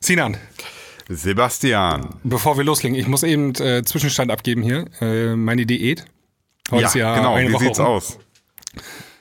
Sinan, 0.00 0.36
Sebastian. 1.08 2.08
bevor 2.24 2.56
wir 2.56 2.64
loslegen, 2.64 2.96
ich 2.98 3.06
muss 3.08 3.22
eben 3.22 3.54
äh, 3.56 3.82
Zwischenstand 3.84 4.30
abgeben 4.30 4.62
hier. 4.62 4.86
Äh, 5.00 5.34
meine 5.36 5.66
Diät. 5.66 6.04
Heute 6.70 6.82
ja, 6.82 6.88
ist 6.88 6.94
ja 6.94 7.14
genau. 7.16 7.34
eine 7.34 7.48
Wie 7.48 7.52
Woche 7.54 7.64
sieht's 7.64 7.78
rum. 7.78 7.86
aus? 7.86 8.18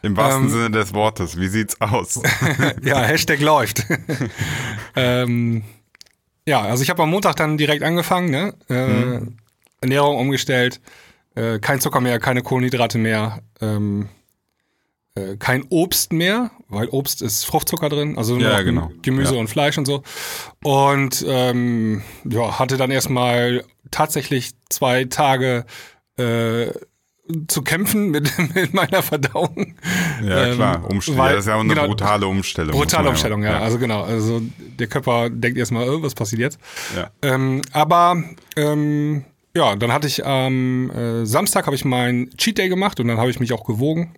Im 0.02 0.18
wahrsten 0.18 0.44
Ähm, 0.46 0.50
Sinne 0.50 0.72
des 0.72 0.94
Wortes. 0.94 1.40
Wie 1.40 1.48
sieht's 1.48 1.80
aus? 1.82 2.22
Ja, 2.84 3.02
Hashtag 3.02 3.40
läuft. 3.40 3.86
ähm, 4.96 5.64
ja, 6.48 6.62
also 6.62 6.84
ich 6.84 6.90
habe 6.90 7.02
am 7.04 7.10
Montag 7.10 7.36
dann 7.38 7.58
direkt 7.58 7.84
angefangen, 7.84 8.30
ne? 8.30 8.54
Äh, 8.70 8.88
Mhm. 8.88 9.38
Ernährung 9.82 10.18
umgestellt, 10.18 10.80
äh, 11.36 11.60
kein 11.60 11.80
Zucker 11.80 12.02
mehr, 12.02 12.20
keine 12.20 12.42
Kohlenhydrate 12.42 12.98
mehr, 12.98 13.42
ähm, 13.62 14.10
äh, 15.16 15.38
kein 15.38 15.64
Obst 15.70 16.12
mehr, 16.14 16.52
weil 16.68 16.88
Obst 16.90 17.22
ist 17.22 17.46
Fruchtzucker 17.46 17.90
drin, 17.90 18.18
also 18.18 18.36
nur 18.36 18.44
Ja, 18.50 18.62
genau. 18.62 18.92
Gemüse 19.02 19.36
Ja. 19.36 19.40
und 19.40 19.48
Fleisch 19.48 19.78
und 19.78 19.86
so. 19.86 20.04
Und 20.64 21.26
ähm, 21.28 22.02
ja, 22.30 22.60
hatte 22.60 22.78
dann 22.78 22.92
erstmal 22.92 23.64
tatsächlich 23.92 24.52
zwei 24.70 25.06
Tage 25.06 25.66
äh, 26.18 26.68
zu 27.48 27.62
kämpfen 27.64 28.10
mit, 28.12 28.32
mit 28.54 28.74
meiner 28.74 29.02
Verdauung. 29.02 29.76
ja, 30.24 30.46
Ähm, 30.48 30.56
klar. 30.56 30.90
Umstellung. 30.92 31.20
weil- 31.20 31.36
das 31.36 31.46
ist 31.46 31.48
ja 31.50 31.56
auch 31.56 31.62
eine 31.62 31.74
genau, 31.74 31.88
brutale 31.88 32.28
Umstellung. 32.28 32.72
Brutale 32.78 33.10
Umstellung, 33.10 33.42
ja. 33.44 33.60
Also 33.60 33.80
genau. 33.80 34.04
Also 34.04 34.42
der 34.58 34.88
Körper 34.88 35.30
denkt 35.30 35.58
erstmal, 35.58 35.88
äh, 35.88 36.04
was 36.04 36.14
passiert 36.14 36.42
jetzt? 36.42 36.60
Ja. 36.96 37.10
Ähm, 37.22 37.62
aber 37.72 38.22
ähm, 38.56 39.26
ja, 39.56 39.76
dann 39.76 39.92
hatte 39.94 40.08
ich 40.08 40.26
am 40.26 40.92
äh, 40.92 41.26
Samstag 41.26 41.66
habe 41.66 41.76
ich 41.76 41.86
meinen 41.86 42.30
Cheat 42.38 42.58
Day 42.58 42.70
gemacht 42.70 43.00
und 43.00 43.08
dann 43.08 43.18
habe 43.18 43.30
ich 43.30 43.40
mich 43.40 43.54
auch 43.54 43.64
gewogen. 43.64 44.14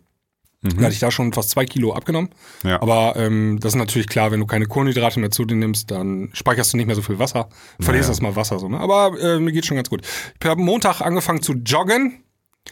Dann 0.64 0.84
hatte 0.84 0.94
ich 0.94 1.00
da 1.00 1.12
schon 1.12 1.34
fast 1.34 1.52
zwei 1.52 1.66
Kilo 1.66 1.94
abgenommen. 1.94 2.32
Mhm. 2.64 2.70
Ja. 2.70 2.82
Aber 2.82 3.16
ähm, 3.16 3.60
das 3.62 3.74
ist 3.74 3.78
natürlich 3.78 4.08
klar, 4.08 4.32
wenn 4.32 4.40
du 4.40 4.46
keine 4.48 4.66
Kohlenhydrate 4.66 5.20
mehr 5.20 5.30
zu 5.32 5.46
dir 5.46 5.56
nimmst, 5.56 5.92
dann 5.92 6.30
speicherst 6.34 6.74
du 6.74 6.78
nicht 6.78 6.88
mehr 6.88 6.96
so 6.96 7.02
viel 7.04 7.20
Wasser. 7.20 7.48
Verlierst 7.80 8.08
Ja. 8.08 8.12
erstmal 8.14 8.36
Wasser 8.36 8.58
so. 8.60 8.68
Ne? 8.68 8.80
Aber 8.80 9.20
äh, 9.22 9.40
mir 9.40 9.52
geht 9.52 9.66
schon 9.66 9.78
ganz 9.78 9.90
gut. 9.90 10.02
Ich 10.42 10.48
habe 10.50 10.60
Montag 10.62 11.02
angefangen 11.02 11.42
zu 11.42 11.54
joggen. 11.54 12.24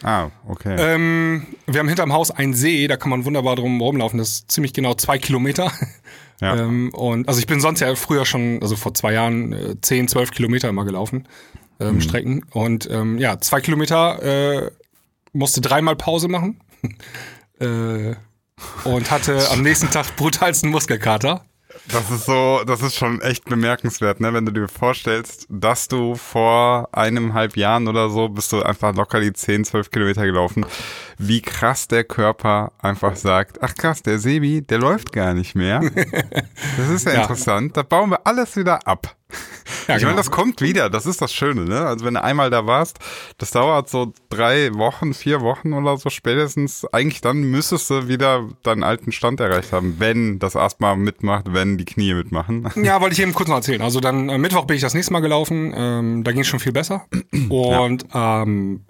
Ah, 0.04 0.30
okay. 0.48 0.76
Ähm, 0.78 1.46
wir 1.68 1.80
haben 1.80 1.88
hinterm 1.88 2.12
Haus 2.12 2.30
einen 2.32 2.54
See, 2.54 2.86
da 2.88 2.98
kann 2.98 3.10
man 3.12 3.24
wunderbar 3.24 3.56
drum 3.56 3.80
rumlaufen. 3.80 4.18
Das 4.20 4.30
ist 4.30 4.52
ziemlich 4.52 4.74
genau 4.74 4.96
zwei 4.96 5.18
Kilometer. 5.20 5.72
Ja. 6.42 6.58
ähm, 6.66 6.90
und 6.94 7.28
also 7.30 7.40
ich 7.40 7.48
bin 7.48 7.62
sonst 7.62 7.80
ja 7.80 7.96
früher 7.96 8.26
schon, 8.26 8.60
also 8.62 8.76
vor 8.76 8.94
zwei 8.94 9.14
Jahren, 9.14 9.54
äh, 9.54 9.76
10, 9.80 10.10
12 10.10 10.32
Kilometer 10.32 10.68
immer 10.70 10.84
gelaufen, 10.86 11.28
Mhm. 11.80 11.86
ähm, 11.88 12.02
Strecken. 12.02 12.46
Und 12.52 12.90
ähm, 12.92 13.20
ja, 13.20 13.40
zwei 13.40 13.62
Kilometer 13.62 14.22
äh, 14.66 14.72
musste 15.34 15.62
dreimal 15.62 15.96
Pause 15.96 16.28
machen. 16.28 16.60
Äh, 17.60 18.16
und 18.84 19.12
hatte 19.12 19.50
am 19.52 19.62
nächsten 19.62 19.90
Tag 19.92 20.16
brutalsten 20.16 20.70
Muskelkater. 20.70 21.44
Das 21.92 22.10
ist 22.10 22.26
so, 22.26 22.62
das 22.66 22.82
ist 22.82 22.96
schon 22.96 23.22
echt 23.22 23.46
bemerkenswert, 23.46 24.22
ne? 24.22 24.34
Wenn 24.34 24.46
du 24.46 24.52
dir 24.54 24.70
vorstellst, 24.70 25.46
dass 25.50 25.90
du 25.90 26.16
vor 26.16 26.88
eineinhalb 26.94 27.58
Jahren 27.58 27.88
oder 27.90 28.10
so 28.10 28.30
bist 28.30 28.54
du 28.54 28.64
einfach 28.64 28.96
locker 28.96 29.20
die 29.20 29.34
10, 29.34 29.66
12 29.66 29.92
Kilometer 29.92 30.26
gelaufen. 30.26 30.66
Wie 31.18 31.42
krass 31.42 31.88
der 31.90 32.06
Körper 32.06 32.72
einfach 32.80 33.18
sagt, 33.18 33.62
ach 33.62 33.76
krass, 33.76 34.02
der 34.02 34.20
Sebi, 34.20 34.62
der 34.62 34.80
läuft 34.80 35.12
gar 35.12 35.34
nicht 35.34 35.54
mehr. 35.56 35.82
Das 36.78 36.90
ist 36.90 37.06
ja, 37.06 37.14
Ja. 37.14 37.22
interessant. 37.24 37.76
Da 37.76 37.84
bauen 37.84 38.10
wir 38.10 38.26
alles 38.26 38.56
wieder 38.56 38.88
ab. 38.88 39.16
Ja, 39.88 39.98
ich 39.98 40.04
meine, 40.04 40.16
das 40.16 40.32
kommt 40.32 40.62
wieder, 40.62 40.90
das 40.90 41.06
ist 41.06 41.22
das 41.22 41.34
Schöne, 41.34 41.66
ne? 41.66 41.82
Also 41.82 42.06
wenn 42.06 42.16
du 42.16 42.24
einmal 42.24 42.50
da 42.50 42.66
warst, 42.66 43.00
das 43.38 43.52
dauert 43.52 43.90
so 43.90 44.14
drei 44.30 44.74
Wochen, 44.74 45.14
vier 45.14 45.42
Wochen 45.42 45.74
oder 45.74 45.98
so 45.98 46.10
spätestens. 46.10 46.86
Eigentlich 46.92 47.22
dann 47.22 47.44
müsstest 47.44 47.90
du 47.90 48.08
wieder 48.08 48.48
deinen 48.64 48.84
alten 48.84 49.12
Stand 49.12 49.40
erreicht 49.40 49.72
haben, 49.72 49.96
wenn 50.00 50.40
das 50.40 50.56
Asthma 50.56 50.96
mitmacht, 50.96 51.46
wenn 51.54 51.78
die 51.78 51.86
Knie 51.86 52.14
mitmachen. 52.14 52.70
Ja, 52.82 53.02
wollte 53.02 53.14
ich 53.14 53.22
eben 53.22 53.34
kurz 53.34 53.50
noch 53.50 53.58
erzählen. 53.58 53.82
Also 53.82 54.00
dann 54.00 54.30
am 54.30 54.42
Mittwoch 54.42 54.66
bin 54.66 54.76
ich 54.76 54.82
das 54.82 54.94
nächste 54.94 55.14
Mal 55.14 55.20
gelaufen. 55.20 55.74
Ähm, 55.76 56.24
da 56.24 56.32
ging 56.32 56.42
es 56.42 56.48
schon 56.48 56.60
viel 56.60 56.72
besser. 56.74 57.06
Und 57.50 58.14
am 58.16 58.86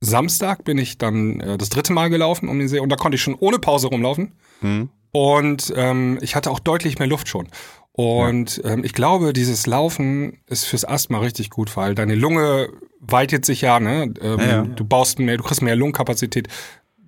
Samstag 0.00 0.64
bin 0.64 0.78
ich 0.78 0.98
dann 0.98 1.40
äh, 1.40 1.58
das 1.58 1.68
dritte 1.68 1.92
Mal 1.92 2.10
gelaufen 2.10 2.48
um 2.48 2.58
den 2.58 2.68
See 2.68 2.80
und 2.80 2.90
da 2.90 2.96
konnte 2.96 3.16
ich 3.16 3.22
schon 3.22 3.34
ohne 3.34 3.58
Pause 3.58 3.88
rumlaufen. 3.88 4.32
Hm? 4.60 4.90
Und 5.16 5.72
ähm, 5.76 6.18
ich 6.20 6.34
hatte 6.36 6.50
auch 6.50 6.58
deutlich 6.60 6.98
mehr 6.98 7.08
Luft 7.08 7.28
schon. 7.28 7.48
Und 7.92 8.60
ähm, 8.64 8.84
ich 8.84 8.92
glaube, 8.92 9.32
dieses 9.32 9.66
Laufen 9.66 10.40
ist 10.46 10.64
fürs 10.66 10.84
Asthma 10.84 11.18
richtig 11.20 11.48
gut, 11.48 11.74
weil 11.76 11.94
deine 11.94 12.14
Lunge 12.14 12.68
weitet 13.00 13.46
sich 13.46 13.62
ja, 13.62 13.80
ne? 13.80 14.12
Ähm, 14.20 14.38
Ja, 14.40 14.46
ja. 14.46 14.62
Du 14.64 14.84
baust 14.84 15.18
mehr, 15.18 15.38
du 15.38 15.42
kriegst 15.42 15.62
mehr 15.62 15.76
Lungenkapazität, 15.76 16.48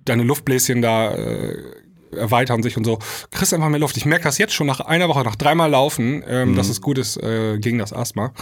deine 0.05 0.23
Luftbläschen 0.23 0.81
da 0.81 1.11
äh, 1.13 1.55
erweitern 2.15 2.63
sich 2.63 2.75
und 2.77 2.85
so. 2.85 2.97
Kriegst 3.29 3.53
einfach 3.53 3.69
mehr 3.69 3.79
Luft. 3.79 3.95
Ich 3.97 4.05
merke 4.07 4.23
das 4.23 4.39
jetzt 4.39 4.53
schon 4.53 4.65
nach 4.65 4.79
einer 4.79 5.07
Woche, 5.07 5.21
nach 5.23 5.35
dreimal 5.35 5.69
Laufen, 5.69 6.23
ähm, 6.27 6.51
Mhm. 6.51 6.55
dass 6.55 6.69
es 6.69 6.81
gut 6.81 6.97
ist 6.97 7.17
äh, 7.21 7.59
gegen 7.59 7.77
das 7.77 7.93
Asthma. 7.93 8.33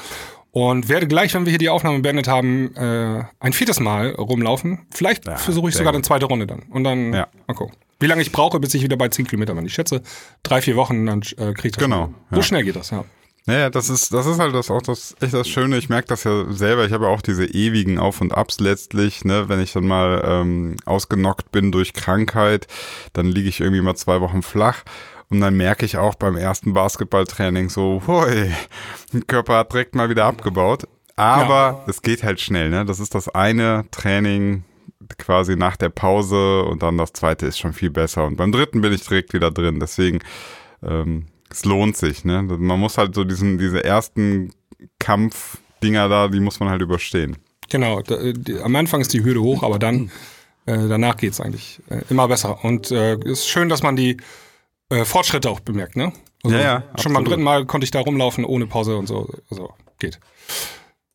Und 0.52 0.88
werde 0.88 1.08
gleich, 1.08 1.34
wenn 1.34 1.44
wir 1.46 1.50
hier 1.52 1.60
die 1.60 1.70
Aufnahme 1.70 2.00
beendet 2.00 2.30
haben, 2.30 2.74
äh, 2.78 3.24
ein 3.42 3.52
viertes 3.52 3.82
Mal 3.82 4.12
rumlaufen. 4.12 4.88
Vielleicht 4.92 5.28
Ja, 5.28 5.36
versuche 5.36 5.68
ich 5.68 5.76
sogar 5.76 5.92
gut. 5.92 5.98
eine 5.98 6.04
zweite 6.04 6.26
Runde 6.28 6.48
dann. 6.48 6.64
Und 6.72 6.86
dann 6.86 7.12
Ja. 7.14 7.28
mal 7.46 7.54
gucken. 7.56 7.76
Wie 8.00 8.06
lange 8.06 8.22
ich 8.22 8.32
brauche, 8.32 8.60
bis 8.60 8.74
ich 8.74 8.84
wieder 8.84 8.98
bei 8.98 9.10
10 9.10 9.28
Kilometern 9.28 9.56
bin. 9.56 9.66
Ich 9.66 9.74
schätze, 9.74 10.02
drei, 10.44 10.62
vier 10.62 10.76
Wochen, 10.76 11.06
dann 11.06 11.22
äh, 11.38 11.54
kriege 11.54 11.70
ich 11.70 11.72
das. 11.74 11.84
Genau, 11.84 12.06
hin. 12.06 12.16
So 12.32 12.38
ja. 12.38 12.44
schnell 12.44 12.64
geht 12.64 12.76
das, 12.76 12.92
ja. 12.92 13.06
Naja, 13.48 13.70
das 13.70 13.90
ist, 13.90 14.14
das 14.14 14.26
ist 14.26 14.40
halt 14.40 14.54
das 14.54 14.70
auch 14.70 14.82
das 14.82 15.16
echt 15.22 15.34
das 15.34 15.48
Schöne. 15.48 15.78
Ich 15.78 15.88
merke 15.88 16.10
das 16.10 16.26
ja 16.26 16.52
selber. 16.52 16.86
Ich 16.86 16.92
habe 16.92 17.06
ja 17.06 17.12
auch 17.12 17.22
diese 17.22 17.46
ewigen 17.46 17.98
Auf 17.98 18.20
und 18.20 18.34
Abs 18.34 18.60
letztlich, 18.60 19.24
ne, 19.24 19.48
wenn 19.48 19.62
ich 19.62 19.72
dann 19.72 19.88
mal 19.88 20.22
ähm, 20.26 20.76
ausgenockt 20.86 21.50
bin 21.52 21.72
durch 21.72 21.94
Krankheit, 21.94 22.68
dann 23.14 23.28
liege 23.28 23.48
ich 23.48 23.62
irgendwie 23.62 23.82
mal 23.82 23.96
zwei 23.96 24.20
Wochen 24.20 24.44
flach. 24.44 24.84
Und 25.30 25.40
dann 25.40 25.56
merke 25.56 25.86
ich 25.86 25.98
auch 25.98 26.16
beim 26.16 26.36
ersten 26.36 26.74
Basketballtraining 26.74 27.70
so, 27.70 28.02
hui, 28.06 28.52
der 29.14 29.22
Körper 29.22 29.60
hat 29.60 29.72
direkt 29.72 29.96
mal 29.96 30.10
wieder 30.10 30.26
abgebaut. 30.26 30.84
Aber 31.16 31.86
es 31.88 32.02
geht 32.02 32.24
halt 32.24 32.42
schnell, 32.42 32.70
ne? 32.70 32.86
Das 32.86 33.00
ist 33.00 33.16
das 33.16 33.30
eine 33.30 33.86
Training 33.92 34.66
quasi 35.18 35.56
nach 35.56 35.78
der 35.78 35.90
Pause 35.90 36.64
und 36.64 36.84
dann 36.84 36.98
das 36.98 37.14
zweite 37.14 37.46
ist 37.46 37.58
schon 37.60 37.74
viel 37.74 37.90
besser. 37.90 38.26
Und 38.26 38.36
beim 38.38 38.52
dritten 38.52 38.82
bin 38.82 38.94
ich 38.94 39.04
direkt 39.06 39.34
wieder 39.34 39.52
drin. 39.52 39.80
Deswegen, 39.80 40.20
ähm, 40.84 41.28
es 41.50 41.66
lohnt 41.66 41.98
sich, 41.98 42.26
ne? 42.26 42.44
Man 42.44 42.80
muss 42.80 42.98
halt 42.98 43.16
so 43.16 43.24
diesen, 43.24 43.58
diese 43.58 43.84
ersten 43.84 44.52
Kampfdinger 45.00 46.10
da, 46.10 46.28
die 46.28 46.40
muss 46.40 46.60
man 46.60 46.70
halt 46.70 46.82
überstehen. 46.82 47.38
Genau. 47.70 48.02
Da, 48.02 48.18
die, 48.34 48.60
am 48.60 48.76
Anfang 48.76 49.02
ist 49.02 49.14
die 49.14 49.24
Hürde 49.24 49.42
hoch, 49.42 49.64
aber 49.64 49.80
dann, 49.80 50.12
äh, 50.66 50.88
danach 50.88 51.18
geht's 51.18 51.40
eigentlich 51.42 51.82
äh, 51.90 52.02
immer 52.10 52.28
besser. 52.28 52.64
Und 52.64 52.92
äh, 52.92 53.18
ist 53.24 53.48
schön, 53.48 53.70
dass 53.70 53.84
man 53.84 53.96
die 53.96 54.18
äh, 54.90 55.06
Fortschritte 55.06 55.50
auch 55.50 55.60
bemerkt, 55.60 55.96
ne? 55.96 56.14
Also, 56.44 56.56
Ja, 56.56 56.64
ja, 56.64 56.76
Schon 56.80 57.14
beim 57.14 57.18
absolut. 57.18 57.28
dritten 57.30 57.44
Mal 57.44 57.66
konnte 57.66 57.86
ich 57.86 57.92
da 57.92 58.00
rumlaufen 58.00 58.46
ohne 58.46 58.68
Pause 58.68 58.98
und 58.98 59.08
so. 59.08 59.30
Also, 59.50 59.72
geht. 60.00 60.20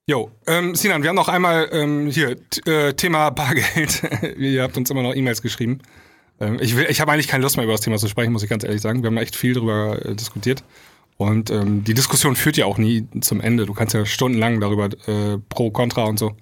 Jo, 0.08 0.30
ähm, 0.48 0.74
Sinan, 0.74 1.02
wir 1.02 1.10
haben 1.10 1.16
noch 1.16 1.28
einmal 1.28 1.68
ähm, 1.70 2.08
hier 2.08 2.36
äh, 2.66 2.92
Thema 2.94 3.30
Bargeld. 3.30 4.02
Ihr 4.36 4.62
habt 4.62 4.76
uns 4.76 4.90
immer 4.90 5.02
noch 5.02 5.14
E-Mails 5.14 5.42
geschrieben. 5.42 5.78
Ähm, 6.40 6.58
ich 6.60 6.76
will, 6.76 6.86
ich 6.88 7.00
habe 7.00 7.12
eigentlich 7.12 7.28
keine 7.28 7.42
Lust 7.44 7.56
mehr 7.56 7.64
über 7.64 7.74
das 7.74 7.82
Thema 7.82 7.98
zu 7.98 8.08
sprechen, 8.08 8.32
muss 8.32 8.42
ich 8.42 8.50
ganz 8.50 8.64
ehrlich 8.64 8.80
sagen. 8.80 9.02
Wir 9.04 9.08
haben 9.10 9.16
echt 9.16 9.36
viel 9.36 9.54
darüber 9.54 10.04
äh, 10.04 10.16
diskutiert. 10.16 10.64
Und 11.18 11.50
ähm, 11.50 11.84
die 11.84 11.94
Diskussion 11.94 12.34
führt 12.34 12.56
ja 12.56 12.66
auch 12.66 12.78
nie 12.78 13.06
zum 13.20 13.40
Ende. 13.40 13.64
Du 13.64 13.74
kannst 13.74 13.94
ja 13.94 14.04
stundenlang 14.04 14.58
darüber 14.60 14.86
äh, 15.06 15.38
pro, 15.48 15.70
contra 15.70 16.02
und 16.04 16.18
so. 16.18 16.32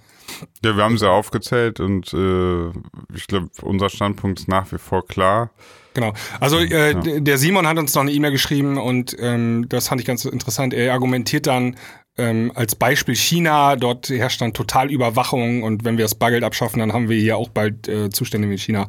Ja, 0.64 0.74
wir 0.76 0.82
haben 0.82 0.96
sie 0.96 1.10
aufgezählt 1.10 1.80
und 1.80 2.14
äh, 2.14 2.68
ich 3.14 3.26
glaube, 3.26 3.48
unser 3.62 3.90
Standpunkt 3.90 4.38
ist 4.40 4.48
nach 4.48 4.72
wie 4.72 4.78
vor 4.78 5.06
klar. 5.06 5.50
Genau. 5.92 6.14
Also 6.38 6.58
äh, 6.60 6.94
d- 6.94 7.20
der 7.20 7.36
Simon 7.36 7.66
hat 7.66 7.76
uns 7.76 7.94
noch 7.96 8.02
eine 8.02 8.12
E-Mail 8.12 8.30
geschrieben 8.30 8.78
und 8.78 9.14
ähm, 9.18 9.66
das 9.68 9.88
fand 9.88 10.00
ich 10.00 10.06
ganz 10.06 10.24
interessant. 10.24 10.72
Er 10.72 10.92
argumentiert 10.92 11.48
dann 11.48 11.74
ähm, 12.20 12.52
als 12.54 12.74
Beispiel 12.74 13.16
China, 13.16 13.76
dort 13.76 14.10
herrscht 14.10 14.40
dann 14.40 14.52
total 14.52 14.90
Überwachung 14.90 15.62
und 15.62 15.84
wenn 15.84 15.96
wir 15.96 16.04
das 16.04 16.14
Bargeld 16.14 16.44
abschaffen, 16.44 16.78
dann 16.78 16.92
haben 16.92 17.08
wir 17.08 17.18
hier 17.18 17.36
auch 17.36 17.48
bald 17.48 17.88
äh, 17.88 18.10
Zustände 18.10 18.48
wie 18.48 18.52
in 18.52 18.58
China. 18.58 18.88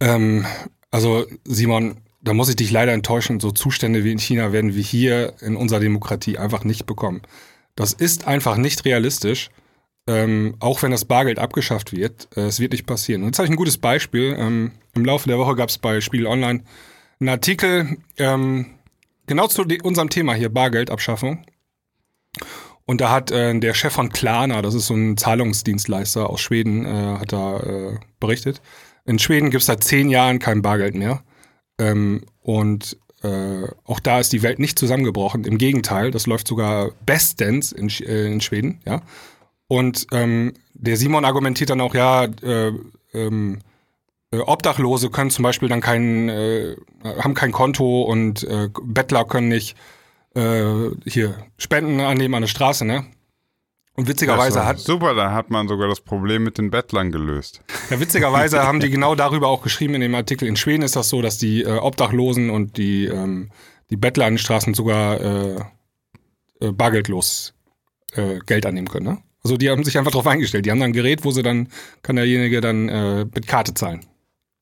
Ähm, 0.00 0.44
also 0.90 1.26
Simon, 1.44 1.98
da 2.20 2.34
muss 2.34 2.48
ich 2.48 2.56
dich 2.56 2.70
leider 2.70 2.92
enttäuschen, 2.92 3.40
so 3.40 3.50
Zustände 3.50 4.04
wie 4.04 4.12
in 4.12 4.18
China 4.18 4.52
werden 4.52 4.74
wir 4.74 4.82
hier 4.82 5.34
in 5.40 5.56
unserer 5.56 5.80
Demokratie 5.80 6.38
einfach 6.38 6.64
nicht 6.64 6.86
bekommen. 6.86 7.22
Das 7.76 7.92
ist 7.92 8.26
einfach 8.26 8.56
nicht 8.56 8.84
realistisch. 8.84 9.50
Ähm, 10.06 10.56
auch 10.58 10.82
wenn 10.82 10.90
das 10.90 11.04
Bargeld 11.04 11.38
abgeschafft 11.38 11.92
wird, 11.92 12.28
äh, 12.36 12.42
es 12.42 12.58
wird 12.58 12.72
nicht 12.72 12.86
passieren. 12.86 13.22
Und 13.22 13.28
jetzt 13.28 13.38
habe 13.38 13.46
ich 13.46 13.52
ein 13.52 13.56
gutes 13.56 13.78
Beispiel. 13.78 14.34
Ähm, 14.38 14.72
Im 14.94 15.04
Laufe 15.04 15.28
der 15.28 15.38
Woche 15.38 15.54
gab 15.54 15.68
es 15.68 15.78
bei 15.78 16.00
Spiegel 16.00 16.26
Online 16.26 16.64
einen 17.20 17.28
Artikel 17.28 17.98
ähm, 18.18 18.66
genau 19.26 19.46
zu 19.46 19.62
unserem 19.82 20.10
Thema 20.10 20.34
hier, 20.34 20.48
Bargeldabschaffung. 20.48 21.44
Und 22.86 23.00
da 23.00 23.10
hat 23.10 23.30
äh, 23.30 23.58
der 23.58 23.74
Chef 23.74 23.92
von 23.92 24.08
Klarna, 24.08 24.62
das 24.62 24.74
ist 24.74 24.86
so 24.86 24.94
ein 24.94 25.16
Zahlungsdienstleister 25.16 26.28
aus 26.28 26.40
Schweden, 26.40 26.84
äh, 26.84 27.18
hat 27.18 27.32
da 27.32 27.60
äh, 27.60 27.98
berichtet. 28.18 28.60
In 29.04 29.18
Schweden 29.18 29.50
gibt 29.50 29.60
es 29.60 29.66
seit 29.66 29.84
zehn 29.84 30.08
Jahren 30.08 30.38
kein 30.38 30.62
Bargeld 30.62 30.94
mehr. 30.94 31.22
Ähm, 31.78 32.22
und 32.40 32.96
äh, 33.22 33.68
auch 33.84 34.00
da 34.00 34.18
ist 34.18 34.32
die 34.32 34.42
Welt 34.42 34.58
nicht 34.58 34.78
zusammengebrochen. 34.78 35.44
Im 35.44 35.58
Gegenteil, 35.58 36.10
das 36.10 36.26
läuft 36.26 36.48
sogar 36.48 36.90
bestens 37.06 37.70
in, 37.70 37.88
Sch- 37.90 38.04
äh, 38.04 38.26
in 38.26 38.40
Schweden, 38.40 38.80
ja. 38.86 39.02
Und 39.68 40.08
ähm, 40.10 40.54
der 40.74 40.96
Simon 40.96 41.24
argumentiert 41.24 41.70
dann 41.70 41.80
auch, 41.80 41.94
ja, 41.94 42.24
äh, 42.24 42.72
ähm, 43.12 43.60
äh, 44.32 44.38
Obdachlose 44.38 45.10
können 45.10 45.30
zum 45.30 45.44
Beispiel 45.44 45.68
dann 45.68 45.80
kein, 45.80 46.28
haben 47.04 47.34
kein 47.34 47.52
Konto 47.52 48.02
und 48.02 48.46
Bettler 48.82 49.24
können 49.24 49.48
nicht 49.48 49.76
äh, 50.34 50.90
hier 51.04 51.46
Spenden 51.58 52.00
annehmen 52.00 52.34
an 52.34 52.42
der 52.42 52.48
Straße, 52.48 52.84
ne? 52.84 53.04
Und 53.94 54.08
witzigerweise 54.08 54.64
hat. 54.64 54.78
Super, 54.78 55.14
da 55.14 55.32
hat 55.32 55.50
man 55.50 55.68
sogar 55.68 55.88
das 55.88 56.00
Problem 56.00 56.44
mit 56.44 56.58
den 56.58 56.70
Bettlern 56.70 57.10
gelöst. 57.10 57.60
Ja, 57.90 58.00
witzigerweise 58.00 58.62
haben 58.62 58.80
die 58.80 58.88
genau 58.88 59.14
darüber 59.14 59.48
auch 59.48 59.62
geschrieben 59.62 59.94
in 59.94 60.00
dem 60.00 60.14
Artikel. 60.14 60.48
In 60.48 60.56
Schweden 60.56 60.82
ist 60.82 60.96
das 60.96 61.08
so, 61.08 61.20
dass 61.20 61.38
die 61.38 61.64
äh, 61.64 61.76
Obdachlosen 61.76 62.50
und 62.50 62.76
die, 62.76 63.06
ähm, 63.06 63.50
die 63.90 63.96
Bettler 63.96 64.26
an 64.26 64.34
den 64.34 64.38
Straßen 64.38 64.74
sogar 64.74 65.20
äh, 65.20 65.56
äh, 66.60 66.72
bargeldlos 66.72 67.52
äh, 68.12 68.38
Geld 68.46 68.64
annehmen 68.64 68.88
können. 68.88 69.06
Ne? 69.06 69.18
Also 69.42 69.56
die 69.56 69.70
haben 69.70 69.84
sich 69.84 69.98
einfach 69.98 70.12
darauf 70.12 70.26
eingestellt. 70.26 70.66
Die 70.66 70.70
haben 70.70 70.80
dann 70.80 70.90
ein 70.90 70.94
Gerät, 70.94 71.24
wo 71.24 71.30
sie 71.30 71.42
dann, 71.42 71.68
kann 72.02 72.16
derjenige 72.16 72.60
dann 72.60 72.88
äh, 72.88 73.24
mit 73.24 73.46
Karte 73.46 73.74
zahlen. 73.74 74.06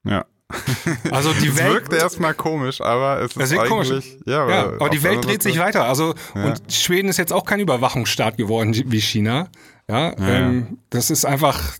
Ja. 0.04 0.24
Also 1.10 1.32
die 1.34 1.56
Welt. 1.56 1.68
Es 1.68 1.74
wirkt 1.74 1.92
erstmal 1.92 2.34
komisch, 2.34 2.80
aber 2.80 3.20
es 3.20 3.36
ist 3.36 3.52
eigentlich. 3.52 3.68
Komisch. 3.68 4.04
Ja, 4.24 4.48
ja, 4.48 4.64
aber 4.64 4.88
die 4.88 5.02
Welt 5.02 5.24
dreht 5.24 5.42
sich 5.42 5.58
weiter. 5.58 5.84
Also, 5.84 6.14
ja. 6.34 6.44
und 6.46 6.72
Schweden 6.72 7.08
ist 7.08 7.18
jetzt 7.18 7.32
auch 7.32 7.44
kein 7.44 7.60
Überwachungsstaat 7.60 8.36
geworden 8.36 8.74
wie 8.86 9.00
China. 9.00 9.48
Ja, 9.88 10.10
ja 10.10 10.14
ähm, 10.18 10.78
das 10.90 11.10
ist 11.10 11.24
einfach 11.24 11.76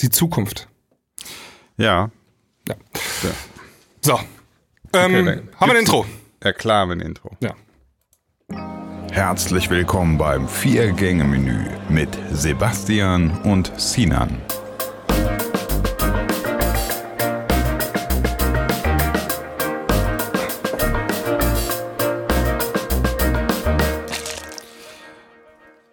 die 0.00 0.10
Zukunft. 0.10 0.68
Ja. 1.76 2.10
Ja. 2.68 2.74
So. 4.00 4.20
Ähm, 4.92 5.14
okay, 5.14 5.42
haben 5.56 5.70
wir 5.70 5.74
ein 5.74 5.80
Intro? 5.80 6.06
Ja, 6.42 6.52
klar, 6.52 6.90
ein 6.90 7.00
Intro. 7.00 7.36
Ja. 7.40 7.54
Herzlich 9.12 9.70
willkommen 9.70 10.18
beim 10.18 10.48
Vier-Gänge-Menü 10.48 11.64
mit 11.88 12.16
Sebastian 12.32 13.40
und 13.42 13.72
Sinan. 13.76 14.40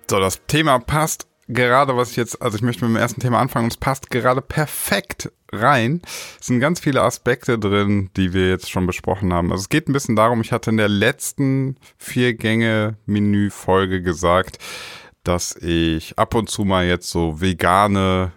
So, 0.09 0.19
das 0.19 0.45
Thema 0.47 0.79
passt 0.79 1.27
gerade, 1.49 1.97
was 1.97 2.11
ich 2.11 2.17
jetzt, 2.17 2.41
also 2.41 2.55
ich 2.55 2.61
möchte 2.61 2.85
mit 2.85 2.95
dem 2.95 3.01
ersten 3.01 3.19
Thema 3.21 3.39
anfangen 3.39 3.65
und 3.65 3.73
es 3.73 3.77
passt 3.77 4.09
gerade 4.09 4.41
perfekt 4.41 5.31
rein. 5.51 6.01
Es 6.39 6.47
sind 6.47 6.59
ganz 6.59 6.79
viele 6.79 7.01
Aspekte 7.01 7.59
drin, 7.59 8.09
die 8.15 8.33
wir 8.33 8.49
jetzt 8.49 8.69
schon 8.69 8.87
besprochen 8.87 9.33
haben. 9.33 9.51
Also 9.51 9.63
es 9.63 9.69
geht 9.69 9.89
ein 9.89 9.93
bisschen 9.93 10.15
darum, 10.15 10.41
ich 10.41 10.51
hatte 10.51 10.69
in 10.69 10.77
der 10.77 10.89
letzten 10.89 11.77
vier 11.97 12.35
Gänge 12.35 12.97
Menü 13.05 13.49
Folge 13.49 14.01
gesagt, 14.01 14.59
dass 15.23 15.55
ich 15.57 16.17
ab 16.17 16.35
und 16.35 16.49
zu 16.49 16.63
mal 16.63 16.85
jetzt 16.85 17.09
so 17.09 17.41
vegane 17.41 18.31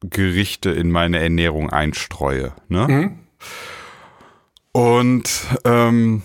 Gerichte 0.00 0.70
in 0.70 0.90
meine 0.90 1.20
Ernährung 1.20 1.70
einstreue. 1.70 2.54
Ne? 2.68 2.88
Mhm. 2.88 3.18
Und 4.72 5.30
ähm, 5.64 6.22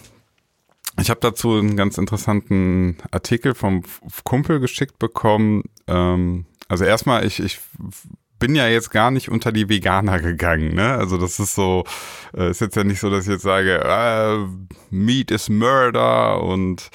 ich 1.01 1.09
habe 1.09 1.19
dazu 1.21 1.57
einen 1.57 1.75
ganz 1.75 1.97
interessanten 1.97 2.97
Artikel 3.11 3.53
vom 3.55 3.83
Kumpel 4.23 4.59
geschickt 4.59 4.99
bekommen. 4.99 5.63
Ähm, 5.87 6.45
also 6.67 6.85
erstmal, 6.85 7.25
ich, 7.25 7.39
ich 7.39 7.59
bin 8.39 8.55
ja 8.55 8.67
jetzt 8.67 8.91
gar 8.91 9.11
nicht 9.11 9.29
unter 9.29 9.51
die 9.51 9.69
Veganer 9.69 10.19
gegangen, 10.19 10.73
ne? 10.73 10.93
Also 10.93 11.17
das 11.17 11.39
ist 11.39 11.55
so, 11.55 11.83
äh, 12.35 12.49
ist 12.49 12.61
jetzt 12.61 12.75
ja 12.75 12.83
nicht 12.83 12.99
so, 12.99 13.09
dass 13.09 13.25
ich 13.25 13.31
jetzt 13.31 13.43
sage, 13.43 13.81
äh, 13.83 14.45
Meat 14.89 15.31
is 15.31 15.49
Murder 15.49 16.41
und 16.41 16.89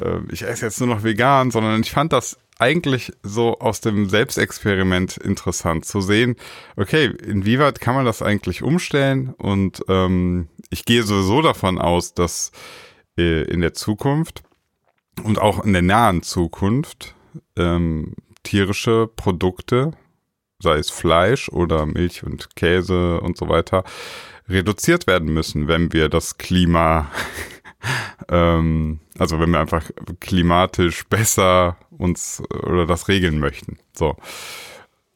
äh, 0.00 0.18
ich 0.30 0.42
esse 0.42 0.66
jetzt 0.66 0.80
nur 0.80 0.88
noch 0.88 1.04
vegan, 1.04 1.50
sondern 1.50 1.80
ich 1.80 1.92
fand 1.92 2.12
das 2.12 2.38
eigentlich 2.58 3.12
so 3.22 3.58
aus 3.58 3.80
dem 3.80 4.08
Selbstexperiment 4.08 5.16
interessant 5.16 5.86
zu 5.86 6.02
sehen, 6.02 6.36
okay, 6.76 7.06
inwieweit 7.06 7.80
kann 7.80 7.94
man 7.94 8.04
das 8.04 8.20
eigentlich 8.20 8.62
umstellen? 8.62 9.32
Und 9.38 9.82
ähm, 9.88 10.48
ich 10.68 10.84
gehe 10.84 11.02
sowieso 11.02 11.40
davon 11.40 11.78
aus, 11.78 12.12
dass 12.12 12.52
äh, 13.16 13.42
in 13.42 13.60
der 13.60 13.74
Zukunft 13.74 14.42
und 15.24 15.38
auch 15.38 15.64
in 15.64 15.72
der 15.72 15.82
nahen 15.82 16.22
Zukunft 16.22 17.14
ähm, 17.56 18.14
tierische 18.42 19.08
Produkte, 19.14 19.92
sei 20.58 20.78
es 20.78 20.90
Fleisch 20.90 21.48
oder 21.48 21.86
Milch 21.86 22.22
und 22.24 22.54
Käse 22.56 23.20
und 23.20 23.36
so 23.36 23.48
weiter, 23.48 23.84
reduziert 24.48 25.06
werden 25.06 25.32
müssen, 25.32 25.68
wenn 25.68 25.92
wir 25.92 26.08
das 26.08 26.38
Klima, 26.38 27.10
ähm, 28.28 29.00
also 29.18 29.38
wenn 29.40 29.50
wir 29.50 29.60
einfach 29.60 29.90
klimatisch 30.20 31.04
besser 31.06 31.76
uns 31.90 32.42
oder 32.50 32.86
das 32.86 33.08
regeln 33.08 33.38
möchten. 33.38 33.78
So. 33.94 34.16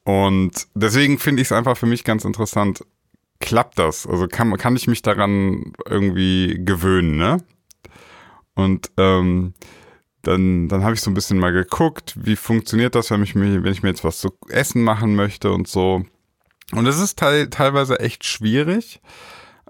Und 0.05 0.67
deswegen 0.75 1.19
finde 1.19 1.43
ich 1.43 1.49
es 1.49 1.53
einfach 1.53 1.77
für 1.77 1.87
mich 1.87 2.05
ganz 2.05 2.25
interessant, 2.25 2.85
klappt 3.41 3.79
das? 3.79 4.07
Also 4.07 4.29
kann, 4.29 4.57
kann 4.57 4.77
ich 4.77 4.87
mich 4.87 5.03
daran 5.03 5.73
irgendwie 5.89 6.61
gewöhnen, 6.65 7.17
ne? 7.17 7.39
Und 8.55 8.91
ähm, 8.97 9.55
dann, 10.23 10.69
dann 10.69 10.83
habe 10.83 10.95
ich 10.95 11.01
so 11.01 11.11
ein 11.11 11.15
bisschen 11.15 11.39
mal 11.39 11.53
geguckt, 11.53 12.15
wie 12.17 12.37
funktioniert 12.37 12.95
das, 12.95 13.11
wenn 13.11 13.23
ich 13.23 13.35
mir, 13.35 13.63
wenn 13.63 13.73
ich 13.73 13.83
mir 13.83 13.91
jetzt 13.91 14.05
was 14.05 14.19
zu 14.19 14.33
essen 14.49 14.83
machen 14.83 15.15
möchte 15.15 15.53
und 15.53 15.69
so. 15.69 16.05
Und 16.73 16.87
es 16.87 16.99
ist 16.99 17.19
te 17.19 17.49
teilweise 17.51 18.01
echt 18.01 18.25
schwierig, 18.25 19.01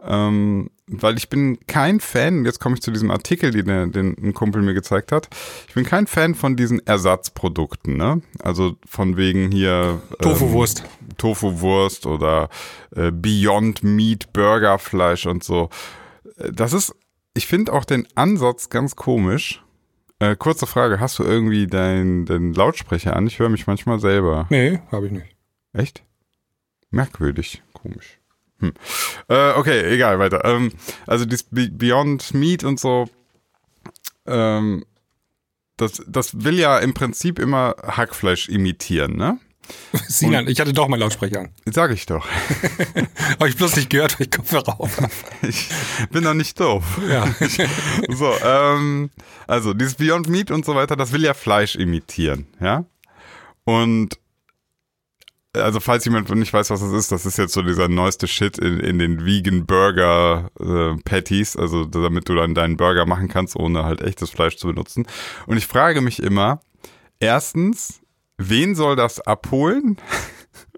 ähm, 0.03 0.71
weil 0.87 1.17
ich 1.17 1.29
bin 1.29 1.59
kein 1.67 1.99
Fan, 1.99 2.45
jetzt 2.45 2.61
komme 2.61 2.77
ich 2.77 2.83
zu 2.83 2.93
diesem 2.93 3.11
Artikel, 3.11 3.51
den, 3.51 3.91
den 3.91 4.17
ein 4.23 4.35
Kumpel 4.35 4.63
mir 4.63 4.75
gezeigt 4.75 5.13
hat, 5.13 5.29
ich 5.67 5.75
bin 5.75 5.85
kein 5.85 6.07
Fan 6.07 6.35
von 6.35 6.57
diesen 6.57 6.87
Ersatzprodukten, 6.87 7.97
ne? 7.97 8.23
Also 8.43 8.77
von 8.87 9.17
wegen 9.17 9.51
hier 9.51 10.01
ähm, 10.11 10.19
Tofu-Wurst. 10.21 10.85
Tofu-Wurst 11.17 12.07
oder 12.07 12.49
äh, 12.95 13.11
Beyond 13.11 13.83
Meat 13.83 14.33
Burgerfleisch 14.33 15.27
und 15.27 15.43
so. 15.43 15.69
Das 16.53 16.73
ist 16.73 16.95
ich 17.35 17.47
finde 17.47 17.73
auch 17.73 17.85
den 17.85 18.07
Ansatz 18.15 18.71
ganz 18.71 18.97
komisch. 18.97 19.63
Äh, 20.21 20.37
kurze 20.37 20.67
Frage, 20.67 21.01
hast 21.01 21.19
du 21.19 21.25
irgendwie 21.25 21.67
deinen 21.67 22.25
dein 22.25 22.55
Lautsprecher 22.55 23.17
an? 23.17 23.27
Ich 23.27 23.41
höre 23.41 23.49
mich 23.49 23.67
manchmal 23.67 23.99
selber. 23.99 24.47
Nee, 24.49 24.81
habe 24.91 25.07
ich 25.07 25.13
nicht. 25.13 25.37
Echt? 25.73 26.05
Merkwürdig, 26.91 27.63
komisch. 27.73 28.21
Hm. 28.61 28.73
Äh, 29.29 29.53
okay, 29.53 29.93
egal, 29.93 30.21
weiter. 30.21 30.45
Ähm, 30.45 30.71
also 31.07 31.25
das 31.25 31.45
Beyond 31.51 32.33
Meat 32.35 32.63
und 32.63 32.79
so, 32.79 33.09
ähm, 34.27 34.85
das, 35.77 36.03
das 36.07 36.45
will 36.45 36.59
ja 36.59 36.79
im 36.79 36.95
Prinzip 36.95 37.41
immer 37.41 37.75
Hackfleisch 37.83 38.49
imitieren, 38.49 39.17
ne? 39.17 39.41
Sinan, 40.09 40.49
ich 40.49 40.61
hatte 40.61 40.73
doch 40.73 40.89
mal 40.89 40.99
Lautsprecher 40.99 41.41
an. 41.41 41.49
Sag 41.67 41.93
ich 41.93 42.07
doch. 42.07 42.27
Habe 43.39 43.49
ich 43.49 43.57
bloß 43.57 43.77
nicht 43.77 43.91
gehört, 43.91 44.19
weil 44.19 44.27
ich 44.27 44.31
Kopfhörer 44.31 44.81
auf 44.81 44.99
Ich 45.43 45.69
bin 46.11 46.25
doch 46.25 46.35
nicht 46.35 46.59
doof. 46.59 47.01
Ja. 47.09 47.27
so, 48.09 48.33
ähm, 48.45 49.11
also 49.47 49.75
dieses 49.75 49.95
Beyond 49.95 50.29
Meat 50.29 50.51
und 50.51 50.65
so 50.65 50.75
weiter, 50.75 50.97
das 50.97 51.13
will 51.13 51.23
ja 51.23 51.35
Fleisch 51.35 51.77
imitieren, 51.77 52.47
ja? 52.61 52.85
Und 53.65 54.19
also 55.57 55.81
falls 55.81 56.05
jemand 56.05 56.29
nicht 56.35 56.53
weiß, 56.53 56.71
was 56.71 56.81
das 56.81 56.93
ist, 56.93 57.13
das 57.13 57.27
ist 57.27 57.39
jetzt 57.39 57.53
so 57.53 57.63
dieser 57.63 57.89
neueste 57.89 58.27
Shit 58.27 58.59
in, 58.59 58.81
in 58.81 58.99
den 58.99 59.25
Vegan 59.25 59.67
Burger 59.67 60.51
äh, 60.59 61.01
Patties, 61.05 61.57
also 61.57 61.85
damit 61.85 62.29
du 62.29 62.35
dann 62.35 62.55
deinen 62.55 62.77
Burger 62.77 63.07
machen 63.07 63.29
kannst, 63.29 63.57
ohne 63.57 63.85
halt 63.85 64.03
echtes 64.03 64.31
Fleisch 64.31 64.57
zu 64.57 64.67
benutzen. 64.67 65.07
Und 65.47 65.57
ich 65.57 65.67
frage 65.67 66.01
mich 66.01 66.23
immer, 66.23 66.61
erstens, 67.21 68.01
wen 68.39 68.75
soll 68.75 68.97
das 68.97 69.21
abholen? 69.21 69.97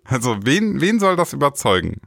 Also, 0.08 0.36
wen, 0.42 0.80
wen 0.80 1.00
soll 1.00 1.16
das 1.16 1.32
überzeugen? 1.32 2.00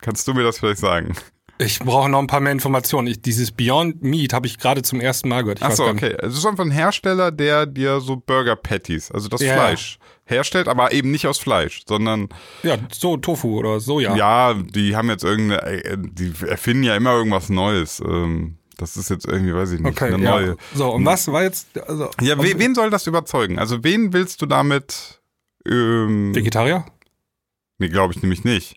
Kannst 0.00 0.26
du 0.26 0.34
mir 0.34 0.42
das 0.42 0.58
vielleicht 0.58 0.80
sagen? 0.80 1.14
Ich 1.60 1.78
brauche 1.78 2.08
noch 2.08 2.20
ein 2.20 2.26
paar 2.26 2.40
mehr 2.40 2.52
Informationen. 2.52 3.06
Ich, 3.06 3.20
dieses 3.20 3.52
Beyond 3.52 4.02
Meat 4.02 4.32
habe 4.32 4.46
ich 4.46 4.58
gerade 4.58 4.80
zum 4.80 4.98
ersten 4.98 5.28
Mal 5.28 5.42
gehört. 5.42 5.62
Achso, 5.62 5.86
okay. 5.86 6.16
Es 6.18 6.36
ist 6.36 6.46
einfach 6.46 6.64
ein 6.64 6.70
Hersteller, 6.70 7.30
der 7.30 7.66
dir 7.66 8.00
so 8.00 8.16
Burger 8.16 8.56
Patties, 8.56 9.10
also 9.10 9.28
das 9.28 9.42
ja. 9.42 9.52
Fleisch, 9.52 9.98
herstellt, 10.24 10.68
aber 10.68 10.92
eben 10.92 11.10
nicht 11.10 11.26
aus 11.26 11.38
Fleisch, 11.38 11.82
sondern. 11.86 12.30
Ja, 12.62 12.78
so 12.90 13.18
Tofu 13.18 13.58
oder 13.58 13.78
Soja. 13.78 14.16
Ja, 14.16 14.54
die 14.54 14.96
haben 14.96 15.10
jetzt 15.10 15.22
irgendeine, 15.22 15.62
äh, 15.62 15.98
die 16.00 16.32
erfinden 16.46 16.82
ja 16.82 16.96
immer 16.96 17.12
irgendwas 17.12 17.50
Neues. 17.50 18.00
Ähm, 18.00 18.56
das 18.80 18.96
ist 18.96 19.10
jetzt 19.10 19.26
irgendwie, 19.26 19.54
weiß 19.54 19.72
ich 19.72 19.80
nicht, 19.80 19.90
okay, 19.90 20.06
eine 20.06 20.18
neue. 20.18 20.48
Ja. 20.48 20.54
So, 20.74 20.90
und 20.92 21.04
was 21.04 21.28
war 21.28 21.42
jetzt. 21.42 21.78
Also, 21.86 22.10
ja, 22.20 22.38
we, 22.38 22.58
wen 22.58 22.74
soll 22.74 22.90
das 22.90 23.06
überzeugen? 23.06 23.58
Also, 23.58 23.84
wen 23.84 24.12
willst 24.12 24.40
du 24.42 24.46
damit. 24.46 25.20
Ähm, 25.66 26.34
Vegetarier? 26.34 26.86
Nee, 27.78 27.88
glaube 27.88 28.14
ich 28.14 28.22
nämlich 28.22 28.44
nicht. 28.44 28.76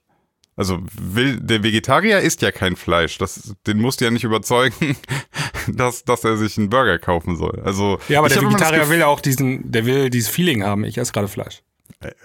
Also, 0.56 0.80
will, 1.00 1.40
der 1.40 1.64
Vegetarier 1.64 2.20
isst 2.20 2.42
ja 2.42 2.52
kein 2.52 2.76
Fleisch. 2.76 3.18
Das, 3.18 3.56
den 3.66 3.80
musst 3.80 4.02
du 4.02 4.06
ja 4.06 4.12
nicht 4.12 4.26
überzeugen, 4.26 4.98
dass, 5.68 6.04
dass 6.04 6.24
er 6.24 6.38
sich 6.38 6.58
einen 6.58 6.70
Burger 6.70 7.00
kaufen 7.00 7.38
soll. 7.38 7.62
Also, 7.64 8.00
ja, 8.10 8.20
aber 8.20 8.30
der 8.30 8.42
Vegetarier 8.42 8.90
will 8.90 9.00
ja 9.00 9.08
auch 9.08 9.22
diesen, 9.22 9.72
der 9.72 9.86
will 9.86 10.10
dieses 10.10 10.30
Feeling 10.30 10.64
haben. 10.64 10.84
Ich 10.84 10.98
esse 10.98 11.14
gerade 11.14 11.28
Fleisch. 11.28 11.64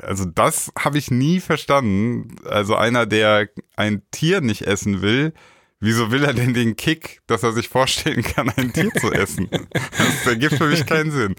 Also 0.03 0.25
das 0.25 0.73
habe 0.77 0.99
ich 0.99 1.13
nie 1.13 1.39
verstanden. 1.39 2.37
Also 2.45 2.75
einer, 2.75 3.07
der 3.07 3.49
ein 3.77 4.03
Tier 4.11 4.41
nicht 4.41 4.63
essen 4.63 5.03
will, 5.03 5.33
Wieso 5.81 6.11
will 6.11 6.25
er 6.25 6.33
denn 6.33 6.55
den 6.55 6.75
Kick, 6.75 7.21
dass 7.29 7.45
er 7.45 7.53
sich 7.53 7.69
vorstellen 7.69 8.23
kann, 8.23 8.51
ein 8.57 8.73
Tier 8.73 8.91
zu 8.95 9.13
essen? 9.13 9.49
Das 9.73 10.27
ergibt 10.27 10.55
für 10.55 10.67
mich 10.67 10.85
keinen 10.87 11.13
Sinn. 11.13 11.37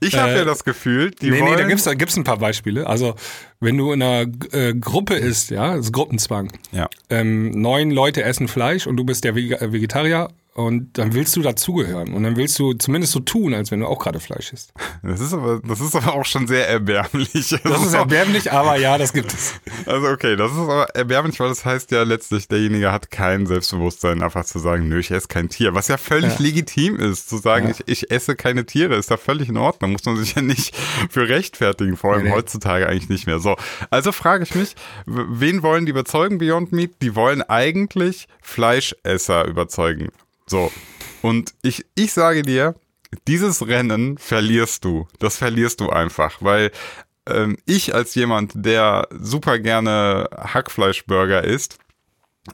Ich 0.00 0.16
habe 0.16 0.32
äh, 0.32 0.38
ja 0.38 0.44
das 0.46 0.64
Gefühl, 0.64 1.10
die 1.10 1.30
nee, 1.30 1.40
wollen... 1.40 1.52
Nee, 1.52 1.56
da 1.58 1.68
gibt's, 1.68 1.84
da 1.84 1.92
gibt's 1.92 2.16
ein 2.16 2.24
paar 2.24 2.38
Beispiele. 2.38 2.86
Also, 2.86 3.14
wenn 3.60 3.76
du 3.76 3.92
in 3.92 4.02
einer 4.02 4.30
äh, 4.52 4.74
Gruppe 4.74 5.16
isst, 5.16 5.50
ja, 5.50 5.76
das 5.76 5.86
ist 5.86 5.92
Gruppenzwang. 5.92 6.50
Ja. 6.72 6.88
Ähm, 7.10 7.50
neun 7.50 7.90
Leute 7.90 8.22
essen 8.22 8.48
Fleisch 8.48 8.86
und 8.86 8.96
du 8.96 9.04
bist 9.04 9.24
der 9.24 9.34
Vegetarier 9.34 10.30
und 10.54 10.96
dann 10.98 11.14
willst 11.14 11.34
du 11.36 11.42
dazugehören 11.42 12.14
und 12.14 12.22
dann 12.22 12.36
willst 12.36 12.58
du 12.60 12.74
zumindest 12.74 13.12
so 13.12 13.20
tun, 13.20 13.54
als 13.54 13.70
wenn 13.72 13.80
du 13.80 13.86
auch 13.86 13.98
gerade 13.98 14.20
Fleisch 14.20 14.52
isst. 14.52 14.72
Das 15.02 15.20
ist 15.20 15.32
aber, 15.32 15.60
das 15.66 15.80
ist 15.80 15.96
aber 15.96 16.14
auch 16.14 16.24
schon 16.24 16.46
sehr 16.46 16.68
erbärmlich. 16.68 17.32
Das 17.64 17.84
ist 17.84 17.92
erbärmlich, 17.94 18.52
aber 18.52 18.76
ja, 18.76 18.96
das 18.96 19.12
gibt 19.12 19.32
es. 19.34 19.54
Also 19.86 20.06
okay, 20.08 20.36
das 20.36 20.52
ist 20.52 20.58
aber 20.58 20.84
erbärmlich, 20.94 21.38
weil 21.40 21.48
das 21.48 21.64
heißt 21.64 21.90
ja 21.90 22.04
letztlich, 22.04 22.46
derjenige 22.48 22.92
hat 22.92 23.10
kein 23.10 23.46
Selbstbewusstsein, 23.46 24.22
einfach 24.22 24.44
zu 24.44 24.58
sagen, 24.60 24.88
nö, 24.88 25.00
ich 25.00 25.10
esse 25.10 25.26
kein 25.28 25.48
Tier. 25.48 25.74
Was 25.74 25.88
ja 25.88 25.96
völlig 25.96 26.34
Ja. 26.34 26.42
legitim 26.42 26.96
ist, 27.00 27.28
zu 27.28 27.36
sagen, 27.38 27.66
Ja. 27.68 27.74
ich, 27.86 28.02
ich 28.04 28.10
esse 28.12 28.36
keine 28.36 28.64
Tiere, 28.64 28.94
ist 28.94 29.10
ja 29.10 29.16
völlig 29.16 29.48
in 29.48 29.56
Ordnung. 29.56 29.92
Muss 29.92 30.04
man 30.04 30.16
sich 30.16 30.34
ja 30.36 30.42
nicht 30.42 30.74
für 31.10 31.28
rechtfertigen, 31.28 31.96
vor 31.96 32.14
allem 32.14 32.24
Nee, 32.24 32.30
heutzutage 32.30 32.88
eigentlich 32.88 33.08
nicht 33.08 33.26
mehr. 33.26 33.40
So, 33.40 33.56
also 33.90 34.12
frage 34.12 34.44
ich 34.44 34.54
mich, 34.54 34.74
wen 35.06 35.62
wollen 35.62 35.84
die 35.84 35.90
überzeugen, 35.90 36.38
Beyond 36.38 36.70
Meat? 36.72 36.92
Die 37.02 37.16
wollen 37.16 37.42
eigentlich 37.42 38.28
Fleischesser 38.40 39.46
überzeugen. 39.46 40.08
So. 40.46 40.72
Und 41.22 41.54
ich, 41.62 41.86
ich 41.94 42.12
sage 42.12 42.42
dir, 42.42 42.74
dieses 43.26 43.66
Rennen 43.66 44.18
verlierst 44.18 44.84
du. 44.84 45.06
Das 45.18 45.36
verlierst 45.36 45.80
du 45.80 45.90
einfach, 45.90 46.36
weil 46.40 46.70
ähm, 47.26 47.56
ich 47.64 47.94
als 47.94 48.14
jemand, 48.14 48.52
der 48.54 49.08
super 49.10 49.58
gerne 49.58 50.28
Hackfleischburger 50.36 51.44
isst, 51.44 51.78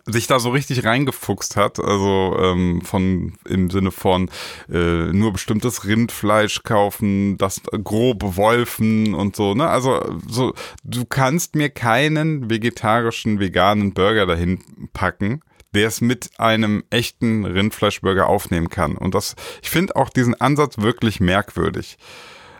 sich 0.06 0.28
da 0.28 0.38
so 0.38 0.50
richtig 0.50 0.84
reingefuchst 0.84 1.56
hat, 1.56 1.80
also 1.80 2.36
ähm, 2.38 2.80
von 2.82 3.32
im 3.44 3.70
Sinne 3.70 3.90
von 3.90 4.30
äh, 4.70 5.12
nur 5.12 5.32
bestimmtes 5.32 5.84
Rindfleisch 5.84 6.62
kaufen, 6.62 7.36
das 7.38 7.60
grob 7.82 8.36
wolfen 8.36 9.14
und 9.14 9.34
so, 9.34 9.54
ne? 9.54 9.68
Also 9.68 10.00
so, 10.28 10.54
du 10.84 11.04
kannst 11.04 11.56
mir 11.56 11.70
keinen 11.70 12.48
vegetarischen, 12.48 13.40
veganen 13.40 13.92
Burger 13.92 14.26
dahin 14.26 14.60
packen, 14.92 15.40
der 15.74 15.88
es 15.88 16.00
mit 16.00 16.30
einem 16.38 16.84
echten 16.90 17.44
Rindfleischburger 17.44 18.26
aufnehmen 18.26 18.68
kann. 18.68 18.96
Und 18.96 19.14
das, 19.14 19.36
ich 19.62 19.70
finde 19.70 19.96
auch 19.96 20.10
diesen 20.10 20.40
Ansatz 20.40 20.78
wirklich 20.78 21.20
merkwürdig. 21.20 21.98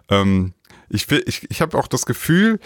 Ähm, 0.09 0.55
ich 0.89 1.11
ich, 1.11 1.51
ich 1.51 1.61
habe 1.61 1.79
auch 1.79 1.87
das 1.87 2.07
Gefühl, 2.07 2.59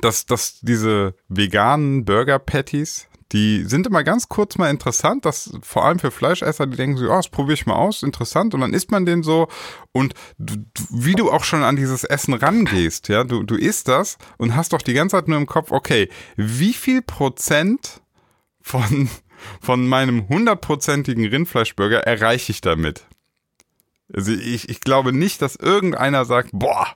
dass, 0.00 0.26
dass 0.26 0.60
diese 0.60 1.14
veganen 1.28 2.04
Burger 2.04 2.38
Patties, 2.38 3.08
die 3.32 3.64
sind 3.64 3.86
immer 3.86 4.04
ganz 4.04 4.28
kurz 4.28 4.56
mal 4.56 4.70
interessant, 4.70 5.24
dass 5.24 5.52
vor 5.62 5.84
allem 5.84 5.98
für 5.98 6.10
Fleischesser, 6.10 6.66
die 6.66 6.76
denken 6.76 6.96
so, 6.96 7.10
oh, 7.10 7.16
das 7.16 7.28
probiere 7.28 7.54
ich 7.54 7.66
mal 7.66 7.74
aus, 7.74 8.02
interessant, 8.02 8.54
und 8.54 8.60
dann 8.60 8.72
isst 8.72 8.90
man 8.90 9.04
den 9.04 9.22
so 9.22 9.48
und 9.92 10.14
du, 10.38 10.56
du, 10.56 10.82
wie 10.90 11.14
du 11.14 11.30
auch 11.30 11.44
schon 11.44 11.62
an 11.62 11.76
dieses 11.76 12.04
Essen 12.04 12.34
rangehst, 12.34 13.08
ja, 13.08 13.24
du, 13.24 13.42
du 13.42 13.54
isst 13.54 13.88
das 13.88 14.16
und 14.38 14.56
hast 14.56 14.72
doch 14.72 14.82
die 14.82 14.94
ganze 14.94 15.16
Zeit 15.16 15.28
nur 15.28 15.38
im 15.38 15.46
Kopf, 15.46 15.72
okay, 15.72 16.08
wie 16.36 16.72
viel 16.72 17.02
Prozent 17.02 18.00
von, 18.62 19.10
von 19.60 19.86
meinem 19.86 20.28
hundertprozentigen 20.28 21.26
Rindfleischburger 21.26 22.00
erreiche 22.00 22.52
ich 22.52 22.60
damit? 22.60 23.06
Also 24.12 24.32
ich, 24.32 24.68
ich 24.68 24.80
glaube 24.80 25.12
nicht, 25.12 25.42
dass 25.42 25.56
irgendeiner 25.56 26.24
sagt, 26.24 26.50
boah, 26.52 26.86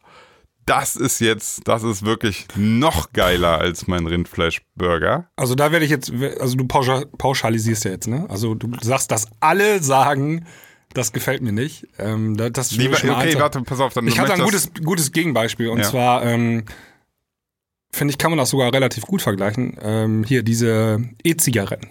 das 0.64 0.96
ist 0.96 1.20
jetzt, 1.20 1.66
das 1.66 1.82
ist 1.82 2.04
wirklich 2.04 2.46
noch 2.56 3.12
geiler 3.12 3.58
als 3.58 3.86
mein 3.88 4.06
Rindfleischburger. 4.06 5.28
Also 5.36 5.54
da 5.54 5.72
werde 5.72 5.84
ich 5.84 5.90
jetzt, 5.90 6.12
also 6.40 6.56
du 6.56 6.64
pauscha- 6.64 7.04
pauschalisierst 7.18 7.84
ja 7.84 7.90
jetzt, 7.90 8.06
ne? 8.06 8.26
Also 8.30 8.54
du 8.54 8.70
sagst, 8.80 9.10
dass 9.10 9.26
alle 9.40 9.82
sagen, 9.82 10.46
das 10.94 11.12
gefällt 11.12 11.42
mir 11.42 11.52
nicht. 11.52 11.86
Ähm, 11.98 12.36
da- 12.36 12.48
das 12.50 12.76
mal 12.76 12.86
okay, 12.94 13.10
eins. 13.10 13.38
warte, 13.40 13.60
pass 13.62 13.80
auf, 13.80 13.92
dann 13.92 14.06
Ich 14.06 14.18
habe 14.18 14.28
da 14.28 14.34
ein 14.34 14.42
gutes, 14.42 14.70
gutes 14.84 15.10
Gegenbeispiel. 15.10 15.68
Und 15.68 15.78
Ja. 15.80 15.84
zwar, 15.90 16.24
ähm, 16.24 16.64
finde 17.92 18.12
ich, 18.12 18.18
kann 18.18 18.30
man 18.30 18.38
das 18.38 18.50
sogar 18.50 18.72
relativ 18.72 19.04
gut 19.04 19.20
vergleichen. 19.20 19.76
Ähm, 19.82 20.24
hier 20.24 20.42
diese 20.42 21.02
E-Zigaretten. 21.24 21.88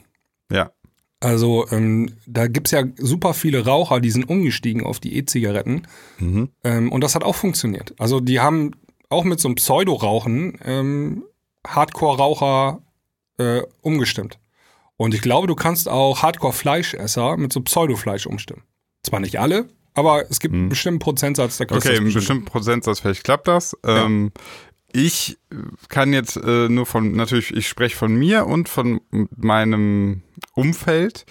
Ja, 0.52 0.72
Also 1.20 1.66
ähm, 1.72 2.14
da 2.26 2.48
gibt's 2.48 2.72
ja 2.72 2.84
super 2.98 3.34
viele 3.34 3.66
Raucher, 3.66 4.00
die 4.00 4.12
sind 4.12 4.30
umgestiegen 4.30 4.84
auf 4.84 5.00
die 5.00 5.16
E-Zigaretten. 5.16 5.88
mhm. 6.20 6.50
Ähm, 6.64 6.92
und 6.92 7.02
das 7.02 7.16
hat 7.16 7.24
auch 7.24 7.36
funktioniert. 7.36 7.94
Also 7.98 8.20
die 8.20 8.40
haben 8.40 8.72
auch 9.10 9.24
mit 9.24 9.40
so 9.40 9.48
einem 9.48 9.56
Pseudo-Rauchen 9.56 10.58
ähm, 10.64 11.24
Hardcore-Raucher 11.68 12.82
äh, 13.38 13.62
umgestimmt. 13.82 14.40
Und 14.98 15.14
ich 15.14 15.22
glaube, 15.22 15.48
du 15.48 15.56
kannst 15.56 15.90
auch 15.90 16.22
Hardcore-Fleischesser 16.22 17.38
mit 17.38 17.52
so 17.54 17.62
Pseudo-Fleisch 17.62 18.28
umstimmen. 18.28 18.64
Zwar 19.04 19.20
nicht 19.20 19.40
alle, 19.40 19.68
aber 19.94 20.30
es 20.30 20.40
gibt 20.40 20.54
einen 20.54 20.70
bestimmten 20.70 21.00
Prozentsatz, 21.00 21.58
da 21.58 21.66
kriegst 21.66 21.86
Okay, 21.88 21.98
einen 21.98 22.14
bestimmten 22.14 22.46
Prozentsatz, 22.46 23.00
vielleicht 23.00 23.24
klappt 23.24 23.48
das. 23.48 23.76
Ähm, 23.84 24.32
ich 24.94 25.38
kann 25.90 26.14
jetzt 26.14 26.38
äh, 26.38 26.70
nur 26.70 26.86
von, 26.86 27.12
natürlich, 27.14 27.56
ich 27.56 27.68
spreche 27.68 27.96
von 27.96 28.14
mir 28.16 28.46
und 28.48 28.70
von 28.70 29.02
meinem 29.36 30.24
Umfeld. 30.54 31.26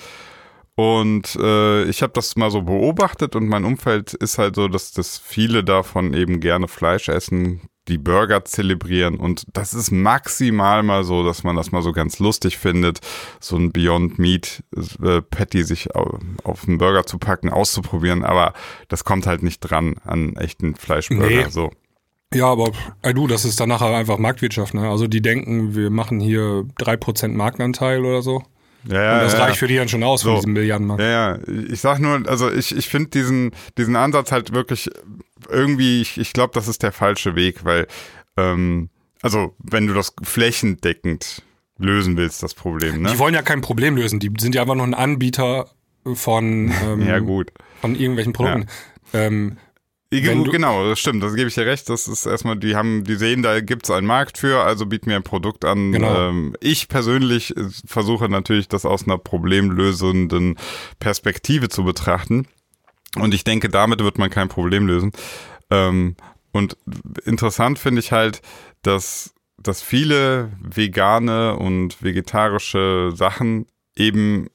Und 0.76 1.36
äh, 1.36 1.84
ich 1.84 2.02
habe 2.02 2.14
das 2.14 2.36
mal 2.36 2.50
so 2.50 2.62
beobachtet 2.62 3.36
und 3.36 3.48
mein 3.48 3.64
Umfeld 3.66 4.14
ist 4.14 4.38
halt 4.38 4.54
so, 4.56 4.66
dass, 4.66 4.92
dass 4.92 5.18
viele 5.18 5.62
davon 5.62 6.14
eben 6.14 6.40
gerne 6.40 6.68
Fleisch 6.68 7.10
essen, 7.10 7.60
die 7.88 7.98
Burger 7.98 8.44
zelebrieren 8.46 9.16
und 9.16 9.44
das 9.52 9.74
ist 9.74 9.90
maximal 9.90 10.82
mal 10.82 11.02
so, 11.04 11.22
dass 11.24 11.42
man 11.44 11.56
das 11.56 11.72
mal 11.72 11.82
so 11.82 11.92
ganz 11.92 12.18
lustig 12.18 12.56
findet, 12.56 13.00
so 13.40 13.56
ein 13.56 13.72
Beyond 13.72 14.18
Meat 14.18 14.62
äh, 15.02 15.20
Patty 15.20 15.64
sich 15.64 15.94
au- 15.94 16.18
auf 16.44 16.66
einen 16.66 16.78
Burger 16.78 17.04
zu 17.04 17.18
packen, 17.18 17.50
auszuprobieren, 17.50 18.24
aber 18.24 18.54
das 18.88 19.04
kommt 19.04 19.26
halt 19.26 19.42
nicht 19.42 19.60
dran 19.60 19.96
an 20.04 20.36
echten 20.36 20.76
Fleischburger. 20.76 21.26
Nee. 21.26 21.46
So. 21.50 21.72
Ja, 22.32 22.46
aber 22.46 22.70
ey, 23.02 23.12
du, 23.12 23.26
das 23.26 23.44
ist 23.44 23.58
dann 23.58 23.68
nachher 23.70 23.94
einfach 23.94 24.18
Marktwirtschaft. 24.18 24.74
Ne? 24.74 24.88
Also 24.88 25.06
die 25.08 25.20
denken, 25.20 25.74
wir 25.74 25.90
machen 25.90 26.20
hier 26.20 26.64
3% 26.78 27.28
Marktanteil 27.36 28.04
oder 28.04 28.22
so. 28.22 28.42
Ja, 28.88 29.02
ja, 29.02 29.14
Und 29.14 29.22
das 29.24 29.32
ja. 29.34 29.40
reicht 29.40 29.58
für 29.58 29.66
die 29.66 29.76
dann 29.76 29.88
schon 29.88 30.02
aus 30.04 30.20
So. 30.22 30.28
von 30.30 30.36
diesem 30.36 30.52
Milliardenmarkt. 30.54 31.02
Ja, 31.02 31.34
ja, 31.34 31.38
ich 31.70 31.80
sag 31.80 31.98
nur, 31.98 32.22
also 32.28 32.50
ich, 32.50 32.74
ich 32.74 32.88
finde 32.88 33.10
diesen, 33.10 33.50
diesen 33.76 33.96
Ansatz 33.96 34.30
halt 34.32 34.54
wirklich 34.54 34.88
irgendwie, 35.48 36.00
ich, 36.00 36.18
ich 36.18 36.32
glaube, 36.32 36.52
das 36.54 36.68
ist 36.68 36.82
der 36.82 36.92
falsche 36.92 37.34
Weg, 37.34 37.64
weil, 37.64 37.86
ähm, 38.36 38.88
also 39.22 39.54
wenn 39.58 39.86
du 39.86 39.92
das 39.92 40.14
flächendeckend 40.22 41.42
lösen 41.78 42.16
willst, 42.16 42.42
das 42.42 42.54
Problem, 42.54 43.02
ne? 43.02 43.10
Die 43.12 43.18
wollen 43.18 43.34
ja 43.34 43.42
kein 43.42 43.60
Problem 43.60 43.96
lösen. 43.96 44.20
Die 44.20 44.30
sind 44.38 44.54
ja 44.54 44.62
einfach 44.62 44.76
nur 44.76 44.86
ein 44.86 44.94
Anbieter 44.94 45.68
von, 46.14 46.72
ähm, 46.84 47.06
Ja, 47.06 47.18
gut. 47.18 47.50
von 47.80 47.94
irgendwelchen 47.96 48.32
Produkten. 48.32 48.66
Ähm, 49.12 49.48
Ja, 49.48 49.54
du- 49.54 49.69
genau, 50.10 50.88
das 50.88 50.98
stimmt, 50.98 51.22
das 51.22 51.34
gebe 51.34 51.48
ich 51.48 51.54
dir 51.54 51.66
recht. 51.66 51.88
Das 51.88 52.08
ist 52.08 52.26
erstmal, 52.26 52.56
die 52.56 52.74
haben, 52.74 53.04
die 53.04 53.14
sehen, 53.14 53.42
da 53.42 53.60
gibt 53.60 53.84
es 53.84 53.90
einen 53.90 54.06
Markt 54.06 54.38
für, 54.38 54.64
also 54.64 54.86
bieten 54.86 55.08
mir 55.08 55.16
ein 55.16 55.22
Produkt 55.22 55.64
an. 55.64 55.92
Genau. 55.92 56.28
Ähm, 56.28 56.56
ich 56.60 56.88
persönlich 56.88 57.56
äh, 57.56 57.68
versuche 57.86 58.28
natürlich, 58.28 58.66
das 58.66 58.84
aus 58.84 59.04
einer 59.04 59.18
problemlösenden 59.18 60.56
Perspektive 60.98 61.68
zu 61.68 61.84
betrachten. 61.84 62.46
Und 63.16 63.34
ich 63.34 63.44
denke, 63.44 63.68
damit 63.68 64.02
wird 64.02 64.18
man 64.18 64.30
kein 64.30 64.48
Problem 64.48 64.86
lösen. 64.86 65.12
Ähm, 65.70 66.16
und 66.52 66.76
interessant 67.24 67.78
finde 67.78 68.00
ich 68.00 68.10
halt, 68.10 68.42
dass, 68.82 69.32
dass 69.58 69.80
viele 69.80 70.52
vegane 70.60 71.56
und 71.56 72.02
vegetarische 72.02 73.12
Sachen 73.14 73.66
eben 73.94 74.48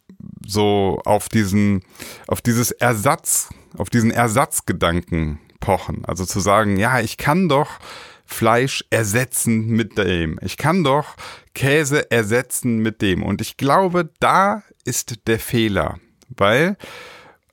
so 0.45 1.01
auf 1.05 1.29
diesen, 1.29 1.83
auf 2.27 2.41
dieses 2.41 2.71
Ersatz, 2.71 3.49
auf 3.77 3.89
diesen 3.89 4.11
Ersatzgedanken 4.11 5.39
pochen. 5.65 6.05
Also 6.05 6.25
zu 6.25 6.39
sagen, 6.39 6.77
ja, 6.77 6.99
ich 6.99 7.17
kann 7.17 7.49
doch 7.49 7.79
Fleisch 8.23 8.85
ersetzen 8.91 9.67
mit 9.67 9.97
dem. 9.97 10.39
Ich 10.41 10.57
kann 10.57 10.83
doch 10.83 11.15
Käse 11.55 12.11
ersetzen 12.11 12.77
mit 12.77 13.01
dem. 13.01 13.23
Und 13.23 13.41
ich 13.41 13.57
glaube, 13.57 14.11
da 14.19 14.61
ist 14.83 15.27
der 15.27 15.39
Fehler. 15.39 15.99
Weil, 16.29 16.77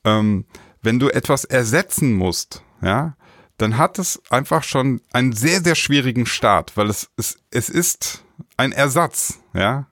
ähm, 0.04 0.44
wenn 0.82 0.98
du 0.98 1.08
etwas 1.08 1.44
ersetzen 1.44 2.14
musst, 2.14 2.62
ja, 2.82 3.16
dann 3.56 3.78
hat 3.78 3.98
es 3.98 4.20
einfach 4.28 4.62
schon 4.62 5.00
einen 5.12 5.32
sehr, 5.32 5.62
sehr 5.62 5.74
schwierigen 5.74 6.26
Start, 6.26 6.76
weil 6.76 6.90
es, 6.90 7.10
es, 7.16 7.38
es 7.50 7.68
ist 7.68 8.24
ein 8.56 8.72
Ersatz, 8.72 9.38
ja. 9.54 9.86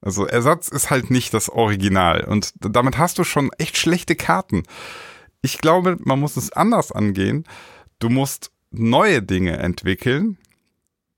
Also 0.00 0.26
Ersatz 0.26 0.68
ist 0.68 0.90
halt 0.90 1.10
nicht 1.10 1.32
das 1.32 1.48
Original 1.48 2.24
und 2.24 2.52
damit 2.60 2.98
hast 2.98 3.18
du 3.18 3.24
schon 3.24 3.50
echt 3.56 3.78
schlechte 3.78 4.14
Karten. 4.14 4.64
Ich 5.44 5.58
glaube, 5.58 5.96
man 6.04 6.18
muss 6.20 6.36
es 6.36 6.52
anders 6.52 6.90
angehen. 6.90 7.44
Du 7.98 8.08
musst 8.08 8.50
neue 8.70 9.22
Dinge 9.22 9.58
entwickeln, 9.58 10.38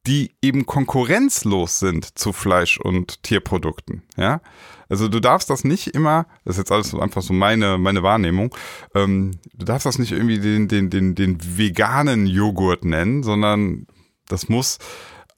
die 0.06 0.32
eben 0.42 0.66
konkurrenzlos 0.66 1.78
sind 1.78 2.18
zu 2.18 2.32
Fleisch- 2.32 2.78
und 2.78 3.22
Tierprodukten. 3.22 4.02
Ja, 4.16 4.40
also 4.88 5.08
du 5.08 5.18
darfst 5.20 5.50
das 5.50 5.64
nicht 5.64 5.88
immer, 5.88 6.26
das 6.44 6.54
ist 6.56 6.58
jetzt 6.58 6.72
alles 6.72 6.94
einfach 6.94 7.22
so 7.22 7.32
meine, 7.32 7.76
meine 7.78 8.02
Wahrnehmung, 8.02 8.54
ähm, 8.94 9.32
du 9.54 9.64
darfst 9.64 9.86
das 9.86 9.98
nicht 9.98 10.12
irgendwie 10.12 10.38
den, 10.38 10.68
den, 10.68 10.90
den, 10.90 11.14
den 11.16 11.38
veganen 11.58 12.26
Joghurt 12.26 12.84
nennen, 12.84 13.22
sondern 13.24 13.86
das 14.28 14.48
muss 14.48 14.78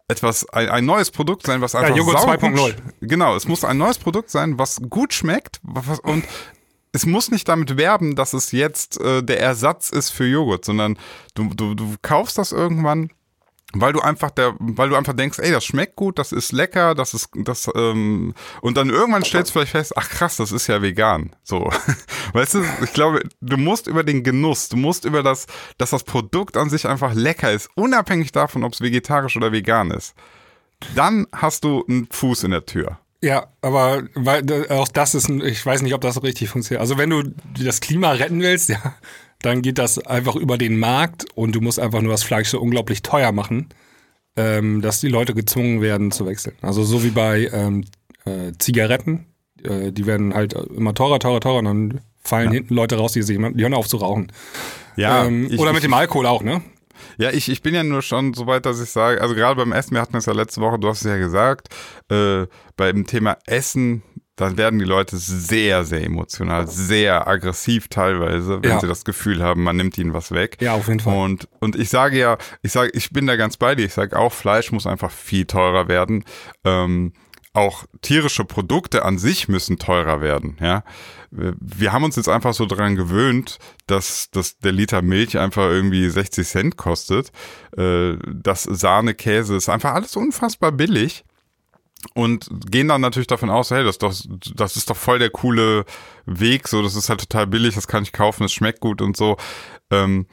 etwas, 0.09 0.47
ein, 0.51 0.69
ein 0.69 0.85
neues 0.87 1.11
Produkt 1.11 1.47
sein, 1.47 1.61
was 1.63 1.75
einfach 1.75 1.97
Joghurt 1.97 2.21
saugut 2.21 2.41
2.0. 2.43 2.69
sch- 2.71 2.75
Genau, 3.03 3.37
es 3.37 3.47
muss 3.49 3.65
ein 3.65 3.77
neues 3.79 3.99
Produkt 3.99 4.29
sein, 4.31 4.59
was 4.59 4.81
gut 4.89 5.13
schmeckt 5.15 5.61
was, 5.63 6.01
und 6.01 6.25
es 6.93 7.07
muss 7.07 7.31
nicht 7.31 7.49
damit 7.49 7.77
werben, 7.77 8.17
dass 8.17 8.33
es 8.33 8.53
jetzt 8.53 9.01
äh, 9.01 9.23
der 9.23 9.41
Ersatz 9.41 9.91
ist 9.91 10.11
für 10.11 10.27
Joghurt, 10.27 10.65
sondern 10.65 10.99
du, 11.35 11.51
du, 11.55 11.75
du 11.75 11.95
kaufst 12.03 12.39
das 12.39 12.53
irgendwann 12.53 13.11
weil 13.75 13.93
du 13.93 14.01
einfach 14.01 14.31
der, 14.31 14.55
weil 14.59 14.89
du 14.89 14.97
einfach 14.97 15.13
denkst, 15.13 15.39
ey, 15.41 15.51
das 15.51 15.65
schmeckt 15.65 15.95
gut, 15.95 16.19
das 16.19 16.33
ist 16.33 16.53
lecker, 16.53 16.95
das 16.95 17.13
ist, 17.13 17.31
das, 17.35 17.71
ähm, 17.75 18.35
und 18.63 18.77
dann 18.79 18.89
irgendwann 18.89 19.25
stellst 19.25 19.51
du 19.51 19.53
vielleicht 19.53 19.73
fest, 19.73 19.93
ach 19.97 20.09
krass, 20.09 20.39
das 20.39 20.53
ist 20.53 20.69
ja 20.69 20.81
vegan. 20.81 21.37
So. 21.43 21.71
Weißt 22.33 22.55
du, 22.55 22.65
ich 22.83 22.93
glaube, 22.95 23.23
du 23.43 23.57
musst 23.59 23.87
über 23.87 24.05
den 24.05 24.25
Genuss, 24.25 24.71
du 24.71 24.79
musst 24.79 25.05
über 25.05 25.23
das, 25.23 25.47
dass 25.77 25.91
das 25.91 26.05
Produkt 26.05 26.57
an 26.57 26.71
sich 26.71 26.87
einfach 26.87 27.13
lecker 27.13 27.53
ist, 27.53 27.69
unabhängig 27.75 28.33
davon, 28.33 28.65
ob 28.65 28.73
es 28.73 28.81
vegetarisch 28.81 29.37
oder 29.37 29.53
vegan 29.53 29.91
ist. 29.91 30.15
Dann 30.95 31.27
hast 31.33 31.65
du 31.65 31.85
einen 31.87 32.09
Fuß 32.11 32.45
in 32.45 32.53
der 32.53 32.65
Tür. 32.65 32.99
Ja, 33.23 33.49
aber 33.63 34.05
weil, 34.15 34.69
auch 34.71 34.89
das 34.89 35.15
ist, 35.15 35.29
ein, 35.29 35.41
ich 35.41 35.65
weiß 35.65 35.83
nicht, 35.83 35.95
ob 35.95 36.01
das 36.01 36.23
richtig 36.23 36.49
funktioniert. 36.49 36.81
Also 36.81 36.99
wenn 36.99 37.11
du 37.11 37.23
das 37.63 37.81
Klima 37.81 38.13
retten 38.13 38.41
willst, 38.41 38.69
ja, 38.69 38.95
dann 39.43 39.63
geht 39.63 39.79
das 39.79 39.99
einfach 39.99 40.37
über 40.37 40.59
den 40.59 40.79
Markt 40.79 41.27
und 41.35 41.55
du 41.55 41.61
musst 41.61 41.79
einfach 41.81 42.01
nur 42.01 42.13
das 42.13 42.23
Fleisch 42.23 42.49
so 42.49 42.61
unglaublich 42.61 43.03
teuer 43.03 43.33
machen, 43.33 43.69
ähm, 44.37 44.83
dass 44.83 45.01
die 45.01 45.09
Leute 45.09 45.35
gezwungen 45.35 45.81
werden 45.81 46.13
zu 46.13 46.27
wechseln. 46.27 46.57
Also 46.63 46.85
so 46.85 47.03
wie 47.03 47.11
bei 47.11 47.51
ähm, 47.53 47.85
äh, 48.25 48.53
Zigaretten, 48.59 49.27
äh, 49.65 49.91
die 49.93 50.07
werden 50.07 50.35
halt 50.35 50.53
immer 50.53 50.95
teurer, 50.95 51.19
teurer, 51.19 51.41
teurer 51.41 51.59
und 51.59 51.65
dann 51.65 52.01
fallen 52.23 52.47
ja. 52.47 52.53
hinten 52.55 52.75
Leute 52.75 52.97
raus, 52.97 53.13
die 53.13 53.23
sich 53.23 53.37
die 53.37 53.63
hören 53.63 53.75
auf 53.75 53.89
zu 53.89 53.97
rauchen. 53.97 54.31
Ja, 54.97 55.25
ähm, 55.25 55.49
ich, 55.51 55.59
oder 55.59 55.73
mit 55.73 55.83
dem 55.83 55.95
Alkohol 55.95 56.27
auch, 56.27 56.43
ne? 56.43 56.63
Ja, 57.19 57.31
ich, 57.31 57.49
ich 57.49 57.63
bin 57.63 57.75
ja 57.75 57.83
nur 57.83 58.03
schon 58.03 58.33
so 58.33 58.47
weit, 58.47 58.65
dass 58.65 58.81
ich 58.81 58.91
sage, 58.91 59.21
also 59.21 59.35
gerade 59.35 59.57
beim 59.57 59.73
Essen, 59.73 59.95
wir 59.95 60.01
hatten 60.01 60.17
es 60.17 60.27
ja 60.27 60.33
letzte 60.33 60.61
Woche, 60.61 60.79
du 60.79 60.89
hast 60.89 61.03
es 61.03 61.07
ja 61.07 61.19
gesagt, 61.19 61.69
äh, 62.11 62.47
beim 62.77 63.07
Thema 63.07 63.37
Essen 63.47 64.03
dann 64.41 64.57
werden 64.57 64.79
die 64.79 64.85
Leute 64.85 65.17
sehr, 65.17 65.85
sehr 65.85 66.05
emotional, 66.05 66.69
sehr 66.69 67.27
aggressiv 67.27 67.89
teilweise, 67.89 68.63
wenn 68.63 68.71
ja. 68.71 68.81
sie 68.81 68.87
das 68.87 69.05
Gefühl 69.05 69.43
haben, 69.43 69.65
man 69.65 69.77
nimmt 69.77 69.99
ihnen 69.99 70.15
was 70.15 70.31
weg. 70.31 70.59
Ja, 70.61 70.75
auf 70.75 70.87
jeden 70.87 71.01
Fall. 71.01 71.17
Und, 71.17 71.49
und 71.59 71.77
ich 71.77 71.89
sage 71.89 72.19
ja, 72.19 72.39
ich 72.63 72.73
sage, 72.73 72.91
ich 72.95 73.11
bin 73.11 73.27
da 73.27 73.37
ganz 73.37 73.57
bei 73.57 73.75
dir. 73.75 73.85
Ich 73.85 73.95
sage 73.95 74.17
auch, 74.17 74.33
Fleisch 74.33 74.71
muss 74.71 74.87
einfach 74.87 75.11
viel 75.11 75.47
teurer 75.47 75.89
werden. 75.89 76.25
Ähm, 76.65 77.13
auch 77.59 77.85
tierische 78.01 78.45
Produkte 78.45 79.05
an 79.05 79.19
sich 79.19 79.49
müssen 79.49 79.79
teurer 79.79 80.21
werden, 80.21 80.57
ja. 80.61 80.85
Wir 81.31 81.93
haben 81.93 82.05
uns 82.05 82.17
jetzt 82.17 82.29
einfach 82.29 82.55
so 82.55 82.65
daran 82.65 82.97
gewöhnt, 82.97 83.59
dass, 83.87 84.31
dass 84.31 84.59
der 84.59 84.73
Liter 84.73 85.03
Milch 85.03 85.37
einfach 85.37 85.65
irgendwie 85.65 86.09
60 86.09 86.47
Cent 86.47 86.77
kostet. 86.79 87.33
Äh, 87.77 88.17
das 88.27 88.63
Sahne, 88.63 89.15
Käse 89.15 89.55
ist 89.55 89.69
einfach 89.69 89.93
alles 89.93 90.17
unfassbar 90.17 90.73
billig 90.73 91.25
und 92.15 92.49
gehen 92.71 92.89
dann 92.89 93.01
natürlich 93.01 93.27
davon 93.27 93.51
aus, 93.51 93.71
hey, 93.71 93.85
das 93.85 93.97
ist 93.97 94.03
doch, 94.03 94.15
das 94.55 94.77
ist 94.77 94.89
doch 94.89 94.97
voll 94.97 95.19
der 95.19 95.31
coole 95.31 95.85
Weg, 96.27 96.69
so, 96.69 96.83
das 96.83 96.95
ist 96.95 97.09
halt 97.09 97.21
total 97.21 97.47
billig, 97.47 97.75
das 97.75 97.89
kann 97.89 98.03
ich 98.03 98.13
kaufen, 98.13 98.45
es 98.45 98.53
schmeckt 98.53 98.81
gut 98.81 99.03
und 99.03 99.17
so. 99.17 99.37
Ähm, 99.91 100.27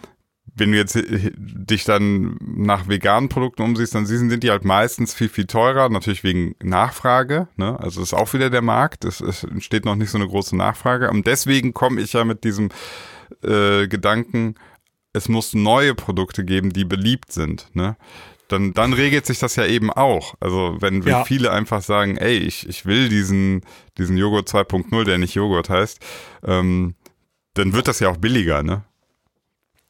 wenn 0.53 0.71
du 0.71 0.77
jetzt 0.77 0.97
dich 0.97 1.83
dann 1.83 2.37
nach 2.41 2.87
veganen 2.87 3.29
Produkten 3.29 3.63
umsiehst, 3.63 3.95
dann 3.95 4.05
sind 4.05 4.43
die 4.43 4.51
halt 4.51 4.63
meistens 4.63 5.13
viel, 5.13 5.27
viel 5.27 5.47
teurer, 5.47 5.89
natürlich 5.89 6.23
wegen 6.23 6.55
Nachfrage, 6.63 7.47
ne? 7.57 7.79
Also 7.79 8.01
ist 8.01 8.13
auch 8.13 8.33
wieder 8.33 8.49
der 8.49 8.61
Markt, 8.61 9.03
es, 9.05 9.19
es 9.19 9.43
entsteht 9.43 9.85
noch 9.85 9.95
nicht 9.95 10.11
so 10.11 10.17
eine 10.17 10.27
große 10.27 10.55
Nachfrage. 10.55 11.09
Und 11.09 11.27
deswegen 11.27 11.73
komme 11.73 11.99
ich 12.01 12.13
ja 12.13 12.23
mit 12.23 12.43
diesem 12.43 12.69
äh, 13.43 13.87
Gedanken, 13.87 14.55
es 15.13 15.29
muss 15.29 15.53
neue 15.53 15.95
Produkte 15.95 16.45
geben, 16.45 16.71
die 16.71 16.85
beliebt 16.85 17.31
sind, 17.31 17.67
ne? 17.73 17.97
dann, 18.47 18.73
dann 18.73 18.93
regelt 18.93 19.25
sich 19.25 19.39
das 19.39 19.55
ja 19.55 19.65
eben 19.65 19.91
auch. 19.91 20.35
Also 20.39 20.77
wenn, 20.79 21.05
wenn 21.05 21.11
ja. 21.11 21.23
viele 21.23 21.51
einfach 21.51 21.81
sagen, 21.81 22.17
ey, 22.17 22.37
ich, 22.37 22.67
ich 22.69 22.85
will 22.85 23.09
diesen, 23.09 23.61
diesen 23.97 24.17
Joghurt 24.17 24.47
2.0, 24.47 25.03
der 25.03 25.17
nicht 25.17 25.33
Joghurt 25.35 25.69
heißt, 25.69 25.99
ähm, 26.45 26.95
dann 27.53 27.73
wird 27.73 27.87
das 27.87 27.99
ja 27.99 28.09
auch 28.09 28.17
billiger, 28.17 28.63
ne? 28.63 28.83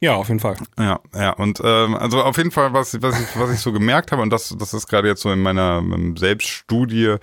Ja, 0.02 0.16
auf 0.16 0.28
jeden 0.28 0.40
Fall. 0.40 0.56
Ja, 0.78 1.00
ja. 1.14 1.32
Und 1.32 1.62
ähm, 1.64 1.96
also 1.96 2.22
auf 2.22 2.38
jeden 2.38 2.52
Fall, 2.52 2.74
was, 2.74 3.02
was, 3.02 3.20
ich, 3.20 3.40
was 3.40 3.52
ich 3.52 3.60
so 3.60 3.72
gemerkt 3.72 4.12
habe, 4.12 4.22
und 4.22 4.30
das, 4.30 4.54
das 4.58 4.74
ist 4.74 4.88
gerade 4.88 5.08
jetzt 5.08 5.22
so 5.22 5.32
in 5.32 5.42
meiner 5.42 5.82
Selbststudie, 6.18 7.16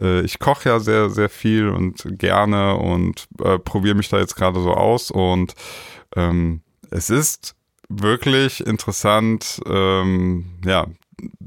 äh, 0.00 0.20
ich 0.20 0.38
koche 0.38 0.68
ja 0.68 0.80
sehr, 0.80 1.10
sehr 1.10 1.28
viel 1.30 1.68
und 1.68 2.04
gerne 2.18 2.76
und 2.76 3.26
äh, 3.42 3.58
probiere 3.58 3.94
mich 3.96 4.10
da 4.10 4.18
jetzt 4.18 4.36
gerade 4.36 4.60
so 4.60 4.74
aus. 4.74 5.10
Und 5.10 5.54
ähm, 6.14 6.60
es 6.90 7.08
ist 7.08 7.56
wirklich 7.88 8.66
interessant, 8.66 9.60
ähm, 9.66 10.58
ja, 10.64 10.86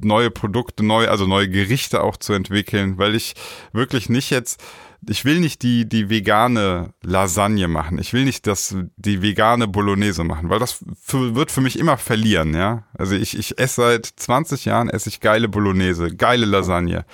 neue 0.04 0.32
Produkte, 0.32 0.86
neu, 0.86 1.08
also 1.08 1.28
neue 1.28 1.50
Gerichte 1.50 2.02
auch 2.04 2.18
zu 2.18 2.34
entwickeln, 2.34 2.98
weil 2.98 3.16
ich 3.16 3.34
wirklich 3.72 4.10
nicht 4.10 4.30
jetzt, 4.30 4.62
ich 5.08 5.26
will 5.26 5.40
nicht 5.40 5.64
die, 5.64 5.88
die 5.88 6.10
vegane 6.10 6.94
Lasagne 7.02 7.68
machen. 7.68 8.00
Ich 8.00 8.14
will 8.14 8.24
nicht 8.24 8.48
das, 8.48 8.76
die 8.96 9.22
vegane 9.22 9.68
Bolognese 9.68 10.24
machen, 10.24 10.50
weil 10.50 10.60
das 10.60 10.84
für, 11.02 11.36
wird 11.36 11.52
für 11.52 11.62
mich 11.62 11.78
immer 11.78 11.98
verlieren, 11.98 12.54
ja. 12.54 12.84
Also 12.98 13.16
ich, 13.16 13.38
ich 13.38 13.60
esse 13.60 13.82
seit 13.82 14.06
20 14.06 14.66
Jahren, 14.66 14.90
esse 14.90 15.10
ich 15.10 15.20
geile 15.20 15.50
Bolognese, 15.50 16.16
geile 16.16 16.46
Lasagne 16.46 17.06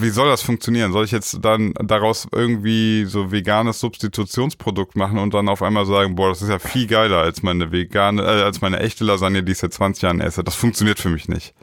wie 0.00 0.10
soll 0.10 0.28
das 0.28 0.42
funktionieren? 0.42 0.92
Soll 0.92 1.04
ich 1.04 1.12
jetzt 1.12 1.38
dann 1.42 1.72
daraus 1.74 2.26
irgendwie 2.32 3.04
so 3.04 3.30
veganes 3.30 3.78
Substitutionsprodukt 3.78 4.96
machen 4.96 5.18
und 5.18 5.32
dann 5.32 5.48
auf 5.48 5.62
einmal 5.62 5.86
sagen, 5.86 6.16
boah, 6.16 6.30
das 6.30 6.42
ist 6.42 6.48
ja 6.48 6.58
viel 6.58 6.88
geiler 6.88 7.18
als 7.18 7.42
meine 7.42 7.70
vegane, 7.70 8.22
äh, 8.22 8.42
als 8.42 8.60
meine 8.60 8.80
echte 8.80 9.04
Lasagne, 9.04 9.44
die 9.44 9.52
ich 9.52 9.58
seit 9.58 9.72
20 9.72 10.02
Jahren 10.02 10.20
esse? 10.20 10.42
Das 10.42 10.56
funktioniert 10.56 10.98
für 10.98 11.10
mich 11.10 11.28
nicht. 11.28 11.54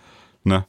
Ne? 0.44 0.66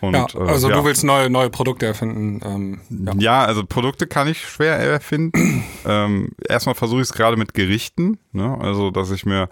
Und, 0.00 0.14
ja, 0.14 0.26
äh, 0.34 0.48
also 0.48 0.68
äh, 0.68 0.70
ja. 0.70 0.76
du 0.76 0.84
willst 0.84 1.04
neue, 1.04 1.30
neue 1.30 1.50
Produkte 1.50 1.86
erfinden. 1.86 2.40
Ähm, 2.44 2.80
ja. 3.06 3.14
ja. 3.18 3.44
also 3.44 3.64
Produkte 3.64 4.06
kann 4.06 4.28
ich 4.28 4.46
schwer 4.48 4.76
erfinden. 4.76 5.64
ähm, 5.86 6.30
erstmal 6.48 6.74
versuche 6.74 7.00
ich 7.00 7.08
es 7.08 7.12
gerade 7.12 7.36
mit 7.36 7.54
Gerichten, 7.54 8.18
ne? 8.32 8.56
also 8.60 8.90
dass 8.90 9.10
ich 9.10 9.26
mir 9.26 9.48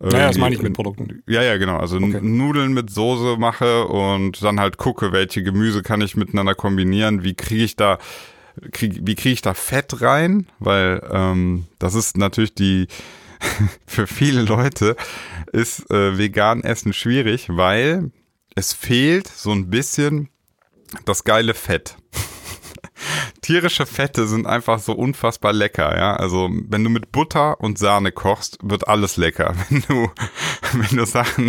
naja, 0.00 0.28
das 0.28 0.38
meine 0.38 0.54
ich 0.54 0.62
mit 0.62 0.72
Produkten. 0.72 1.22
Ja, 1.28 1.42
ja, 1.42 1.56
genau. 1.58 1.76
Also 1.76 1.96
okay. 1.98 2.18
Nudeln 2.20 2.72
mit 2.72 2.90
Soße 2.90 3.36
mache 3.38 3.86
und 3.86 4.42
dann 4.42 4.58
halt 4.58 4.76
gucke, 4.76 5.12
welche 5.12 5.44
Gemüse 5.44 5.82
kann 5.82 6.00
ich 6.00 6.16
miteinander 6.16 6.56
kombinieren, 6.56 7.22
wie 7.22 7.34
kriege 7.34 7.62
ich 7.62 7.76
da 7.76 7.98
krieg, 8.72 9.00
wie 9.02 9.14
kriege 9.14 9.32
ich 9.34 9.42
da 9.42 9.54
Fett 9.54 10.00
rein, 10.00 10.46
weil 10.58 11.02
ähm, 11.10 11.66
das 11.78 11.94
ist 11.94 12.16
natürlich 12.16 12.54
die 12.54 12.88
für 13.86 14.06
viele 14.06 14.42
Leute 14.42 14.96
ist 15.52 15.88
äh, 15.90 16.18
vegan 16.18 16.64
Essen 16.64 16.92
schwierig, 16.92 17.46
weil 17.50 18.10
es 18.54 18.72
fehlt 18.72 19.28
so 19.28 19.50
ein 19.52 19.70
bisschen 19.70 20.28
das 21.04 21.24
geile 21.24 21.54
Fett. 21.54 21.96
Tierische 23.40 23.86
Fette 23.86 24.28
sind 24.28 24.46
einfach 24.46 24.78
so 24.78 24.92
unfassbar 24.92 25.52
lecker, 25.52 25.96
ja. 25.96 26.14
Also 26.14 26.48
wenn 26.68 26.84
du 26.84 26.90
mit 26.90 27.10
Butter 27.10 27.60
und 27.60 27.78
Sahne 27.78 28.12
kochst, 28.12 28.58
wird 28.62 28.86
alles 28.86 29.16
lecker. 29.16 29.54
Wenn 29.68 29.82
du, 29.88 30.10
wenn 30.74 30.96
du 30.96 31.04
Sachen, 31.04 31.48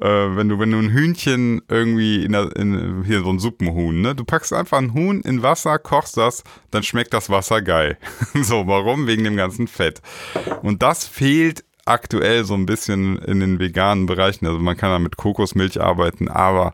äh, 0.00 0.36
wenn 0.36 0.48
du, 0.48 0.58
wenn 0.58 0.72
du 0.72 0.78
ein 0.78 0.90
Hühnchen 0.90 1.62
irgendwie 1.68 2.24
in, 2.24 2.32
der, 2.32 2.56
in 2.56 3.04
hier 3.04 3.20
so 3.20 3.30
ein 3.30 3.38
Suppenhuhn, 3.38 4.00
ne? 4.00 4.16
Du 4.16 4.24
packst 4.24 4.52
einfach 4.52 4.78
ein 4.78 4.94
Huhn 4.94 5.20
in 5.20 5.42
Wasser, 5.42 5.78
kochst 5.78 6.16
das, 6.16 6.42
dann 6.72 6.82
schmeckt 6.82 7.14
das 7.14 7.30
Wasser 7.30 7.62
geil. 7.62 7.98
so, 8.42 8.66
warum? 8.66 9.06
Wegen 9.06 9.22
dem 9.22 9.36
ganzen 9.36 9.68
Fett. 9.68 10.02
Und 10.62 10.82
das 10.82 11.04
fehlt 11.04 11.64
aktuell 11.88 12.44
so 12.44 12.54
ein 12.54 12.66
bisschen 12.66 13.18
in 13.18 13.40
den 13.40 13.58
veganen 13.58 14.06
Bereichen. 14.06 14.46
Also 14.46 14.58
man 14.58 14.76
kann 14.76 14.90
da 14.90 14.98
mit 14.98 15.16
Kokosmilch 15.16 15.80
arbeiten, 15.80 16.28
aber 16.28 16.72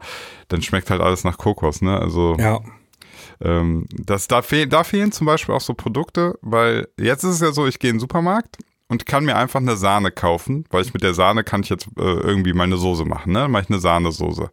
dann 0.49 0.63
schmeckt 0.63 0.91
halt 0.91 1.01
alles 1.01 1.25
nach 1.25 1.39
Kokos, 1.39 1.83
ne? 1.83 1.99
Also. 1.99 2.37
Ja. 2.39 2.61
Ähm, 3.41 3.87
das, 3.91 4.29
da, 4.29 4.43
fehl, 4.43 4.67
da 4.67 4.85
fehlen 4.85 5.11
zum 5.11 5.27
Beispiel 5.27 5.55
auch 5.55 5.61
so 5.61 5.75
Produkte, 5.75 6.39
weil 6.41 6.89
jetzt 6.97 7.25
ist 7.25 7.37
es 7.37 7.41
ja 7.41 7.53
so, 7.53 7.67
ich 7.67 7.79
gehe 7.79 7.91
in 7.91 7.97
den 7.97 8.01
Supermarkt 8.01 8.59
und 8.89 9.07
kann 9.07 9.25
mir 9.25 9.37
einfach 9.37 9.61
eine 9.61 9.77
Sahne 9.77 10.13
kaufen, 10.13 10.67
weil 10.71 10.83
ich 10.83 10.95
mit 10.95 11.03
der 11.03 11.15
Sahne 11.15 11.43
kann 11.43 11.63
ich 11.63 11.69
jetzt 11.69 11.89
äh, 11.99 12.03
irgendwie 12.03 12.53
meine 12.53 12.77
Soße 12.77 13.05
machen, 13.05 13.33
ne? 13.33 13.41
Dann 13.41 13.51
mache 13.51 13.65
ich 13.65 13.71
eine 13.71 13.81
Sahnesoße. 13.81 14.51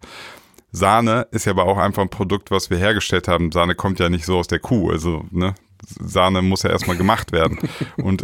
Sahne 0.71 1.27
ist 1.31 1.45
ja 1.45 1.51
aber 1.51 1.65
auch 1.65 1.77
einfach 1.77 2.01
ein 2.01 2.09
Produkt, 2.09 2.49
was 2.49 2.69
wir 2.69 2.77
hergestellt 2.77 3.27
haben. 3.27 3.51
Sahne 3.51 3.75
kommt 3.75 3.99
ja 3.99 4.09
nicht 4.09 4.25
so 4.25 4.37
aus 4.37 4.47
der 4.47 4.59
Kuh, 4.59 4.89
also 4.89 5.25
ne, 5.29 5.53
Sahne 5.99 6.41
muss 6.41 6.63
ja 6.63 6.69
erstmal 6.69 6.97
gemacht 6.97 7.31
werden. 7.31 7.59
und 7.97 8.23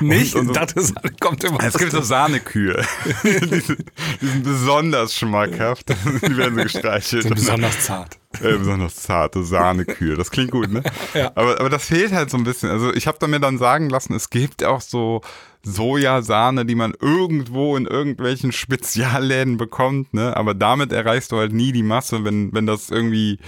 nicht? 0.00 0.34
Und, 0.34 0.48
und 0.48 0.70
so, 0.70 0.80
Sahne 0.80 1.14
kommt 1.20 1.44
immer. 1.44 1.62
Es 1.62 1.78
gibt 1.78 1.92
so 1.92 2.00
Sahnekühe. 2.00 2.82
die, 3.24 3.40
die 3.40 4.26
sind 4.26 4.44
besonders 4.44 5.14
schmackhaft. 5.14 5.90
Die 6.22 6.36
werden 6.36 6.56
so 6.56 6.62
gestreichelt. 6.62 7.22
Sind 7.24 7.34
besonders 7.34 7.80
zart. 7.80 8.18
Äh, 8.40 8.58
besonders 8.58 8.96
zarte 8.96 9.44
Sahnekühe. 9.44 10.16
Das 10.16 10.30
klingt 10.30 10.50
gut, 10.50 10.70
ne? 10.70 10.82
ja. 11.14 11.32
Aber, 11.34 11.60
aber 11.60 11.70
das 11.70 11.84
fehlt 11.84 12.12
halt 12.12 12.30
so 12.30 12.36
ein 12.36 12.44
bisschen. 12.44 12.70
Also 12.70 12.92
ich 12.92 13.06
habe 13.06 13.18
da 13.20 13.26
mir 13.26 13.40
dann 13.40 13.58
sagen 13.58 13.90
lassen, 13.90 14.14
es 14.14 14.30
gibt 14.30 14.64
auch 14.64 14.80
so 14.80 15.20
Sojasahne, 15.62 16.66
die 16.66 16.74
man 16.74 16.94
irgendwo 17.00 17.76
in 17.76 17.86
irgendwelchen 17.86 18.52
Spezialläden 18.52 19.56
bekommt, 19.56 20.12
ne? 20.14 20.36
Aber 20.36 20.54
damit 20.54 20.92
erreichst 20.92 21.32
du 21.32 21.38
halt 21.38 21.52
nie 21.52 21.72
die 21.72 21.82
Masse, 21.82 22.24
wenn, 22.24 22.52
wenn 22.52 22.66
das 22.66 22.90
irgendwie 22.90 23.38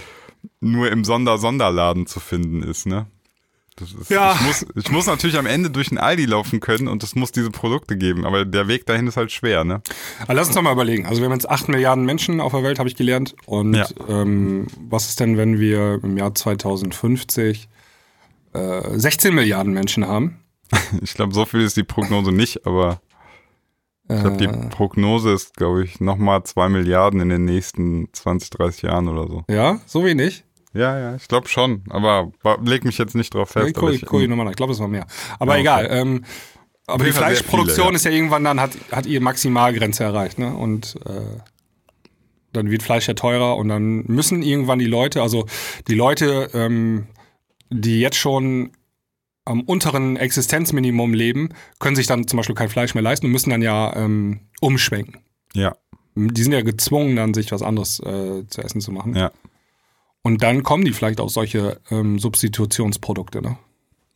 nur 0.59 0.91
im 0.91 1.03
Sonder-Sonderladen 1.03 2.07
zu 2.07 2.19
finden 2.19 2.63
ist, 2.63 2.85
ne? 2.85 3.07
Ist, 3.81 4.09
ja. 4.09 4.33
Ich 4.33 4.41
muss, 4.41 4.65
ich 4.75 4.91
muss 4.91 5.05
natürlich 5.07 5.37
am 5.37 5.45
Ende 5.45 5.69
durch 5.69 5.91
ein 5.91 5.97
Aldi 5.97 6.25
laufen 6.25 6.59
können 6.59 6.87
und 6.87 7.03
es 7.03 7.15
muss 7.15 7.31
diese 7.31 7.51
Produkte 7.51 7.95
geben, 7.97 8.25
aber 8.25 8.45
der 8.45 8.67
Weg 8.67 8.85
dahin 8.85 9.07
ist 9.07 9.17
halt 9.17 9.31
schwer, 9.31 9.63
ne? 9.63 9.81
Aber 10.21 10.33
lass 10.33 10.47
uns 10.47 10.55
doch 10.55 10.61
mal 10.63 10.73
überlegen. 10.73 11.05
Also 11.05 11.21
wir 11.21 11.25
haben 11.25 11.33
jetzt 11.33 11.49
8 11.49 11.69
Milliarden 11.69 12.05
Menschen 12.05 12.39
auf 12.41 12.51
der 12.53 12.63
Welt, 12.63 12.79
habe 12.79 12.89
ich 12.89 12.95
gelernt. 12.95 13.35
Und 13.45 13.75
ja. 13.75 13.87
ähm, 14.07 14.67
was 14.89 15.07
ist 15.09 15.19
denn, 15.19 15.37
wenn 15.37 15.59
wir 15.59 15.99
im 16.03 16.17
Jahr 16.17 16.33
2050 16.33 17.69
äh, 18.53 18.81
16 18.99 19.33
Milliarden 19.35 19.73
Menschen 19.73 20.07
haben? 20.07 20.39
Ich 21.01 21.13
glaube, 21.13 21.33
so 21.33 21.45
viel 21.45 21.61
ist 21.61 21.77
die 21.77 21.83
Prognose 21.83 22.31
nicht, 22.31 22.65
aber 22.65 22.99
Ich 24.09 24.19
glaube, 24.19 24.37
die 24.37 24.45
Äh, 24.45 24.69
Prognose 24.69 25.31
ist, 25.33 25.55
glaube 25.55 25.83
ich, 25.83 25.99
nochmal 25.99 26.43
zwei 26.43 26.67
Milliarden 26.69 27.19
in 27.21 27.29
den 27.29 27.45
nächsten 27.45 28.07
20, 28.13 28.49
30 28.51 28.81
Jahren 28.83 29.07
oder 29.07 29.27
so. 29.27 29.43
ja, 29.49 29.79
so 29.85 30.03
wenig. 30.03 30.43
Ja, 30.73 30.99
ja, 30.99 31.15
ich 31.15 31.27
glaube 31.27 31.47
schon. 31.47 31.83
Aber 31.89 32.31
leg 32.63 32.85
mich 32.85 32.97
jetzt 32.97 33.15
nicht 33.15 33.33
drauf 33.33 33.49
fest. 33.49 33.69
ich, 33.69 34.11
cool, 34.11 34.27
nochmal 34.27 34.45
nach. 34.45 34.51
Ich 34.51 34.57
glaube, 34.57 34.73
es 34.73 34.79
war 34.79 34.87
mehr. 34.87 35.07
Aber 35.39 35.57
Ja, 35.57 35.61
okay. 35.75 35.85
egal. 35.85 35.87
Ähm, 35.91 36.25
aber 36.87 37.03
die 37.03 37.11
Fleischproduktion 37.11 37.75
viele, 37.75 37.91
ja. 37.91 37.95
ist 37.95 38.05
ja 38.05 38.11
irgendwann 38.11 38.43
dann, 38.43 38.61
hat, 38.61 38.71
hat 38.91 39.05
ihre 39.05 39.21
Maximalgrenze 39.21 40.03
erreicht. 40.03 40.39
Ne? 40.39 40.55
Und 40.55 40.95
äh, 41.05 41.41
dann 42.53 42.71
wird 42.71 42.83
Fleisch 42.83 43.07
ja 43.07 43.13
teurer 43.13 43.57
und 43.57 43.67
dann 43.67 44.03
müssen 44.07 44.41
irgendwann 44.41 44.79
die 44.79 44.85
Leute, 44.85 45.21
also 45.21 45.45
die 45.87 45.95
Leute, 45.95 46.49
ähm, 46.53 47.07
die 47.69 47.99
jetzt 47.99 48.17
schon 48.17 48.71
am 49.43 49.61
unteren 49.61 50.17
Existenzminimum 50.17 51.13
leben, 51.13 51.49
können 51.79 51.95
sich 51.95 52.07
dann 52.07 52.27
zum 52.27 52.37
Beispiel 52.37 52.55
kein 52.55 52.69
Fleisch 52.69 52.93
mehr 52.93 53.03
leisten 53.03 53.27
und 53.27 53.31
müssen 53.31 53.49
dann 53.49 53.61
ja 53.61 53.95
ähm, 53.95 54.41
umschwenken. 54.61 55.21
ja, 55.53 55.75
Die 56.15 56.43
sind 56.43 56.51
ja 56.51 56.61
gezwungen, 56.61 57.15
dann 57.15 57.33
sich 57.33 57.51
was 57.51 57.61
anderes 57.61 57.99
äh, 57.99 58.47
zu 58.47 58.61
essen 58.61 58.81
zu 58.81 58.91
machen. 58.91 59.15
ja. 59.15 59.31
Und 60.27 60.43
dann 60.43 60.61
kommen 60.61 60.83
die 60.83 60.91
vielleicht 60.91 61.21
auf 61.21 61.29
solche 61.29 61.79
ähm, 61.89 62.19
Substitutionsprodukte. 62.19 63.41
Ne? 63.41 63.57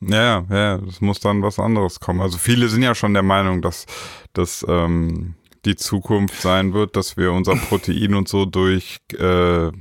Ja, 0.01 0.43
ja, 0.49 0.77
das 0.77 0.99
muss 0.99 1.21
dann 1.21 1.41
was 1.41 1.57
anderes 1.57 2.01
kommen. 2.01 2.19
Also 2.19 2.37
viele 2.37 2.67
sind 2.67 2.83
ja 2.83 2.93
schon 2.93 3.13
der 3.13 3.23
Meinung, 3.23 3.61
dass, 3.61 3.85
dass 4.33 4.65
ähm, 4.67 5.35
die 5.63 5.77
Zukunft 5.77 6.41
sein 6.41 6.73
wird, 6.73 6.97
dass 6.97 7.15
wir 7.15 7.31
unser 7.31 7.55
Protein 7.55 8.13
und 8.13 8.27
so 8.27 8.43
durch 8.43 8.97
äh, 9.17 9.71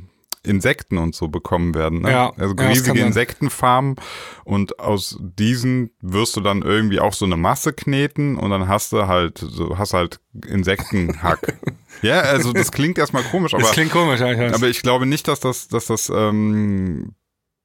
Insekten 0.45 0.97
und 0.99 1.15
so 1.15 1.29
bekommen 1.29 1.75
werden. 1.75 2.01
Ne? 2.03 2.11
Ja, 2.13 2.33
also 2.39 2.55
ja, 2.59 2.69
riesige 2.69 2.99
sein. 2.99 3.09
Insektenfarmen 3.09 3.97
und 4.45 4.79
aus 4.79 5.19
diesen 5.21 5.91
wirst 6.01 6.35
du 6.37 6.41
dann 6.41 6.63
irgendwie 6.63 6.99
auch 7.01 7.13
so 7.13 7.27
eine 7.27 7.37
Masse 7.37 7.73
kneten 7.75 8.37
und 8.39 8.51
dann 8.51 8.67
hast 8.67 8.93
du 8.93 9.07
halt 9.07 9.39
so 9.39 9.77
hast 9.77 9.93
halt 9.93 10.21
Insektenhack. 10.47 11.59
ja, 12.03 12.21
also 12.21 12.53
das 12.53 12.73
klingt 12.73 12.97
erstmal 12.99 13.23
komisch, 13.25 13.53
aber 13.53 13.63
das 13.65 13.73
klingt 13.73 13.93
komisch, 13.93 14.21
ja, 14.21 14.33
ich 14.33 14.55
aber 14.55 14.69
ich 14.69 14.81
glaube 14.83 15.05
nicht, 15.07 15.29
dass 15.29 15.41
das, 15.41 15.69
dass 15.69 15.87
das, 15.87 16.11
ähm, 16.15 17.15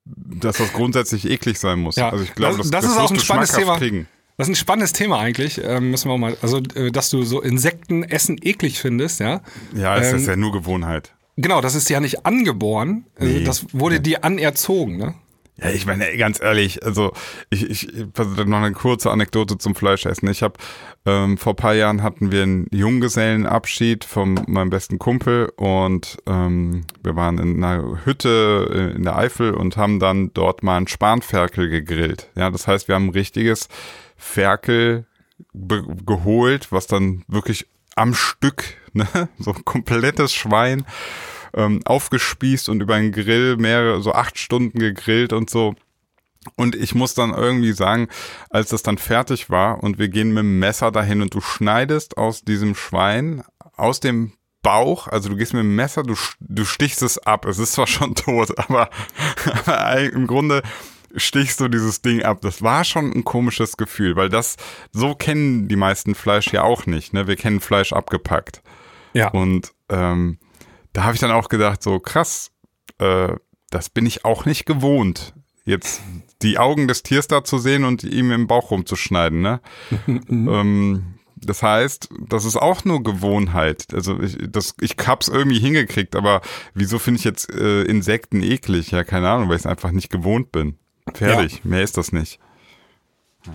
dass 0.05 0.57
das 0.57 0.73
grundsätzlich 0.73 1.29
eklig 1.29 1.57
sein 1.59 1.79
muss. 1.79 1.95
Ja, 1.95 2.09
Also 2.09 2.23
ich 2.23 2.35
glaube, 2.35 2.57
das- 2.57 2.69
das, 2.69 2.83
das 2.83 2.91
ist 2.91 2.99
auch 2.99 3.11
ein 3.11 3.19
spannendes 3.19 3.53
Thema. 3.53 3.77
Kriegen. 3.77 4.07
Das 4.37 4.47
ist 4.49 4.51
ein 4.51 4.55
spannendes 4.57 4.91
Thema 4.91 5.17
eigentlich. 5.19 5.61
Ähm, 5.63 5.91
müssen 5.91 6.09
wir 6.09 6.13
auch 6.13 6.17
mal, 6.17 6.35
also, 6.41 6.57
äh, 6.75 6.91
dass 6.91 7.09
du 7.09 7.23
so 7.23 7.41
Insektenessen 7.41 8.37
eklig 8.41 8.79
findest, 8.81 9.21
ja. 9.21 9.39
Ja, 9.73 9.95
es 9.97 10.09
Ähm, 10.11 10.17
ist 10.17 10.27
ja 10.27 10.35
nur 10.35 10.51
Gewohnheit. 10.51 11.14
Genau, 11.37 11.61
das 11.61 11.75
ist 11.75 11.89
ja 11.89 11.99
nicht 11.99 12.25
angeboren. 12.25 13.05
Also, 13.19 13.33
Nee. 13.33 13.43
das 13.43 13.65
wurde 13.73 13.99
dir 13.99 14.23
anerzogen, 14.23 14.97
ne? 14.97 15.15
Ja, 15.57 15.69
ich 15.69 15.85
meine, 15.85 16.17
ganz 16.17 16.41
ehrlich, 16.41 16.83
also 16.83 17.13
ich, 17.49 17.69
ich 17.69 17.89
also 18.17 18.43
noch 18.43 18.57
eine 18.57 18.73
kurze 18.73 19.09
Anekdote 19.09 19.57
zum 19.57 19.73
Fleischessen. 19.73 20.29
Ich 20.29 20.43
habe 20.43 20.55
ähm, 21.05 21.37
vor 21.37 21.55
paar 21.55 21.73
Jahren 21.73 22.03
hatten 22.03 22.29
wir 22.29 22.43
einen 22.43 22.67
Junggesellenabschied 22.71 24.03
von 24.03 24.33
meinem 24.47 24.69
besten 24.69 24.99
Kumpel 24.99 25.53
und 25.55 26.17
ähm, 26.27 26.81
wir 27.03 27.15
waren 27.15 27.37
in 27.37 27.63
einer 27.63 28.03
Hütte 28.03 28.91
äh, 28.93 28.95
in 28.97 29.03
der 29.03 29.15
Eifel 29.15 29.53
und 29.53 29.77
haben 29.77 29.99
dann 30.01 30.31
dort 30.33 30.61
mal 30.61 30.75
einen 30.75 30.89
Spanferkel 30.89 31.69
gegrillt. 31.69 32.29
Ja, 32.35 32.49
das 32.49 32.67
heißt, 32.67 32.89
wir 32.89 32.95
haben 32.95 33.05
ein 33.07 33.11
richtiges 33.13 33.69
Ferkel 34.17 35.05
geholt, 36.05 36.71
was 36.73 36.87
dann 36.87 37.23
wirklich 37.29 37.65
am 37.95 38.13
Stück, 38.13 38.63
ne, 39.13 39.29
so 39.37 39.53
ein 39.53 39.65
komplettes 39.65 40.33
Schwein 40.33 40.85
ähm, 41.53 41.81
aufgespießt 41.85 42.69
und 42.69 42.81
über 42.81 42.95
einen 42.95 43.11
Grill 43.11 43.57
mehrere, 43.57 44.01
so 44.01 44.13
acht 44.13 44.37
Stunden 44.37 44.79
gegrillt 44.79 45.33
und 45.33 45.49
so. 45.49 45.75
Und 46.55 46.75
ich 46.75 46.93
muss 46.93 47.15
dann 47.15 47.33
irgendwie 47.33 47.73
sagen, 47.73 48.07
als 48.49 48.69
das 48.69 48.83
dann 48.83 48.97
fertig 48.97 49.49
war 49.49 49.83
und 49.83 49.97
wir 49.97 50.09
gehen 50.09 50.29
mit 50.29 50.43
dem 50.43 50.59
Messer 50.59 50.91
dahin 50.91 51.21
und 51.21 51.33
du 51.33 51.41
schneidest 51.41 52.17
aus 52.17 52.43
diesem 52.43 52.75
Schwein, 52.75 53.43
aus 53.75 53.99
dem 53.99 54.33
Bauch, 54.61 55.07
also 55.07 55.29
du 55.29 55.35
gehst 55.35 55.53
mit 55.53 55.61
dem 55.61 55.75
Messer, 55.75 56.03
du, 56.03 56.15
du 56.39 56.65
stichst 56.65 57.01
es 57.01 57.17
ab. 57.19 57.45
Es 57.45 57.59
ist 57.59 57.73
zwar 57.73 57.87
schon 57.87 58.15
tot, 58.15 58.57
aber, 58.57 58.89
aber 59.65 59.99
im 60.13 60.27
Grunde 60.27 60.61
stichst 61.15 61.59
du 61.59 61.67
dieses 61.67 62.01
Ding 62.01 62.23
ab. 62.23 62.39
Das 62.41 62.61
war 62.61 62.83
schon 62.83 63.11
ein 63.11 63.23
komisches 63.23 63.77
Gefühl, 63.77 64.15
weil 64.15 64.29
das, 64.29 64.55
so 64.91 65.15
kennen 65.15 65.67
die 65.67 65.75
meisten 65.75 66.15
Fleisch 66.15 66.51
ja 66.51 66.63
auch 66.63 66.85
nicht. 66.85 67.13
Ne? 67.13 67.27
Wir 67.27 67.35
kennen 67.35 67.59
Fleisch 67.59 67.93
abgepackt. 67.93 68.61
Ja. 69.15 69.29
Und 69.29 69.73
ähm, 69.89 70.37
da 70.93 71.03
habe 71.03 71.15
ich 71.15 71.21
dann 71.21 71.31
auch 71.31 71.49
gedacht, 71.49 71.81
so 71.81 71.99
krass, 71.99 72.51
äh, 72.99 73.33
das 73.71 73.89
bin 73.89 74.05
ich 74.05 74.25
auch 74.25 74.45
nicht 74.45 74.65
gewohnt. 74.65 75.33
Jetzt 75.63 76.01
die 76.41 76.59
Augen 76.59 76.87
des 76.87 77.01
Tiers 77.01 77.27
da 77.27 77.43
zu 77.43 77.57
sehen 77.57 77.85
und 77.85 78.03
ihm 78.03 78.31
im 78.31 78.45
Bauch 78.45 78.69
rumzuschneiden, 78.69 79.41
ne? 79.41 79.61
ähm, 80.27 81.15
das 81.37 81.63
heißt, 81.63 82.09
das 82.27 82.45
ist 82.45 82.55
auch 82.57 82.85
nur 82.85 83.03
Gewohnheit. 83.03 83.93
Also 83.93 84.19
ich, 84.19 84.37
das, 84.49 84.75
ich 84.79 84.95
hab's 85.05 85.27
irgendwie 85.27 85.59
hingekriegt, 85.59 86.15
aber 86.15 86.41
wieso 86.73 86.99
finde 86.99 87.19
ich 87.19 87.23
jetzt 87.23 87.53
äh, 87.53 87.83
Insekten 87.83 88.41
eklig? 88.41 88.91
Ja, 88.91 89.03
keine 89.03 89.29
Ahnung, 89.29 89.49
weil 89.49 89.55
ich 89.55 89.61
es 89.61 89.67
einfach 89.67 89.91
nicht 89.91 90.09
gewohnt 90.09 90.51
bin. 90.51 90.77
Fertig, 91.13 91.63
mehr 91.63 91.83
ist 91.83 91.97
das 91.97 92.11
nicht. 92.11 92.39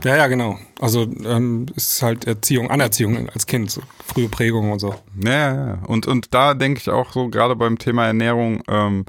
Ja, 0.05 0.17
ja, 0.17 0.27
genau. 0.27 0.59
Also 0.81 1.03
ähm, 1.25 1.67
es 1.77 1.95
ist 1.95 2.03
halt 2.03 2.27
Erziehung, 2.27 2.71
Anerziehung 2.71 3.29
als 3.31 3.47
Kind, 3.47 3.71
so 3.71 3.83
frühe 4.05 4.29
Prägung 4.29 4.73
und 4.73 4.79
so. 4.79 4.95
Ja, 5.23 5.31
ja, 5.31 5.67
ja. 5.67 5.79
Und, 5.87 6.07
und 6.07 6.35
da 6.35 6.55
denke 6.55 6.81
ich 6.81 6.91
auch 6.91 7.13
so, 7.13 7.29
gerade 7.29 7.57
beim 7.57 7.79
Thema 7.79 8.07
Ernährung, 8.07 8.63
ähm, 8.69 9.05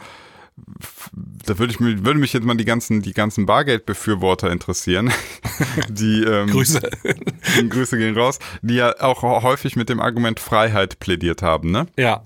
da 1.45 1.57
würde 1.57 1.73
ich 1.73 1.79
mich, 1.79 2.03
würde 2.05 2.19
mich 2.19 2.33
jetzt 2.33 2.43
mal 2.43 2.55
die 2.55 2.65
ganzen, 2.65 3.01
die 3.01 3.13
ganzen 3.13 3.45
Bargeldbefürworter 3.45 4.51
interessieren. 4.51 5.11
die, 5.89 6.23
ähm, 6.23 6.47
Grüße. 6.47 6.81
Grüße 7.69 7.97
gehen 7.97 8.17
raus, 8.17 8.39
die 8.61 8.75
ja 8.75 8.93
auch 8.99 9.23
häufig 9.23 9.75
mit 9.75 9.89
dem 9.89 9.99
Argument 9.99 10.39
Freiheit 10.39 10.99
plädiert 10.99 11.41
haben, 11.41 11.71
ne? 11.71 11.87
Ja. 11.97 12.23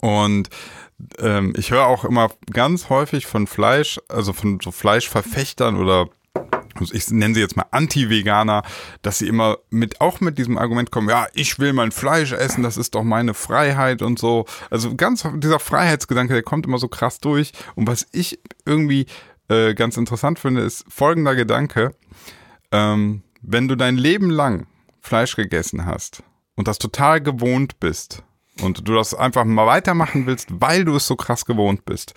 Und 0.00 0.48
ähm, 1.18 1.52
ich 1.56 1.70
höre 1.70 1.86
auch 1.86 2.04
immer 2.04 2.30
ganz 2.52 2.88
häufig 2.88 3.26
von 3.26 3.46
Fleisch, 3.46 4.00
also 4.08 4.32
von 4.32 4.58
so 4.62 4.70
Fleischverfechtern 4.70 5.76
oder 5.76 6.08
ich 6.80 7.10
nenne 7.10 7.34
sie 7.34 7.40
jetzt 7.40 7.56
mal 7.56 7.66
Anti-Veganer, 7.70 8.62
dass 9.02 9.18
sie 9.18 9.28
immer 9.28 9.58
mit 9.70 10.00
auch 10.00 10.20
mit 10.20 10.38
diesem 10.38 10.58
Argument 10.58 10.90
kommen, 10.90 11.08
ja, 11.08 11.26
ich 11.34 11.58
will 11.58 11.72
mein 11.72 11.92
Fleisch 11.92 12.32
essen, 12.32 12.62
das 12.62 12.76
ist 12.76 12.94
doch 12.94 13.02
meine 13.02 13.34
Freiheit 13.34 14.02
und 14.02 14.18
so. 14.18 14.46
Also 14.70 14.94
ganz 14.94 15.26
dieser 15.36 15.58
Freiheitsgedanke, 15.58 16.32
der 16.32 16.42
kommt 16.42 16.66
immer 16.66 16.78
so 16.78 16.88
krass 16.88 17.18
durch. 17.20 17.52
Und 17.74 17.86
was 17.86 18.06
ich 18.12 18.38
irgendwie 18.64 19.06
äh, 19.48 19.74
ganz 19.74 19.96
interessant 19.96 20.38
finde, 20.38 20.62
ist 20.62 20.84
folgender 20.88 21.34
Gedanke. 21.34 21.94
Ähm, 22.72 23.22
wenn 23.42 23.68
du 23.68 23.76
dein 23.76 23.96
Leben 23.96 24.30
lang 24.30 24.66
Fleisch 25.00 25.36
gegessen 25.36 25.86
hast 25.86 26.22
und 26.56 26.68
das 26.68 26.78
total 26.78 27.20
gewohnt 27.20 27.78
bist 27.78 28.24
und 28.60 28.88
du 28.88 28.94
das 28.94 29.14
einfach 29.14 29.44
mal 29.44 29.66
weitermachen 29.66 30.26
willst, 30.26 30.48
weil 30.50 30.84
du 30.84 30.96
es 30.96 31.06
so 31.06 31.16
krass 31.16 31.44
gewohnt 31.44 31.84
bist, 31.84 32.14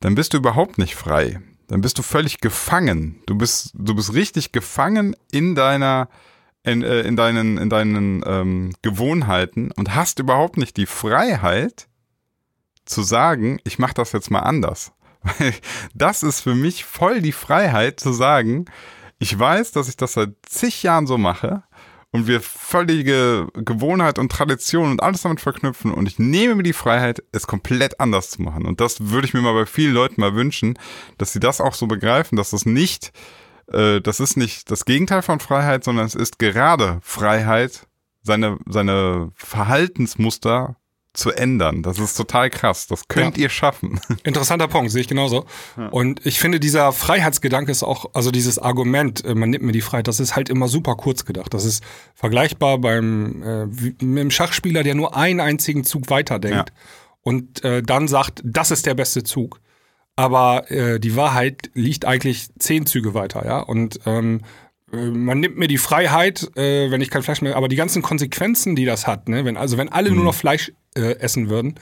dann 0.00 0.14
bist 0.14 0.32
du 0.32 0.38
überhaupt 0.38 0.78
nicht 0.78 0.96
frei. 0.96 1.40
Dann 1.68 1.80
bist 1.80 1.98
du 1.98 2.02
völlig 2.02 2.40
gefangen. 2.40 3.22
Du 3.26 3.36
bist, 3.36 3.72
du 3.74 3.94
bist 3.94 4.14
richtig 4.14 4.52
gefangen 4.52 5.16
in 5.32 5.54
deiner, 5.54 6.08
in, 6.62 6.82
äh, 6.82 7.00
in 7.02 7.16
deinen, 7.16 7.58
in 7.58 7.70
deinen 7.70 8.22
ähm, 8.26 8.72
Gewohnheiten 8.82 9.72
und 9.72 9.94
hast 9.94 10.18
überhaupt 10.18 10.56
nicht 10.56 10.76
die 10.76 10.86
Freiheit 10.86 11.88
zu 12.84 13.02
sagen, 13.02 13.58
ich 13.64 13.78
mache 13.78 13.94
das 13.94 14.12
jetzt 14.12 14.30
mal 14.30 14.40
anders. 14.40 14.92
Weil 15.22 15.54
das 15.94 16.22
ist 16.22 16.40
für 16.40 16.54
mich 16.54 16.84
voll 16.84 17.20
die 17.20 17.32
Freiheit 17.32 17.98
zu 17.98 18.12
sagen, 18.12 18.66
ich 19.18 19.36
weiß, 19.36 19.72
dass 19.72 19.88
ich 19.88 19.96
das 19.96 20.12
seit 20.12 20.34
zig 20.42 20.82
Jahren 20.82 21.06
so 21.06 21.18
mache 21.18 21.64
und 22.12 22.26
wir 22.26 22.40
völlige 22.40 23.48
Gewohnheit 23.54 24.18
und 24.18 24.32
Tradition 24.32 24.90
und 24.90 25.02
alles 25.02 25.22
damit 25.22 25.40
verknüpfen 25.40 25.92
und 25.92 26.06
ich 26.06 26.18
nehme 26.18 26.54
mir 26.54 26.62
die 26.62 26.72
Freiheit, 26.72 27.22
es 27.32 27.46
komplett 27.46 28.00
anders 28.00 28.30
zu 28.30 28.42
machen. 28.42 28.64
Und 28.64 28.80
das 28.80 29.10
würde 29.10 29.26
ich 29.26 29.34
mir 29.34 29.42
mal 29.42 29.54
bei 29.54 29.66
vielen 29.66 29.94
Leuten 29.94 30.20
mal 30.20 30.34
wünschen, 30.34 30.78
dass 31.18 31.32
sie 31.32 31.40
das 31.40 31.60
auch 31.60 31.74
so 31.74 31.86
begreifen, 31.86 32.36
dass 32.36 32.50
das 32.50 32.64
nicht, 32.64 33.12
äh, 33.72 34.00
das 34.00 34.20
ist 34.20 34.36
nicht 34.36 34.70
das 34.70 34.84
Gegenteil 34.84 35.22
von 35.22 35.40
Freiheit, 35.40 35.84
sondern 35.84 36.06
es 36.06 36.14
ist 36.14 36.38
gerade 36.38 37.00
Freiheit, 37.02 37.86
seine, 38.22 38.58
seine 38.66 39.30
Verhaltensmuster 39.34 40.76
zu 41.16 41.30
ändern. 41.32 41.82
Das 41.82 41.98
ist 41.98 42.14
total 42.14 42.50
krass. 42.50 42.86
Das 42.86 43.08
könnt 43.08 43.36
Ja. 43.36 43.44
ihr 43.44 43.48
schaffen. 43.48 44.00
Interessanter 44.24 44.68
Punkt, 44.68 44.90
sehe 44.90 45.00
ich 45.00 45.08
genauso. 45.08 45.46
Und 45.90 46.24
ich 46.26 46.38
finde, 46.38 46.60
dieser 46.60 46.92
Freiheitsgedanke 46.92 47.70
ist 47.72 47.82
auch, 47.82 48.10
also 48.14 48.30
dieses 48.30 48.58
Argument, 48.58 49.24
äh, 49.24 49.34
man 49.34 49.50
nimmt 49.50 49.64
mir 49.64 49.72
die 49.72 49.80
Freiheit, 49.80 50.08
das 50.08 50.20
ist 50.20 50.36
halt 50.36 50.48
immer 50.48 50.68
super 50.68 50.94
kurz 50.96 51.24
gedacht. 51.24 51.52
Das 51.54 51.64
ist 51.64 51.82
vergleichbar 52.14 52.78
beim 52.78 53.42
äh, 53.42 53.66
mit 53.66 54.00
dem 54.02 54.30
Schachspieler, 54.30 54.82
der 54.82 54.94
nur 54.94 55.16
einen 55.16 55.40
einzigen 55.40 55.84
Zug 55.84 56.10
weiterdenkt 56.10 56.70
Ja. 56.70 56.76
und 57.22 57.64
äh, 57.64 57.82
dann 57.82 58.08
sagt, 58.08 58.40
das 58.44 58.70
ist 58.70 58.86
der 58.86 58.94
beste 58.94 59.22
Zug. 59.24 59.60
Aber 60.18 60.70
äh, 60.70 60.98
die 60.98 61.14
Wahrheit 61.14 61.70
liegt 61.74 62.06
eigentlich 62.06 62.48
zehn 62.58 62.86
Züge 62.86 63.12
weiter, 63.12 63.44
ja. 63.44 63.58
Und 63.60 64.00
ähm, 64.06 64.40
äh, 64.40 64.42
man 64.96 65.40
nimmt 65.40 65.56
mir 65.56 65.68
die 65.68 65.78
Freiheit, 65.78 66.50
äh, 66.56 66.90
wenn 66.90 67.00
ich 67.00 67.10
kein 67.10 67.22
Fleisch 67.22 67.42
mehr, 67.42 67.56
aber 67.56 67.68
die 67.68 67.76
ganzen 67.76 68.02
Konsequenzen, 68.02 68.76
die 68.76 68.84
das 68.84 69.06
hat, 69.06 69.28
ne, 69.28 69.44
wenn 69.44 69.56
also 69.56 69.78
wenn 69.78 69.88
alle 69.90 70.10
nur 70.10 70.24
noch 70.24 70.34
Fleisch 70.34 70.72
äh, 70.96 71.18
essen 71.18 71.48
würden, 71.48 71.74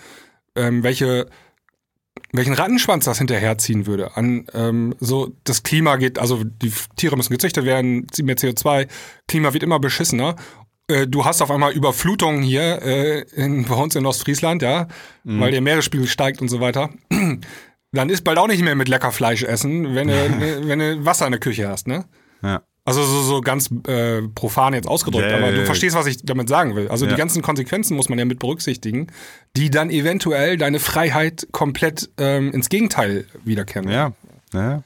ähm, 0.54 0.82
welche 0.82 1.26
welchen 2.32 2.54
Rattenschwanz 2.54 3.04
das 3.04 3.18
hinterherziehen 3.18 3.86
würde. 3.86 4.16
An 4.16 4.46
ähm, 4.54 4.94
so 4.98 5.32
das 5.44 5.62
Klima 5.62 5.96
geht, 5.96 6.18
also 6.18 6.42
die 6.44 6.72
Tiere 6.96 7.16
müssen 7.16 7.32
gezüchtet 7.32 7.64
werden, 7.64 8.06
ziehen 8.10 8.26
mehr 8.26 8.36
CO2, 8.36 8.88
Klima 9.28 9.52
wird 9.52 9.62
immer 9.62 9.78
beschissener 9.78 10.36
äh, 10.88 11.06
du 11.06 11.24
hast 11.24 11.40
auf 11.40 11.50
einmal 11.50 11.72
Überflutungen 11.72 12.42
hier 12.42 12.82
äh, 12.82 13.20
in, 13.34 13.64
bei 13.64 13.74
uns 13.74 13.94
in 13.96 14.04
Ostfriesland, 14.06 14.62
ja, 14.62 14.88
Mhm. 15.24 15.40
weil 15.40 15.50
der 15.50 15.60
Meeresspiegel 15.62 16.06
steigt 16.06 16.42
und 16.42 16.48
so 16.48 16.60
weiter. 16.60 16.90
Dann 17.92 18.10
ist 18.10 18.22
bald 18.24 18.38
auch 18.38 18.48
nicht 18.48 18.62
mehr 18.62 18.74
mit 18.74 18.88
lecker 18.88 19.12
Fleisch 19.12 19.44
essen, 19.44 19.94
wenn 19.94 20.08
du, 20.08 20.14
wenn 20.68 20.78
du 20.80 21.04
Wasser 21.04 21.26
in 21.26 21.32
der 21.32 21.40
Küche 21.40 21.68
hast, 21.68 21.86
ne? 21.86 22.04
Ja. 22.42 22.62
Also 22.86 23.02
so, 23.02 23.22
so 23.22 23.40
ganz 23.40 23.70
äh, 23.86 24.20
profan 24.34 24.74
jetzt 24.74 24.86
ausgedrückt, 24.88 25.24
Ja, 25.24 25.30
ja, 25.30 25.36
aber 25.38 25.46
ja, 25.46 25.52
du 25.52 25.58
ja. 25.60 25.64
verstehst, 25.64 25.96
was 25.96 26.06
ich 26.06 26.18
damit 26.22 26.50
sagen 26.50 26.76
will. 26.76 26.88
Also 26.88 27.06
Ja. 27.06 27.12
die 27.12 27.16
ganzen 27.16 27.40
Konsequenzen 27.40 27.96
muss 27.96 28.10
man 28.10 28.18
ja 28.18 28.26
mit 28.26 28.38
berücksichtigen, 28.38 29.06
die 29.56 29.70
dann 29.70 29.88
eventuell 29.88 30.58
deine 30.58 30.78
Freiheit 30.80 31.46
komplett 31.52 32.10
ähm, 32.18 32.52
ins 32.52 32.68
Gegenteil 32.68 33.26
wiederkehren. 33.44 33.88
Ja, 33.88 34.12
ja. 34.52 34.82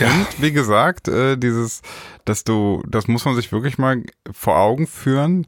Und 0.00 0.26
wie 0.42 0.52
gesagt, 0.52 1.08
äh, 1.08 1.36
dieses, 1.36 1.80
dass 2.24 2.44
du, 2.44 2.82
das 2.88 3.06
muss 3.08 3.24
man 3.24 3.36
sich 3.36 3.52
wirklich 3.52 3.78
mal 3.78 4.02
vor 4.32 4.58
Augen 4.58 4.86
führen, 4.86 5.46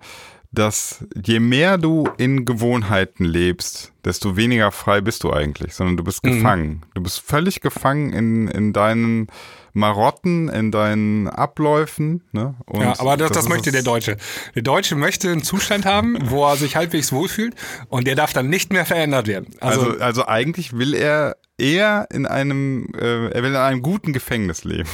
dass 0.53 1.05
je 1.23 1.41
mehr 1.41 1.77
du 1.79 2.09
in 2.17 2.45
Gewohnheiten 2.45 3.25
lebst, 3.25 3.93
desto 4.05 4.37
weniger 4.37 4.71
frei 4.73 5.01
bist 5.01 5.25
du 5.25 5.33
eigentlich, 5.33 5.75
sondern 5.75 5.97
du 5.97 6.05
bist 6.05 6.25
Mhm. 6.25 6.31
gefangen. 6.37 6.83
Du 6.95 7.03
bist 7.03 7.19
völlig 7.21 7.61
gefangen 7.61 8.13
in, 8.13 8.49
in 8.49 8.73
deinen 8.73 9.27
Marotten, 9.77 10.49
in 10.49 10.71
deinen 10.71 11.29
Abläufen. 11.29 12.23
Ne? 12.33 12.55
Und 12.65 12.81
Ja, 12.81 12.99
aber 12.99 13.17
das, 13.19 13.29
das, 13.31 13.45
ist 13.45 13.49
möchte 13.51 13.71
der 13.73 13.83
Deutsche. 13.83 14.17
Der 14.55 14.63
Deutsche 14.63 14.97
möchte 14.97 15.31
einen 15.31 15.43
Zustand 15.43 15.85
haben, 15.85 16.17
wo 16.31 16.45
er 16.47 16.57
sich 16.57 16.77
halbwegs 16.77 17.13
wohlfühlt 17.13 17.55
und 17.89 18.07
der 18.07 18.15
darf 18.15 18.33
dann 18.33 18.49
nicht 18.49 18.73
mehr 18.73 18.87
verändert 18.87 19.27
werden. 19.27 19.49
Also, 19.61 19.83
Also, 19.83 20.01
also 20.01 20.27
eigentlich 20.27 20.73
will 20.73 20.95
er 20.95 21.37
eher 21.59 22.07
in 22.11 22.25
einem, 22.27 22.89
äh, 22.99 23.29
er 23.29 23.43
will 23.43 23.51
in 23.51 23.57
einem 23.57 23.83
guten 23.83 24.15
Gefängnis 24.15 24.65
leben. 24.65 24.89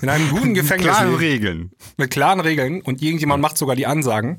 in 0.00 0.08
einem 0.08 0.30
guten 0.30 0.54
Gefängnis 0.54 0.86
Klare 0.86 1.06
leben, 1.06 1.16
Regeln. 1.18 1.70
mit 1.96 2.10
klaren 2.10 2.40
Regeln 2.40 2.82
und 2.82 3.02
irgendjemand 3.02 3.42
macht 3.42 3.58
sogar 3.58 3.74
die 3.74 3.86
Ansagen. 3.86 4.38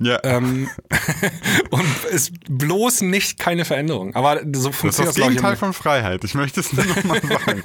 Ja. 0.00 0.20
Ähm, 0.22 0.68
und 1.70 2.04
ist 2.12 2.32
bloß 2.48 3.00
nicht 3.02 3.38
keine 3.38 3.64
Veränderung. 3.64 4.14
Aber 4.14 4.40
so 4.40 4.44
Das 4.44 4.64
ist 4.64 4.76
funktioniert 4.76 4.86
das 4.86 4.96
das, 4.96 5.14
glaub 5.16 5.28
ich, 5.30 5.36
Gegenteil 5.36 5.56
von 5.56 5.72
Freiheit. 5.72 6.24
Ich 6.24 6.34
möchte 6.34 6.60
es 6.60 6.72
nur 6.72 6.84
noch 6.84 7.04
mal 7.04 7.20
sagen. 7.46 7.62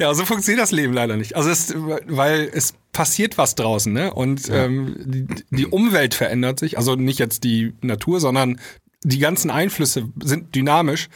Ja, 0.00 0.12
so 0.14 0.24
funktioniert 0.24 0.62
das 0.62 0.72
Leben 0.72 0.92
leider 0.92 1.16
nicht. 1.16 1.36
Also 1.36 1.50
es, 1.50 1.74
weil 2.06 2.50
es 2.52 2.74
passiert 2.92 3.38
was 3.38 3.54
draußen, 3.54 3.92
ne? 3.92 4.12
Und 4.12 4.48
ähm, 4.50 4.96
die, 5.04 5.26
die 5.50 5.66
Umwelt 5.66 6.14
verändert 6.14 6.58
sich, 6.58 6.78
also 6.78 6.96
nicht 6.96 7.18
jetzt 7.18 7.44
die 7.44 7.74
Natur, 7.80 8.20
sondern 8.20 8.60
die 9.04 9.18
ganzen 9.18 9.50
Einflüsse 9.50 10.08
sind 10.22 10.54
dynamisch. 10.54 11.08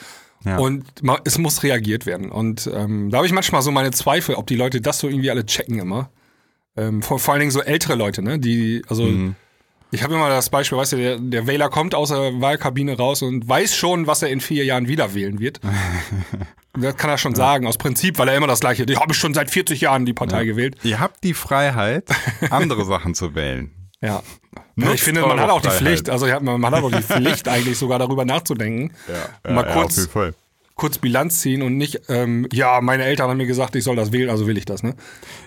Ja. 0.45 0.59
Und 0.59 0.85
es 1.25 1.39
muss 1.39 1.65
reagiert 1.65 2.07
werden. 2.07 2.31
Und 2.31 2.71
ähm, 2.73 3.11
da 3.11 3.17
habe 3.19 3.27
ich 3.27 3.33
manchmal 3.33 3.63
so 3.63 3.73
meine 3.73 3.91
Zweifel, 3.91 4.37
ob 4.37 4.47
die 4.47 4.55
Leute 4.55 4.81
das 4.81 5.01
so 5.01 5.09
irgendwie 5.09 5.31
alle 5.31 5.45
checken 5.45 5.81
immer. 5.81 6.11
Ähm, 6.77 7.03
vor, 7.03 7.19
vor 7.19 7.35
allen 7.35 7.41
Dingen 7.41 7.51
so 7.51 7.63
ältere 7.63 7.97
Leute, 7.97 8.23
ne? 8.23 8.39
Die, 8.39 8.83
also 8.87 9.09
ich 9.91 10.03
habe 10.03 10.15
immer 10.15 10.29
das 10.29 10.51
Beispiel, 10.51 10.79
weißt 10.79 10.93
du, 10.93 10.97
der, 10.97 11.19
der 11.19 11.47
Wähler 11.47 11.69
kommt 11.69 11.95
aus 11.95 12.09
der 12.09 12.41
Wahlkabine 12.41 12.97
raus 12.97 13.23
und 13.23 13.49
weiß 13.49 13.77
schon, 13.77 14.07
was 14.07 14.23
er 14.23 14.31
in 14.31 14.41
vier 14.41 14.65
Jahren 14.65 14.89
wieder 14.89 15.15
wählen 15.15 15.39
wird. 15.39 15.61
das 16.75 16.97
kann 16.97 17.11
er 17.11 17.19
schon 17.19 17.35
sagen, 17.35 17.67
aus 17.67 17.79
Prinzip, 17.79 18.19
weil 18.19 18.29
er 18.29 18.37
immer 18.37 18.47
das 18.47 18.61
gleiche, 18.61 18.85
ich 18.85 18.99
habe 18.99 19.15
schon 19.15 19.35
seit 19.35 19.51
40 19.51 19.81
Jahren 19.81 20.05
die 20.05 20.13
Partei 20.13 20.45
gewählt. 20.45 20.77
Ihr 20.83 20.99
habt 20.99 21.23
die 21.23 21.35
Freiheit, 21.35 22.09
andere 22.51 22.85
Sachen 22.85 23.15
zu 23.15 23.35
wählen. 23.35 23.71
Ja. 24.01 24.23
Nutzt 24.75 24.95
ich 24.95 25.03
finde, 25.03 25.23
man 25.23 25.41
hat 25.41 25.51
auch 25.51 25.61
die 25.61 25.69
Freiheit. 25.69 25.83
Pflicht, 25.83 26.11
also 26.11 26.27
ja, 26.27 26.39
man 26.41 26.61
man 26.61 26.75
hat 26.75 26.83
auch 26.83 26.91
die 26.91 27.03
Pflicht 27.03 27.49
eigentlich 27.49 27.79
sogar 27.79 27.99
darüber 27.99 28.25
nachzudenken. 28.25 28.95
Ja, 29.09 29.53
mal 29.53 29.67
ja, 29.67 29.73
kurz, 29.73 29.93
auf 29.93 29.99
jeden 29.99 30.11
Fall. 30.11 30.35
Kurz 30.77 30.99
Bilanz 30.99 31.41
ziehen 31.41 31.63
und 31.63 31.77
nicht, 31.79 32.03
ähm, 32.09 32.47
ja, 32.53 32.81
meine 32.83 33.05
Eltern 33.05 33.31
haben 33.31 33.39
mir 33.39 33.47
gesagt, 33.47 33.75
ich 33.77 33.83
soll 33.85 33.97
das 33.97 34.13
wählen, 34.13 34.29
also 34.31 34.47
will 34.47 34.59
ich 34.59 34.67
das, 34.67 34.83
ne? 34.83 34.95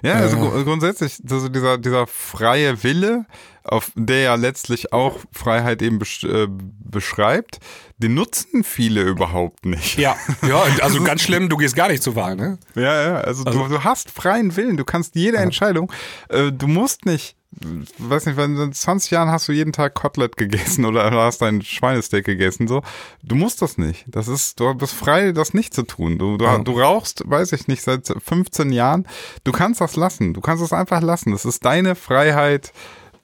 Ja, 0.01 0.15
also 0.15 0.37
gru- 0.37 0.63
grundsätzlich, 0.63 1.17
also 1.29 1.47
dieser, 1.49 1.77
dieser 1.77 2.07
freie 2.07 2.83
Wille, 2.83 3.25
auf 3.63 3.91
der 3.93 4.21
ja 4.21 4.35
letztlich 4.35 4.91
auch 4.91 5.19
Freiheit 5.31 5.83
eben 5.83 5.99
besch 5.99 6.23
äh, 6.23 6.47
beschreibt, 6.49 7.59
den 7.99 8.15
nutzen 8.15 8.63
viele 8.63 9.03
überhaupt 9.03 9.65
nicht. 9.65 9.99
Ja, 9.99 10.15
ja, 10.47 10.63
also 10.81 11.03
ganz 11.03 11.21
schlimm, 11.21 11.47
du 11.47 11.57
gehst 11.57 11.75
gar 11.75 11.89
nicht 11.89 12.01
zur 12.01 12.15
Wahl, 12.15 12.35
ne? 12.35 12.57
Ja, 12.73 13.01
ja, 13.01 13.15
also, 13.21 13.43
du, 13.43 13.67
du 13.67 13.83
hast 13.83 14.09
freien 14.09 14.55
Willen, 14.55 14.77
du 14.77 14.83
kannst 14.83 15.15
jede 15.15 15.37
Entscheidung, 15.37 15.91
äh, 16.29 16.51
du 16.51 16.65
musst 16.67 17.05
nicht, 17.05 17.35
weiß 17.51 18.27
nicht, 18.27 18.37
wenn 18.37 18.55
in 18.57 18.73
20 18.73 19.11
Jahren 19.11 19.29
hast 19.29 19.47
du 19.47 19.51
jeden 19.51 19.73
Tag 19.73 19.95
Kotelett 19.95 20.37
gegessen 20.37 20.85
oder 20.85 21.11
hast 21.11 21.41
dein 21.41 21.61
Schweinesteak 21.61 22.25
gegessen, 22.25 22.67
so, 22.67 22.83
du 23.23 23.35
musst 23.35 23.61
das 23.61 23.77
nicht. 23.77 24.05
Das 24.07 24.27
ist, 24.27 24.59
du 24.59 24.73
bist 24.75 24.93
frei, 24.93 25.31
das 25.31 25.53
nicht 25.53 25.73
zu 25.73 25.83
tun. 25.83 26.19
Du, 26.19 26.37
du, 26.37 26.45
du 26.63 26.79
rauchst, 26.79 27.23
weiß 27.25 27.51
ich 27.53 27.67
nicht, 27.67 27.81
seit 27.81 28.07
15 28.07 28.71
Jahren, 28.71 29.07
du 29.43 29.51
kannst 29.51 29.81
das 29.81 29.95
lassen, 29.95 30.33
du 30.33 30.41
kannst 30.41 30.63
es 30.63 30.73
einfach 30.73 31.01
lassen. 31.01 31.31
Das 31.31 31.45
ist 31.45 31.65
deine 31.65 31.95
Freiheit, 31.95 32.71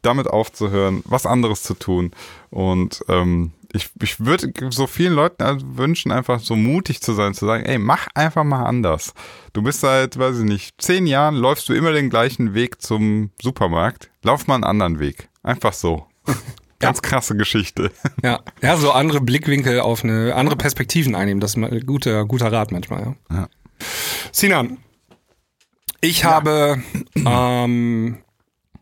damit 0.02 0.28
aufzuhören, 0.28 1.04
was 1.06 1.26
anderes 1.26 1.64
zu 1.64 1.74
tun. 1.76 2.12
Und 2.50 3.04
ähm, 3.08 3.52
ich, 3.76 3.90
ich 4.02 4.20
würde 4.24 4.52
so 4.70 4.88
vielen 4.88 5.14
Leuten 5.14 5.78
wünschen, 5.78 6.12
einfach 6.12 6.40
so 6.40 6.56
mutig 6.56 7.02
zu 7.02 7.14
sein, 7.14 7.34
zu 7.34 7.46
sagen, 7.46 7.66
ey, 7.66 7.78
mach 7.78 8.08
einfach 8.16 8.44
mal 8.44 8.64
anders. 8.64 9.14
Du 9.54 9.62
bist 9.62 9.82
seit, 9.82 10.18
weiß 10.18 10.40
ich 10.40 10.46
nicht, 10.46 10.82
zehn 10.82 11.06
Jahren, 11.06 11.36
läufst 11.36 11.68
du 11.68 11.74
immer 11.74 11.92
den 11.92 12.10
gleichen 12.10 12.54
Weg 12.54 12.82
zum 12.82 13.32
Supermarkt. 13.42 14.10
Lauf 14.24 14.48
mal 14.48 14.56
einen 14.56 14.64
anderen 14.64 15.00
Weg. 15.00 15.30
Einfach 15.44 15.74
so. 15.74 16.08
Ganz 16.80 17.02
krasse 17.02 17.36
Geschichte. 17.36 17.92
Ja, 18.24 18.42
ja, 18.62 18.78
so 18.78 18.92
andere 18.92 19.22
Blickwinkel 19.22 19.80
auf 19.80 20.04
eine 20.04 20.36
andere 20.36 20.56
Perspektiven 20.56 21.16
einnehmen, 21.16 21.40
das 21.40 21.56
ist 21.56 21.58
ein 21.58 21.86
guter, 21.86 22.26
guter 22.26 22.52
Rat 22.52 22.72
manchmal, 22.72 23.02
ja. 23.02 23.16
Ja. 23.36 23.48
Sinan, 24.32 24.78
ich 26.02 26.24
habe 26.24 26.82
am 27.24 28.18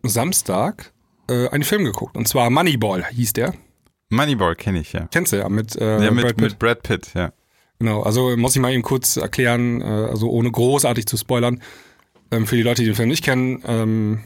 Samstag 0.03 0.91
äh, 1.29 1.47
einen 1.49 1.63
Film 1.63 1.85
geguckt 1.85 2.17
und 2.17 2.27
zwar 2.27 2.49
Moneyball 2.49 3.05
hieß 3.05 3.33
der. 3.33 3.53
Moneyball 4.09 4.55
kenne 4.55 4.79
ich, 4.81 4.93
ja. 4.93 5.07
Kennst 5.11 5.33
du 5.33 5.37
ja 5.37 5.49
mit, 5.49 5.75
äh, 5.75 6.03
Ja, 6.03 6.11
mit 6.11 6.23
Brad 6.25 6.35
Pitt. 6.37 6.43
mit 6.51 6.59
Brad 6.59 6.83
Pitt, 6.83 7.11
ja. 7.15 7.31
Genau, 7.79 8.01
also 8.03 8.35
muss 8.37 8.55
ich 8.55 8.61
mal 8.61 8.71
eben 8.71 8.83
kurz 8.83 9.17
erklären, 9.17 9.81
äh, 9.81 9.85
also 9.85 10.29
ohne 10.29 10.51
großartig 10.51 11.05
zu 11.05 11.17
spoilern, 11.17 11.61
ähm, 12.31 12.45
für 12.45 12.55
die 12.55 12.61
Leute, 12.61 12.81
die 12.83 12.87
den 12.89 12.95
Film 12.95 13.09
nicht 13.09 13.23
kennen. 13.23 13.61
Ähm, 13.67 14.19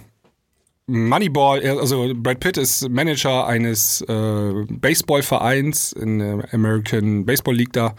Moneyball, 0.90 1.62
er- 1.62 1.80
also 1.80 2.14
Brad 2.16 2.40
Pitt 2.40 2.58
ist 2.58 2.88
Manager 2.90 3.46
eines 3.48 4.02
äh, 4.02 4.52
Baseballvereins 4.70 5.92
in 5.92 6.20
der 6.20 6.48
American 6.54 7.26
Baseball 7.26 7.56
League 7.56 7.74
da 7.74 7.94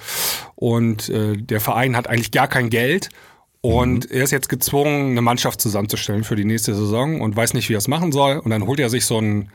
und 0.54 1.08
äh, 1.10 1.36
der 1.36 1.60
Verein 1.60 1.96
hat 1.96 2.06
eigentlich 2.08 2.30
gar 2.30 2.48
kein 2.48 2.70
Geld 2.70 3.10
und 3.60 4.10
er 4.10 4.24
ist 4.24 4.30
jetzt 4.30 4.48
gezwungen, 4.48 5.10
eine 5.10 5.20
Mannschaft 5.20 5.60
zusammenzustellen 5.60 6.24
für 6.24 6.36
die 6.36 6.44
nächste 6.46 6.74
Saison 6.74 7.20
und 7.20 7.36
weiß 7.36 7.52
nicht, 7.54 7.68
wie 7.68 7.74
er 7.74 7.78
es 7.78 7.88
machen 7.88 8.10
soll 8.12 8.38
und 8.38 8.50
dann 8.50 8.66
holt 8.66 8.80
er 8.80 8.88
sich 8.88 9.04
so 9.04 9.18
einen, 9.18 9.50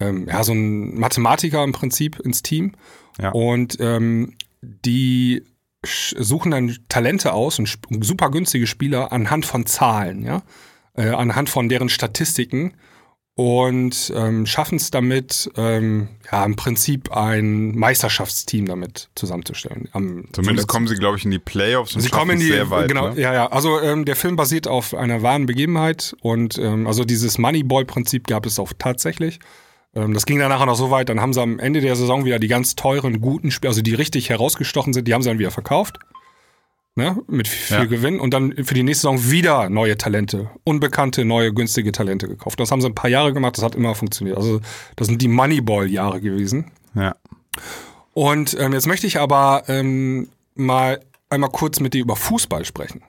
ähm, 0.00 0.26
ja, 0.28 0.42
so 0.42 0.52
einen 0.52 0.98
Mathematiker 0.98 1.62
im 1.64 1.72
Prinzip 1.72 2.18
ins 2.20 2.42
Team 2.42 2.72
Ja. 3.20 3.30
und 3.30 3.76
ähm, 3.80 4.34
die 4.62 5.42
suchen 5.82 6.50
dann 6.50 6.76
Talente 6.88 7.32
aus 7.32 7.58
und 7.58 7.78
super 8.04 8.30
günstige 8.30 8.66
Spieler 8.66 9.12
anhand 9.12 9.46
von 9.46 9.64
Zahlen, 9.66 10.24
ja, 10.24 10.42
äh, 10.94 11.08
anhand 11.08 11.48
von 11.48 11.68
deren 11.68 11.88
Statistiken 11.88 12.74
und 13.34 14.12
ähm, 14.14 14.44
schaffen 14.44 14.76
es 14.76 14.90
damit, 14.90 15.50
ähm, 15.56 16.08
ja, 16.30 16.44
im 16.44 16.56
Prinzip 16.56 17.12
ein 17.16 17.74
Meisterschaftsteam 17.74 18.66
damit 18.66 19.08
zusammenzustellen. 19.14 19.88
Am, 19.92 20.26
Zumindest 20.32 20.68
kommen 20.68 20.86
sie, 20.88 20.96
glaube 20.96 21.16
ich, 21.16 21.24
in 21.24 21.30
die 21.30 21.38
Playoffs 21.38 21.94
und 21.94 22.02
Sie 22.02 22.10
kommen 22.10 22.32
in 22.32 22.40
die, 22.40 22.48
sehr 22.48 22.68
weit. 22.68 22.88
genau, 22.88 23.14
ne? 23.14 23.20
ja, 23.20 23.32
ja. 23.32 23.46
Also 23.50 23.80
ähm, 23.80 24.04
der 24.04 24.16
Film 24.16 24.36
basiert 24.36 24.68
auf 24.68 24.92
einer 24.94 25.22
wahren 25.22 25.46
Begebenheit 25.46 26.14
und 26.20 26.58
ähm, 26.58 26.86
also 26.86 27.04
dieses 27.04 27.38
Moneyball-Prinzip 27.38 28.26
gab 28.26 28.44
es 28.44 28.58
auch 28.58 28.72
tatsächlich. 28.78 29.38
Ähm, 29.94 30.14
das 30.14 30.26
ging 30.26 30.38
dann 30.38 30.48
nachher 30.50 30.66
noch 30.66 30.76
so 30.76 30.90
weit, 30.90 31.08
dann 31.08 31.20
haben 31.20 31.32
sie 31.32 31.42
am 31.42 31.58
Ende 31.58 31.80
der 31.80 31.96
Saison 31.96 32.24
wieder 32.24 32.38
die 32.38 32.48
ganz 32.48 32.76
teuren, 32.76 33.20
guten 33.20 33.50
Spiele, 33.50 33.70
also 33.70 33.82
die 33.82 33.94
richtig 33.94 34.30
herausgestochen 34.30 34.92
sind, 34.92 35.08
die 35.08 35.14
haben 35.14 35.22
sie 35.22 35.28
dann 35.28 35.38
wieder 35.38 35.50
verkauft. 35.50 35.98
Ne, 36.96 37.16
mit 37.28 37.46
viel 37.46 37.76
Ja. 37.76 37.84
Gewinn 37.84 38.18
und 38.18 38.34
dann 38.34 38.52
für 38.64 38.74
die 38.74 38.82
nächste 38.82 39.02
Saison 39.02 39.30
wieder 39.30 39.70
neue 39.70 39.96
Talente, 39.96 40.50
unbekannte, 40.64 41.24
neue, 41.24 41.54
günstige 41.54 41.92
Talente 41.92 42.26
gekauft. 42.26 42.58
Das 42.58 42.72
haben 42.72 42.80
sie 42.80 42.88
ein 42.88 42.96
paar 42.96 43.08
Jahre 43.08 43.32
gemacht, 43.32 43.56
das 43.56 43.64
hat 43.64 43.76
immer 43.76 43.94
funktioniert. 43.94 44.36
Also 44.36 44.60
das 44.96 45.06
sind 45.06 45.22
die 45.22 45.28
Moneyball-Jahre 45.28 46.20
gewesen. 46.20 46.72
Ja. 46.96 47.14
Und 48.12 48.56
ähm, 48.58 48.72
jetzt 48.72 48.88
möchte 48.88 49.06
ich 49.06 49.20
aber 49.20 49.62
ähm, 49.68 50.30
mal 50.56 51.00
einmal 51.30 51.50
kurz 51.50 51.78
mit 51.78 51.94
dir 51.94 52.00
über 52.00 52.16
Fußball 52.16 52.64
sprechen. 52.64 53.02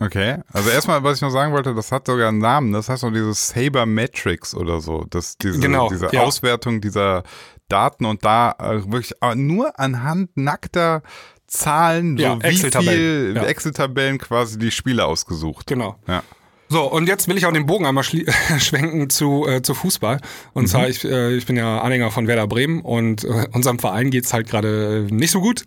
Okay, 0.00 0.38
also 0.52 0.70
erstmal, 0.70 1.02
was 1.02 1.16
ich 1.16 1.22
noch 1.22 1.30
sagen 1.30 1.52
wollte, 1.52 1.74
das 1.74 1.90
hat 1.90 2.06
sogar 2.06 2.28
einen 2.28 2.38
Namen, 2.38 2.72
das 2.72 2.88
heißt 2.88 3.02
noch 3.02 3.12
dieses 3.12 3.48
Sabermetrics 3.48 4.54
oder 4.54 4.80
so, 4.80 5.04
das, 5.10 5.36
diese, 5.38 5.58
Genau, 5.58 5.88
diese 5.88 6.08
ja. 6.12 6.22
Auswertung 6.22 6.80
dieser 6.80 7.24
Daten 7.68 8.04
und 8.04 8.24
da 8.24 8.54
äh, 8.60 8.90
wirklich 8.90 9.20
aber 9.20 9.34
nur 9.34 9.78
anhand 9.78 10.36
nackter 10.36 11.02
Zahlen, 11.48 12.16
so 12.16 12.22
Ja, 12.22 12.40
wie 12.40 12.46
Excel-Tabellen, 12.46 13.34
viel 13.34 13.36
ja. 13.36 13.48
Excel-Tabellen 13.48 14.18
quasi 14.18 14.58
die 14.58 14.70
Spiele 14.70 15.04
ausgesucht. 15.04 15.66
Genau. 15.66 15.96
Ja. 16.06 16.22
So, 16.68 16.84
und 16.84 17.08
jetzt 17.08 17.26
will 17.26 17.38
ich 17.38 17.46
auch 17.46 17.52
den 17.52 17.66
Bogen 17.66 17.86
einmal 17.86 18.04
schwenken 18.58 19.08
zu, 19.10 19.46
äh, 19.48 19.62
zu 19.62 19.74
Fußball. 19.74 20.20
Und 20.52 20.68
zwar, 20.68 20.88
ich, 20.88 21.02
äh, 21.04 21.34
ich 21.34 21.46
bin 21.46 21.56
ja 21.56 21.80
Anhänger 21.80 22.10
von 22.10 22.26
Werder 22.26 22.46
Bremen 22.46 22.82
und 22.82 23.24
äh, 23.24 23.48
unserem 23.52 23.78
Verein 23.78 24.10
geht's 24.10 24.32
halt 24.32 24.48
gerade 24.48 25.06
nicht 25.10 25.30
so 25.30 25.40
gut. 25.40 25.64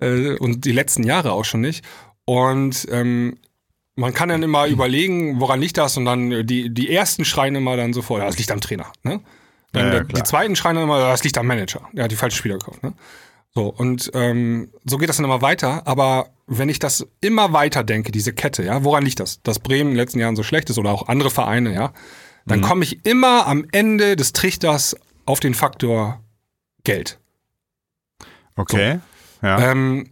Äh, 0.00 0.36
und 0.36 0.66
die 0.66 0.72
letzten 0.72 1.02
Jahre 1.02 1.32
auch 1.32 1.46
schon 1.46 1.62
nicht. 1.62 1.82
Und 2.26 2.86
ähm, 2.90 3.38
man 3.96 4.12
kann 4.14 4.28
dann 4.28 4.42
immer 4.42 4.66
überlegen, 4.66 5.40
woran 5.40 5.60
liegt 5.60 5.78
das? 5.78 5.96
Und 5.96 6.04
dann 6.04 6.46
die, 6.46 6.72
die 6.72 6.90
ersten 6.92 7.24
schreien 7.24 7.54
immer 7.54 7.76
dann 7.76 7.92
sofort, 7.92 8.20
ja, 8.20 8.26
das 8.26 8.38
liegt 8.38 8.50
am 8.50 8.60
Trainer. 8.60 8.86
Ne? 9.02 9.20
Dann 9.72 9.86
Ja, 9.86 9.90
der, 9.90 10.04
die 10.04 10.22
zweiten 10.22 10.56
schreien 10.56 10.76
dann 10.76 10.84
immer, 10.84 10.98
das 10.98 11.22
liegt 11.24 11.38
am 11.38 11.46
Manager. 11.46 11.80
Der 11.92 12.04
hat 12.04 12.10
die 12.10 12.16
falschen 12.16 12.36
Spieler 12.36 12.58
gekauft. 12.58 12.82
Ne? 12.82 12.92
So, 13.54 13.68
und 13.68 14.10
ähm, 14.14 14.70
so 14.84 14.98
geht 14.98 15.08
das 15.08 15.16
dann 15.18 15.24
immer 15.24 15.42
weiter. 15.42 15.86
Aber 15.86 16.28
wenn 16.46 16.68
ich 16.68 16.80
das 16.80 17.06
immer 17.20 17.52
weiter 17.52 17.84
denke, 17.84 18.10
diese 18.10 18.32
Kette, 18.32 18.64
ja, 18.64 18.82
woran 18.82 19.04
liegt 19.04 19.20
das? 19.20 19.40
Dass 19.42 19.60
Bremen 19.60 19.90
in 19.90 19.94
den 19.94 19.96
letzten 19.96 20.18
Jahren 20.18 20.34
so 20.36 20.42
schlecht 20.42 20.70
ist 20.70 20.78
oder 20.78 20.90
auch 20.90 21.06
andere 21.08 21.30
Vereine, 21.30 21.72
ja, 21.72 21.92
dann 22.46 22.58
Mhm. 22.60 22.64
komme 22.64 22.84
ich 22.84 23.06
immer 23.06 23.46
am 23.46 23.64
Ende 23.72 24.16
des 24.16 24.32
Trichters 24.32 24.96
auf 25.24 25.38
den 25.40 25.54
Faktor 25.54 26.20
Geld. 26.82 27.18
Okay. 28.56 28.98
Ja. 29.40 29.70
Ähm, 29.70 30.10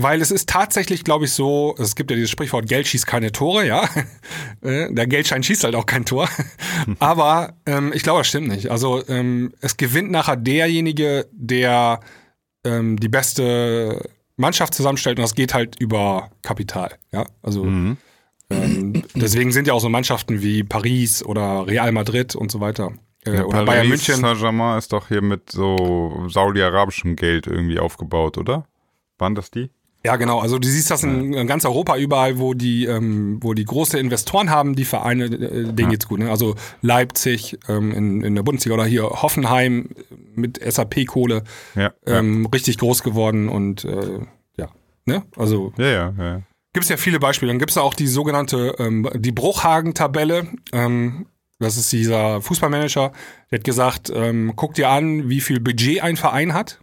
weil 0.00 0.20
es 0.20 0.30
ist 0.30 0.48
tatsächlich, 0.48 1.02
glaube 1.04 1.24
ich, 1.24 1.32
so, 1.32 1.74
es 1.78 1.94
gibt 1.96 2.10
ja 2.10 2.14
dieses 2.16 2.30
Sprichwort, 2.30 2.68
Geld 2.68 2.86
schießt 2.86 3.06
keine 3.06 3.32
Tore, 3.32 3.66
ja. 3.66 3.88
Äh, 4.62 4.92
Der 4.92 5.06
Geldschein 5.06 5.42
schießt 5.42 5.64
halt 5.64 5.74
auch 5.76 5.86
kein 5.86 6.04
Tor. 6.04 6.28
Aber 6.98 7.54
ähm, 7.66 7.92
ich 7.94 8.02
glaube, 8.02 8.20
das 8.20 8.28
stimmt 8.28 8.48
nicht. 8.48 8.70
Also 8.70 9.06
ähm, 9.08 9.52
es 9.60 9.76
gewinnt 9.76 10.10
nachher 10.10 10.36
derjenige, 10.36 11.28
der 11.32 12.00
ähm, 12.64 12.98
die 12.98 13.08
beste 13.08 14.10
Mannschaft 14.36 14.74
zusammenstellt 14.74 15.18
und 15.18 15.22
das 15.22 15.34
geht 15.34 15.54
halt 15.54 15.76
über 15.80 16.30
Kapital, 16.42 16.96
ja. 17.12 17.24
Also 17.42 17.64
Mhm. 17.64 17.96
ähm, 18.50 19.02
deswegen 19.14 19.52
sind 19.52 19.66
ja 19.68 19.74
auch 19.74 19.80
so 19.80 19.88
Mannschaften 19.88 20.42
wie 20.42 20.64
Paris 20.64 21.22
oder 21.24 21.66
Real 21.66 21.92
Madrid 21.92 22.34
und 22.34 22.50
so 22.50 22.60
weiter. 22.60 22.92
Äh, 23.24 23.36
Ja, 23.36 23.44
oder 23.44 23.64
Bayern 23.64 23.86
Paris 23.88 24.06
München. 24.08 24.16
Saint-Germain 24.22 24.78
ist 24.78 24.92
doch 24.92 25.08
hier 25.08 25.22
mit 25.22 25.50
so 25.50 26.24
saudi-arabischem 26.28 27.14
Geld 27.16 27.46
irgendwie 27.46 27.78
aufgebaut, 27.78 28.38
oder? 28.38 28.66
Waren 29.18 29.34
das 29.34 29.50
die? 29.50 29.70
Ja, 30.04 30.16
genau. 30.16 30.38
Also 30.38 30.58
du 30.58 30.68
siehst 30.68 30.90
das 30.90 31.02
in, 31.02 31.46
ganz 31.46 31.64
Europa 31.64 31.96
überall, 31.96 32.38
wo 32.38 32.54
die, 32.54 32.86
ähm, 32.86 33.38
wo 33.42 33.52
die 33.52 33.64
große 33.64 33.98
Investoren 33.98 34.48
haben, 34.48 34.76
die 34.76 34.84
Vereine, 34.84 35.24
äh, 35.24 35.72
denen 35.72 35.90
geht's 35.90 36.06
gut. 36.06 36.20
Ne? 36.20 36.30
Also 36.30 36.54
Leipzig 36.82 37.58
ähm, 37.68 37.92
in, 37.92 38.22
in 38.22 38.34
der 38.36 38.42
Bundesliga 38.42 38.74
oder 38.74 38.84
hier 38.84 39.02
Hoffenheim 39.04 39.90
mit 40.34 40.60
SAP-Kohle 40.64 41.42
Ja. 41.74 41.92
ähm, 42.06 42.46
richtig 42.46 42.78
groß 42.78 43.02
geworden 43.02 43.48
und 43.48 43.84
äh, 43.84 44.20
ja. 44.56 44.68
Ne? 45.04 45.24
Also 45.36 45.72
ja, 45.78 45.86
ja, 45.86 46.14
ja. 46.16 46.24
ja. 46.24 46.42
gibt 46.72 46.84
es 46.84 46.90
ja 46.90 46.96
viele 46.96 47.18
Beispiele. 47.18 47.50
Dann 47.50 47.58
gibt 47.58 47.72
es 47.72 47.76
auch 47.76 47.94
die 47.94 48.06
sogenannte, 48.06 48.76
ähm, 48.78 49.08
die 49.16 49.32
Bruchhagen-Tabelle. 49.32 50.46
Ähm, 50.72 51.26
das 51.58 51.76
ist 51.76 51.90
dieser 51.90 52.40
Fußballmanager, 52.40 53.10
der 53.50 53.58
hat 53.58 53.64
gesagt, 53.64 54.12
ähm, 54.14 54.52
guck 54.54 54.74
dir 54.74 54.90
an, 54.90 55.28
wie 55.28 55.40
viel 55.40 55.58
Budget 55.58 56.04
ein 56.04 56.16
Verein 56.16 56.54
hat 56.54 56.78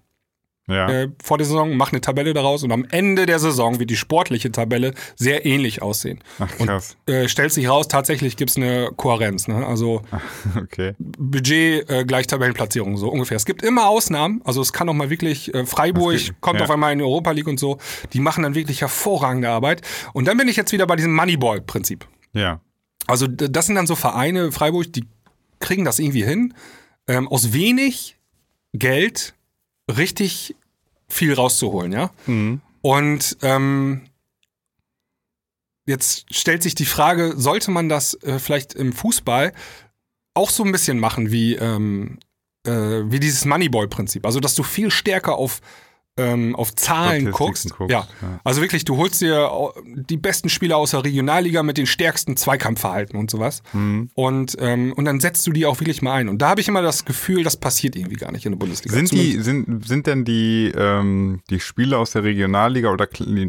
ja. 0.68 0.90
äh, 0.90 1.08
vor 1.24 1.38
der 1.38 1.46
Saison, 1.46 1.76
mach 1.78 1.92
eine 1.92 2.02
Tabelle 2.02 2.34
daraus 2.34 2.64
und 2.64 2.72
am 2.72 2.86
Ende 2.90 3.26
der 3.26 3.40
Saison 3.40 3.80
wird 3.80 3.90
die 3.90 3.96
sportliche 3.96 4.52
Tabelle 4.52 4.94
sehr 5.16 5.46
ähnlich 5.46 5.82
aussehen. 5.82 6.24
Ach, 6.40 6.50
krass. 6.58 6.98
Äh, 7.06 7.28
stellt 7.28 7.52
sich 7.54 7.68
raus, 7.70 7.88
tatsächlich 7.88 8.38
gibt's 8.38 8.58
eine 8.58 8.90
Kohärenz. 8.96 9.48
Ne? 9.48 9.66
Also 9.66 10.02
Okay. 10.56 10.94
Budget 11.00 11.90
äh, 11.90 12.06
gleich 12.06 12.28
Tabellenplatzierung, 12.28 12.98
so 12.98 13.10
ungefähr. 13.10 13.38
Es 13.38 13.46
gibt 13.46 13.64
immer 13.64 13.88
Ausnahmen, 13.88 14.42
also 14.46 14.62
es 14.62 14.74
kann 14.74 14.90
auch 14.90 14.94
mal 14.94 15.10
wirklich, 15.10 15.54
äh, 15.54 15.66
Freiburg 15.66 16.14
Es 16.16 16.26
gibt- 16.26 16.42
kommt 16.42 16.60
ja. 16.60 16.66
auf 16.66 16.72
einmal 16.72 16.92
in 16.94 17.00
die 17.00 17.04
Europa 17.06 17.32
League 17.32 17.48
und 17.48 17.60
so, 17.60 17.78
die 18.14 18.20
machen 18.20 18.44
dann 18.44 18.56
wirklich 18.56 18.82
hervorragende 18.82 19.50
Arbeit. 19.50 19.82
Und 20.14 20.26
dann 20.28 20.38
bin 20.38 20.48
ich 20.48 20.56
jetzt 20.56 20.72
wieder 20.72 20.88
bei 20.88 20.96
diesem 20.96 21.14
Moneyball-Prinzip. 21.16 22.06
Ja. 22.34 22.60
Also 23.08 23.28
das 23.28 23.68
sind 23.68 23.76
dann 23.76 23.86
so 23.88 23.96
Vereine, 23.96 24.52
Freiburg, 24.52 24.92
die 24.94 25.06
kriegen 25.60 25.86
das 25.86 26.00
irgendwie 26.00 26.24
hin, 26.24 26.54
ähm, 27.08 27.28
aus 27.28 27.54
wenig 27.54 28.18
Geld 28.74 29.36
richtig 29.90 30.56
viel 31.08 31.34
rauszuholen, 31.34 31.92
ja. 31.92 32.12
Mhm. 32.26 32.62
Und 32.82 33.38
ähm, 33.42 34.02
jetzt 35.86 36.34
stellt 36.34 36.64
sich 36.64 36.76
die 36.76 36.86
Frage, 36.86 37.34
sollte 37.38 37.72
man 37.72 37.90
das 37.90 38.16
äh, 38.24 38.40
vielleicht 38.40 38.74
im 38.74 38.94
Fußball 38.94 39.54
auch 40.34 40.50
so 40.50 40.64
ein 40.64 40.72
bisschen 40.72 41.00
machen 41.00 41.32
wie, 41.32 41.56
ähm, 41.56 42.20
äh, 42.66 42.72
wie 42.72 43.20
dieses 43.20 43.46
Moneyball-Prinzip? 43.46 44.26
Also, 44.26 44.40
dass 44.40 44.56
du 44.56 44.64
viel 44.64 44.92
stärker 44.92 45.36
auf, 45.36 45.62
ähm, 46.18 46.56
auf 46.56 46.74
Zahlen 46.76 47.32
guckst. 47.32 47.70
guckst, 47.78 47.92
Ja. 47.92 48.08
ja. 48.22 48.40
Also 48.46 48.62
wirklich, 48.62 48.86
du 48.86 48.96
holst 48.98 49.20
dir 49.22 49.52
au- 49.52 49.74
die 49.84 50.16
besten 50.18 50.48
Spieler 50.50 50.78
aus 50.78 50.92
der 50.92 51.04
Regionalliga 51.04 51.62
mit 51.62 51.78
den 51.78 51.86
stärksten 51.86 52.38
Zweikampfverhalten 52.38 53.20
und 53.20 53.30
sowas. 53.30 53.64
Mhm. 53.74 54.10
Und, 54.14 54.56
ähm, 54.62 54.94
und 54.94 55.04
dann 55.06 55.20
setzt 55.20 55.46
du 55.46 55.52
die 55.52 55.66
auch 55.66 55.80
wirklich 55.82 56.02
mal 56.02 56.14
ein. 56.14 56.30
Und 56.30 56.42
da 56.42 56.50
habe 56.50 56.62
ich 56.62 56.68
immer 56.70 56.82
das 56.82 57.04
Gefühl, 57.04 57.44
das 57.44 57.58
passiert 57.58 57.96
irgendwie 57.98 58.16
gar 58.16 58.32
nicht 58.32 58.46
in 58.46 58.54
der 58.54 58.58
Bundesliga. 58.60 58.96
Sind 58.96 59.10
Zumindest- 59.10 59.38
die, 59.38 59.42
sind, 59.44 59.86
sind 59.88 60.08
denn 60.08 60.24
die, 60.24 60.72
ähm, 60.76 61.42
die 61.50 61.60
Spieler 61.60 62.00
aus 62.00 62.12
der 62.12 62.24
Regionalliga 62.24 62.92
oder 62.92 63.08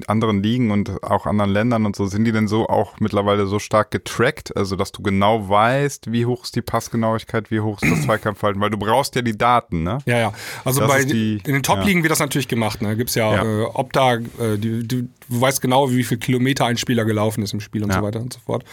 anderen 0.08 0.42
Ligen 0.42 0.72
und 0.72 1.02
auch 1.04 1.26
anderen 1.26 1.50
Ländern 1.52 1.86
und 1.86 1.94
so, 1.94 2.06
sind 2.06 2.24
die 2.24 2.32
denn 2.32 2.48
so 2.48 2.68
auch 2.68 2.98
mittlerweile 2.98 3.46
so 3.46 3.60
stark 3.60 3.92
getrackt, 3.92 4.56
also 4.56 4.74
dass 4.74 4.90
du 4.90 5.02
genau 5.02 5.48
weißt, 5.48 6.10
wie 6.10 6.26
hoch 6.26 6.42
ist 6.42 6.56
die 6.56 6.62
Passgenauigkeit, 6.62 7.50
wie 7.52 7.60
hoch 7.60 7.80
ist 7.80 7.90
das 7.92 8.02
Zweikampfverhalten, 8.04 8.60
weil 8.60 8.70
du 8.70 8.78
brauchst 8.78 9.14
ja 9.14 9.22
die 9.22 9.38
Daten, 9.38 9.84
ne? 9.84 9.98
Ja, 10.06 10.18
ja. 10.18 10.32
Also 10.64 10.80
Das 10.80 10.88
bei 10.90 11.04
die- 11.04 11.40
in 11.44 11.52
den 11.54 11.62
Top-Ligen 11.62 12.02
wird 12.02 12.10
das 12.10 12.18
natürlich 12.18 12.48
gemacht. 12.48 12.55
Ne? 12.80 12.96
Gibt's 12.96 13.14
ja, 13.14 13.32
Ja. 13.34 13.42
Äh, 13.44 13.64
Opta, 13.64 14.14
äh, 14.14 14.58
die, 14.58 14.86
die, 14.86 15.02
du 15.28 15.40
weißt 15.40 15.60
genau, 15.60 15.90
wie 15.90 16.04
viel 16.04 16.18
Kilometer 16.18 16.66
ein 16.66 16.76
Spieler 16.76 17.04
gelaufen 17.04 17.42
ist 17.42 17.52
im 17.52 17.60
Spiel 17.60 17.84
und 17.84 17.90
Ja. 17.90 17.98
so 17.98 18.02
weiter 18.02 18.20
und 18.20 18.32
so 18.32 18.40
fort. 18.40 18.64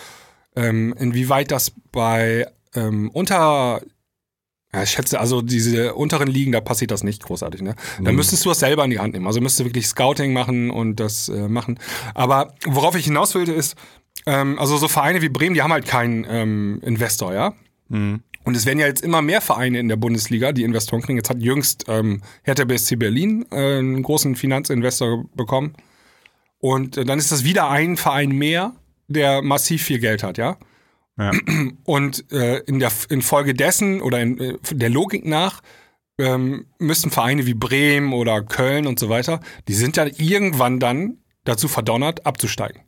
Ähm, 0.55 0.93
inwieweit 0.99 1.51
das 1.51 1.71
bei 1.91 2.47
ähm, 2.75 3.09
unter 3.11 3.81
ja, 4.75 4.81
ich 4.81 4.89
schätze, 4.89 5.19
also 5.19 5.43
diese 5.43 5.93
unteren 5.93 6.27
Ligen, 6.27 6.51
da 6.51 6.59
passiert 6.59 6.89
das 6.89 7.03
nicht 7.03 7.21
großartig. 7.23 7.61
Ne? 7.61 7.75
Da 8.01 8.09
Mhm. 8.09 8.15
müsstest 8.17 8.43
du 8.43 8.49
das 8.49 8.59
selber 8.59 8.83
in 8.85 8.89
die 8.89 8.97
Hand 8.97 9.13
nehmen. 9.13 9.27
Also 9.27 9.39
müsstest 9.39 9.59
du 9.59 9.65
wirklich 9.65 9.85
Scouting 9.87 10.33
machen 10.33 10.71
und 10.71 10.99
das 10.99 11.29
äh, 11.29 11.47
machen. 11.47 11.79
Aber 12.15 12.55
worauf 12.65 12.95
ich 12.95 13.05
hinaus 13.05 13.35
wollte, 13.35 13.51
ist, 13.51 13.75
ähm, 14.25 14.57
also 14.57 14.77
so 14.77 14.87
Vereine 14.87 15.21
wie 15.21 15.29
Bremen, 15.29 15.53
die 15.53 15.61
haben 15.61 15.71
halt 15.73 15.85
keinen 15.85 16.25
ähm, 16.27 16.79
Investor, 16.83 17.33
ja. 17.35 17.53
Mhm. 17.89 18.21
Und 18.43 18.55
es 18.55 18.65
werden 18.65 18.79
ja 18.79 18.87
jetzt 18.87 19.03
immer 19.03 19.21
mehr 19.21 19.41
Vereine 19.41 19.79
in 19.79 19.87
der 19.87 19.95
Bundesliga, 19.95 20.51
die 20.51 20.63
Investoren 20.63 21.01
kriegen. 21.01 21.17
Jetzt 21.17 21.29
hat 21.29 21.41
jüngst 21.41 21.85
ähm, 21.87 22.21
Hertha 22.43 22.65
BSC 22.65 22.95
Berlin 22.95 23.45
äh, 23.51 23.77
einen 23.77 24.03
großen 24.03 24.35
Finanzinvestor 24.35 25.25
bekommen. 25.35 25.73
Und 26.59 26.97
äh, 26.97 27.05
dann 27.05 27.19
ist 27.19 27.31
das 27.31 27.43
wieder 27.43 27.69
ein 27.69 27.97
Verein 27.97 28.31
mehr, 28.31 28.73
der 29.07 29.41
massiv 29.41 29.83
viel 29.83 29.99
Geld 29.99 30.23
hat, 30.23 30.37
ja. 30.37 30.57
Ja. 31.17 31.31
Und 31.83 32.31
äh, 32.31 32.59
in 32.59 32.79
der 32.79 32.91
infolgedessen 33.09 34.01
oder 34.01 34.21
in 34.21 34.39
äh, 34.39 34.57
der 34.71 34.89
Logik 34.89 35.25
nach 35.25 35.61
ähm, 36.17 36.67
müssen 36.79 37.11
Vereine 37.11 37.45
wie 37.45 37.53
Bremen 37.53 38.13
oder 38.13 38.43
Köln 38.43 38.87
und 38.87 38.99
so 38.99 39.09
weiter, 39.09 39.39
die 39.67 39.73
sind 39.73 39.97
ja 39.97 40.05
irgendwann 40.17 40.79
dann 40.79 41.17
dazu 41.43 41.67
verdonnert, 41.67 42.25
abzusteigen. 42.25 42.82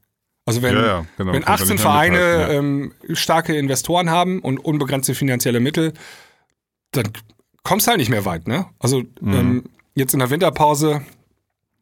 Also 0.45 0.61
wenn, 0.61 0.75
Ja, 0.75 0.85
ja, 0.85 1.05
genau. 1.17 1.33
wenn 1.33 1.43
Kannst 1.43 1.61
du 1.61 1.63
18 1.63 1.75
nicht 1.75 1.83
mehr 1.83 1.91
Vereine 1.91 2.17
mithalten, 2.17 2.51
ja. 2.53 2.59
ähm, 2.59 3.15
starke 3.15 3.55
Investoren 3.57 4.09
haben 4.11 4.39
und 4.39 4.59
unbegrenzte 4.59 5.15
finanzielle 5.15 5.59
Mittel, 5.59 5.93
dann 6.91 7.09
kommst 7.63 7.87
du 7.87 7.89
halt 7.89 7.99
nicht 7.99 8.09
mehr 8.09 8.25
weit. 8.25 8.47
Ne? 8.47 8.67
Also 8.79 9.03
Mhm. 9.21 9.33
ähm, 9.33 9.63
jetzt 9.95 10.13
in 10.13 10.19
der 10.19 10.29
Winterpause 10.29 11.01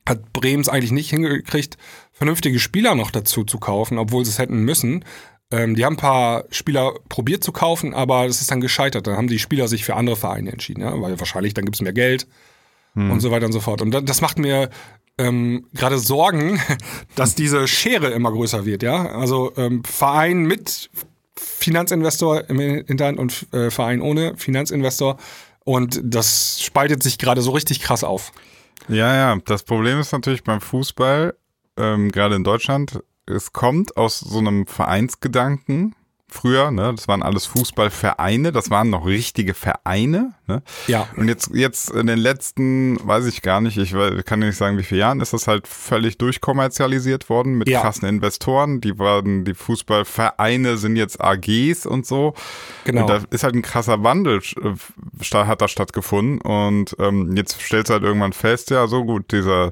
hat 0.08 0.32
Bremen 0.34 0.62
es 0.62 0.70
eigentlich 0.70 0.92
nicht 0.92 1.10
hingekriegt, 1.10 1.78
vernünftige 2.12 2.60
Spieler 2.60 2.96
noch 2.96 3.12
dazu 3.12 3.44
zu 3.44 3.58
kaufen, 3.58 3.98
obwohl 3.98 4.24
sie 4.26 4.32
es 4.32 4.40
hätten 4.40 4.60
müssen. 4.64 5.04
Ähm, 5.52 5.76
die 5.76 5.86
haben 5.86 5.94
ein 5.94 5.98
paar 5.98 6.46
Spieler 6.50 6.94
probiert 7.10 7.44
zu 7.44 7.52
kaufen, 7.52 7.94
aber 7.94 8.28
das 8.28 8.42
ist 8.42 8.50
dann 8.50 8.60
gescheitert. 8.62 9.08
Dann 9.08 9.18
haben 9.18 9.28
die 9.28 9.40
Spieler 9.40 9.68
sich 9.68 9.84
für 9.86 9.96
andere 9.96 10.16
Vereine 10.16 10.52
entschieden, 10.52 10.82
ja? 10.82 11.00
weil 11.02 11.20
wahrscheinlich 11.20 11.54
dann 11.54 11.66
gibt 11.66 11.76
es 11.76 11.82
mehr 11.82 11.94
Geld 11.94 12.28
und 12.96 13.22
so 13.22 13.32
weiter 13.32 13.46
und 13.48 13.54
so 13.54 13.60
fort. 13.60 13.82
Und 13.82 13.90
da- 13.92 14.02
das 14.02 14.22
macht 14.22 14.38
mir 14.38 14.70
ähm, 15.18 15.68
gerade 15.74 16.00
Sorgen, 16.00 16.60
dass 17.16 17.36
diese 17.36 17.68
Schere 17.68 18.10
immer 18.10 18.32
größer 18.32 18.66
wird. 18.66 18.84
Ja, 18.84 19.08
also 19.12 19.54
ähm, 19.58 19.84
Verein 19.84 20.44
mit 20.44 20.90
Finanzinvestor 21.36 22.50
im 22.50 22.60
Hinterhand 22.60 23.20
und 23.20 23.48
äh, 23.54 23.70
Verein 23.70 24.02
ohne 24.02 24.38
Finanzinvestor. 24.38 25.18
Und 25.64 26.02
das 26.04 26.62
spaltet 26.62 27.02
sich 27.04 27.18
gerade 27.18 27.42
so 27.42 27.52
richtig 27.52 27.82
krass 27.82 28.04
auf. 28.04 28.32
Ja, 28.90 29.16
ja. 29.16 29.38
Das 29.46 29.64
Problem 29.64 30.00
ist 30.00 30.12
natürlich 30.12 30.44
beim 30.44 30.62
Fußball, 30.62 31.36
ähm, 31.78 32.12
gerade 32.12 32.36
in 32.36 32.44
Deutschland, 32.44 33.00
es 33.26 33.54
kommt 33.54 33.96
aus 33.96 34.20
so 34.20 34.40
einem 34.40 34.68
Vereinsgedanken. 34.68 35.96
Früher, 36.30 36.72
ne, 36.72 36.94
das 36.96 37.08
waren 37.08 37.22
alles 37.22 37.46
Fußballvereine, 37.46 38.52
das 38.52 38.72
waren 38.72 38.90
noch 38.90 39.06
richtige 39.06 39.54
Vereine, 39.54 40.34
ne? 40.48 40.64
Ja. 40.88 41.08
Und 41.16 41.28
jetzt, 41.28 41.52
jetzt 41.54 41.92
in 41.92 42.08
den 42.08 42.18
letzten, 42.18 42.98
weiß 43.08 43.28
ich 43.28 43.44
gar 43.44 43.62
nicht, 43.62 43.78
ich 43.78 43.92
kann 44.26 44.42
dir 44.42 44.48
nicht 44.48 44.58
sagen, 44.58 44.80
wie 44.80 44.84
viele 44.84 45.02
Jahren, 45.02 45.20
ist 45.22 45.34
das 45.34 45.48
halt 45.48 45.68
völlig 45.68 46.18
durchkommerzialisiert 46.18 47.30
worden 47.30 47.60
mit 47.60 47.70
Ja. 47.70 47.82
krassen 47.82 48.08
Investoren. 48.08 48.82
Die 48.82 48.98
waren, 48.98 49.46
die 49.46 49.54
Fußballvereine 49.54 50.78
sind 50.78 50.96
jetzt 50.96 51.22
AGs 51.22 51.86
und 51.86 52.08
so. 52.08 52.34
Genau. 52.86 53.02
Und 53.02 53.10
da 53.10 53.20
ist 53.30 53.44
halt 53.44 53.54
ein 53.54 53.62
krasser 53.62 54.02
Wandel, 54.04 54.40
äh, 54.62 55.36
hat 55.36 55.62
da 55.62 55.68
stattgefunden. 55.68 56.42
Und 56.42 56.96
ähm, 57.00 57.36
jetzt 57.36 57.62
stellst 57.62 57.90
du 57.90 57.94
halt 57.94 58.04
irgendwann 58.04 58.34
fest, 58.34 58.72
ja, 58.72 58.88
so 58.88 59.06
gut, 59.06 59.32
dieser 59.32 59.72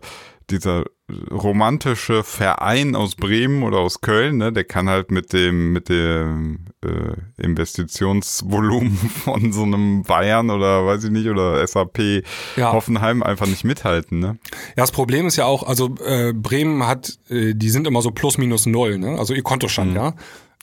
dieser 0.51 0.85
romantische 1.29 2.23
Verein 2.23 2.95
aus 2.95 3.15
Bremen 3.15 3.63
oder 3.63 3.79
aus 3.79 4.01
Köln, 4.01 4.37
ne, 4.37 4.53
der 4.53 4.63
kann 4.63 4.89
halt 4.89 5.11
mit 5.11 5.33
dem 5.33 5.73
mit 5.73 5.89
dem 5.89 6.65
äh, 6.83 7.43
Investitionsvolumen 7.43 8.97
von 9.23 9.51
so 9.51 9.63
einem 9.63 10.03
Bayern 10.03 10.49
oder 10.49 10.85
weiß 10.85 11.03
ich 11.05 11.11
nicht 11.11 11.27
oder 11.27 11.65
SAP 11.65 12.23
Ja. 12.55 12.71
Hoffenheim 12.71 13.23
einfach 13.23 13.47
nicht 13.47 13.63
mithalten, 13.63 14.19
ne? 14.19 14.37
Ja, 14.51 14.83
das 14.83 14.91
Problem 14.91 15.27
ist 15.27 15.35
ja 15.35 15.45
auch, 15.45 15.63
also 15.63 15.95
äh, 16.05 16.33
Bremen 16.33 16.85
hat, 16.87 17.19
äh, 17.29 17.53
die 17.55 17.69
sind 17.69 17.87
immer 17.87 18.01
so 18.01 18.11
plus 18.11 18.37
minus 18.37 18.65
null, 18.65 18.97
ne? 18.97 19.17
Also 19.19 19.33
ihr 19.33 19.43
Kontostand, 19.43 19.95
ja. 19.95 20.13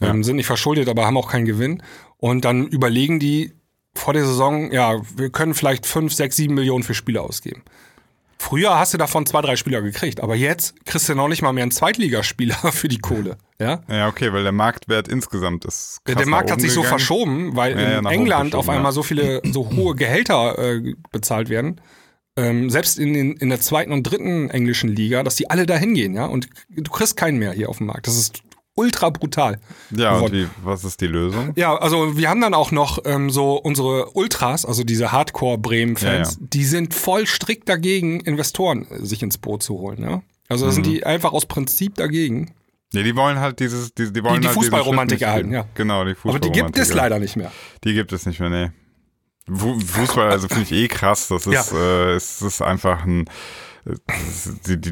Ähm, 0.01 0.22
sind 0.22 0.36
nicht 0.36 0.47
verschuldet, 0.47 0.89
aber 0.89 1.07
haben 1.07 1.16
auch 1.16 1.28
keinen 1.28 1.45
Gewinn. 1.45 1.82
Und 2.18 2.45
dann 2.45 2.68
überlegen 2.68 3.18
die 3.18 3.53
vor 3.95 4.14
der 4.14 4.24
Saison, 4.24 4.70
ja, 4.70 5.01
wir 5.16 5.30
können 5.30 5.55
vielleicht 5.55 5.86
fünf, 5.86 6.12
sechs, 6.12 6.36
sieben 6.36 6.55
Millionen 6.55 6.84
für 6.84 6.95
Spieler 6.95 7.22
ausgeben. 7.22 7.62
Früher 8.41 8.78
hast 8.78 8.95
du 8.95 8.99
davon 8.99 9.26
zwei, 9.26 9.43
drei 9.43 9.57
Spieler 9.57 9.82
gekriegt, 9.82 10.20
aber 10.20 10.36
jetzt 10.36 10.74
kriegst 10.86 11.09
du 11.09 11.14
noch 11.14 11.28
nicht 11.28 11.43
mal 11.43 11.53
mehr 11.53 11.62
einen 11.62 11.72
Zweitligaspieler 11.72 12.55
für 12.72 12.89
die 12.89 12.99
Kohle. 12.99 13.36
Ja? 13.61 13.82
Ja, 13.89 14.09
okay, 14.09 14.32
weil 14.32 14.45
der 14.45 14.53
Marktwert 14.53 15.09
insgesamt 15.09 15.64
ist 15.64 15.99
Der, 16.07 16.14
krass 16.14 16.22
der 16.22 16.30
Markt 16.30 16.49
nach 16.49 16.55
hat 16.55 16.61
sich 16.61 16.72
so 16.72 16.84
verschoben, 16.84 17.57
weil 17.57 17.72
Ja, 17.72 17.80
ja, 17.80 17.99
in 17.99 18.07
oben 18.07 18.14
England 18.14 18.55
auf 18.55 18.68
einmal 18.68 18.91
ja. 18.91 18.93
so 18.93 19.03
viele, 19.03 19.43
so 19.45 19.68
hohe 19.70 19.95
Gehälter 19.97 20.57
äh, 20.59 20.95
bezahlt 21.11 21.49
werden. 21.49 21.80
Ähm, 22.36 22.70
selbst 22.70 23.01
in, 23.01 23.14
den, 23.14 23.32
in 23.32 23.49
der 23.49 23.61
zweiten 23.61 23.91
und 23.91 24.05
dritten 24.05 24.49
englischen 24.51 24.89
Liga, 24.89 25.24
dass 25.24 25.34
die 25.34 25.51
alle 25.51 25.66
da 25.66 25.76
hingehen, 25.76 26.14
ja. 26.14 26.26
Und 26.26 26.49
du 26.68 26.91
kriegst 26.91 27.16
keinen 27.16 27.39
mehr 27.39 27.51
hier 27.53 27.68
auf 27.68 27.78
dem 27.78 27.89
Markt. 27.89 28.07
Das 28.07 28.16
ist 28.16 28.43
ultra 28.79 29.11
brutal. 29.11 29.59
Ja, 29.91 30.12
und 30.12 30.16
geworden. 30.26 30.51
wie, 30.62 30.64
was 30.66 30.85
ist 30.85 31.01
die 31.01 31.07
Lösung? 31.09 31.53
Ja, 31.57 31.76
also 31.76 32.16
wir 32.16 32.31
haben 32.31 32.41
dann 32.41 32.55
auch 32.55 32.70
noch 32.70 33.01
ähm, 33.05 33.29
so 33.31 33.57
unsere 33.57 34.11
Ultras, 34.12 34.64
also 34.64 34.85
diese 34.85 35.12
Hardcore-Bremen-Fans, 35.12 36.35
Ja, 36.37 36.41
ja. 36.41 36.47
die 36.53 36.64
sind 36.64 36.95
voll 36.95 37.26
strikt 37.26 37.68
dagegen, 37.68 38.20
Investoren 38.20 38.87
äh, 38.91 39.05
sich 39.05 39.22
ins 39.22 39.37
Boot 39.39 39.62
zu 39.62 39.79
holen, 39.79 40.03
ja. 40.03 40.22
Also 40.49 40.64
da 40.66 40.72
sind 40.72 40.87
Mhm. 40.87 40.91
die 40.91 41.05
einfach 41.05 41.33
aus 41.33 41.45
Prinzip 41.47 41.97
dagegen. 41.97 42.55
Nee, 42.95 43.03
die 43.03 43.14
wollen 43.16 43.39
halt 43.39 43.61
dieses, 43.61 43.93
die, 43.93 44.11
die 44.12 44.22
wollen 44.24 44.41
die 44.41 44.47
halt 44.49 44.57
diesen 44.57 44.62
Fußballromantik 44.70 45.20
erhalten, 45.20 45.53
ja. 45.53 45.66
Genau, 45.74 46.05
die 46.05 46.12
Aber 46.12 46.20
Fußballromantik. 46.20 46.53
die 46.55 46.61
gibt 46.62 46.79
es 46.79 46.89
ja. 46.89 46.95
leider 46.95 47.18
nicht 47.18 47.37
mehr. 47.37 47.53
Die 47.85 47.93
gibt 47.93 48.12
es 48.12 48.24
nicht 48.24 48.41
mehr, 48.41 48.49
nee. 48.49 48.70
Fu- 49.55 49.79
Fußball, 49.81 50.31
also 50.31 50.49
finde 50.49 50.62
ich 50.64 50.72
eh 50.72 50.89
krass. 50.89 51.29
Das 51.29 51.47
ist, 51.47 51.72
äh, 51.72 52.12
es 52.14 52.41
ist 52.43 52.62
einfach 52.62 53.05
ein, 53.05 53.24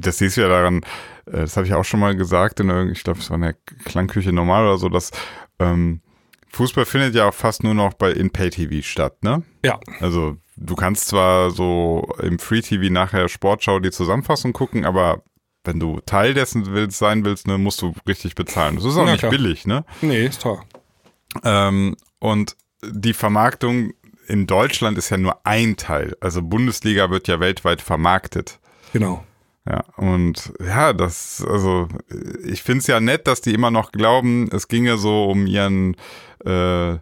das, 0.00 0.18
siehst 0.18 0.36
du 0.36 0.40
ja 0.42 0.48
daran, 0.48 0.82
äh, 1.26 1.32
das 1.42 1.56
habe 1.56 1.66
ich 1.66 1.74
auch 1.74 1.84
schon 1.84 2.00
mal 2.00 2.16
gesagt, 2.16 2.60
in 2.60 2.90
ich 2.90 3.04
glaube, 3.04 3.20
es 3.20 3.30
war 3.30 3.36
in 3.36 3.42
der 3.42 3.54
Klangküche 3.84 4.32
normal 4.32 4.64
oder 4.64 4.78
so, 4.78 4.88
dass 4.88 5.10
ähm, 5.58 6.00
Fußball 6.52 6.84
findet 6.86 7.14
ja 7.14 7.28
auch 7.28 7.34
fast 7.34 7.62
nur 7.64 7.74
noch 7.74 7.94
bei 7.94 8.12
in 8.12 8.30
Pay-TV 8.30 8.82
statt, 8.86 9.22
ne? 9.22 9.42
Ja. 9.64 9.78
Also 10.00 10.36
du 10.56 10.74
kannst 10.74 11.08
zwar 11.08 11.50
so 11.50 12.08
im 12.22 12.38
Free-TV 12.38 12.90
nachher 12.92 13.28
Sportschau 13.28 13.78
die 13.78 13.90
Zusammenfassung 13.90 14.52
gucken, 14.52 14.84
aber 14.86 15.22
wenn 15.64 15.80
du 15.80 16.00
Teil 16.06 16.32
dessen 16.32 16.66
willst, 16.66 16.98
sein 16.98 17.24
willst, 17.24 17.46
ne, 17.48 17.58
musst 17.58 17.82
du 17.82 17.92
richtig 18.08 18.36
bezahlen. 18.36 18.76
Das 18.76 18.84
ist 18.84 18.96
auch 18.96 19.04
Ja, 19.04 19.12
nicht 19.12 19.18
klar. 19.18 19.30
billig, 19.32 19.66
ne? 19.66 19.84
Nee, 20.00 20.26
ist 20.26 20.40
teuer. 20.42 20.64
Ähm, 21.44 21.96
und 22.20 22.56
die 22.84 23.12
Vermarktung 23.12 23.92
in 24.28 24.46
Deutschland 24.46 24.96
ist 24.96 25.10
ja 25.10 25.16
nur 25.16 25.44
ein 25.44 25.76
Teil. 25.76 26.16
Also 26.20 26.40
Bundesliga 26.40 27.10
wird 27.10 27.28
ja 27.28 27.40
weltweit 27.40 27.80
vermarktet. 27.80 28.60
Genau. 28.96 29.22
Ja, 29.68 29.84
und 29.98 30.54
ja, 30.58 30.94
das, 30.94 31.44
also 31.46 31.86
ich 32.42 32.62
finde 32.62 32.78
es 32.78 32.86
ja 32.86 32.98
nett, 32.98 33.26
dass 33.26 33.42
die 33.42 33.52
immer 33.52 33.70
noch 33.70 33.92
glauben, 33.92 34.48
es 34.52 34.68
ginge 34.68 34.96
so 34.96 35.26
um 35.26 35.46
ihren 35.46 35.96
äh, 36.46 36.96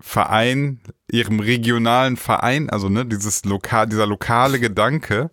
Verein, 0.00 0.80
ihrem 1.10 1.40
regionalen 1.40 2.16
Verein, 2.16 2.70
also 2.70 2.88
ne, 2.88 3.04
dieses 3.04 3.44
lokal, 3.44 3.88
dieser 3.88 4.06
lokale 4.06 4.60
Gedanke. 4.60 5.32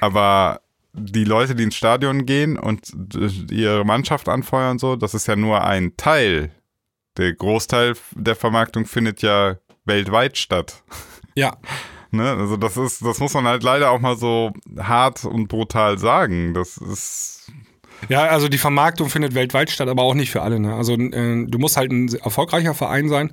Aber 0.00 0.62
die 0.94 1.24
Leute, 1.24 1.54
die 1.54 1.62
ins 1.62 1.76
Stadion 1.76 2.26
gehen 2.26 2.58
und 2.58 2.90
ihre 3.52 3.84
Mannschaft 3.84 4.28
anfeuern 4.28 4.80
so, 4.80 4.96
das 4.96 5.14
ist 5.14 5.28
ja 5.28 5.36
nur 5.36 5.62
ein 5.64 5.96
Teil. 5.96 6.50
Der 7.18 7.34
Großteil 7.34 7.94
der 8.16 8.34
Vermarktung 8.34 8.84
findet 8.84 9.22
ja 9.22 9.58
weltweit 9.84 10.38
statt. 10.38 10.82
Ja. 11.36 11.56
Ne? 12.10 12.30
Also 12.30 12.56
das 12.56 12.76
ist, 12.76 13.04
das 13.04 13.18
muss 13.20 13.34
man 13.34 13.46
halt 13.46 13.62
leider 13.62 13.90
auch 13.90 14.00
mal 14.00 14.16
so 14.16 14.52
hart 14.78 15.24
und 15.24 15.48
brutal 15.48 15.98
sagen. 15.98 16.54
Das 16.54 16.76
ist 16.76 17.52
Ja, 18.08 18.26
also 18.26 18.48
die 18.48 18.58
Vermarktung 18.58 19.08
findet 19.08 19.34
weltweit 19.34 19.70
statt, 19.70 19.88
aber 19.88 20.02
auch 20.02 20.14
nicht 20.14 20.30
für 20.30 20.42
alle. 20.42 20.60
Ne? 20.60 20.74
Also 20.74 20.94
äh, 20.94 21.46
du 21.46 21.58
musst 21.58 21.76
halt 21.76 21.90
ein 21.90 22.08
erfolgreicher 22.14 22.74
Verein 22.74 23.08
sein. 23.08 23.32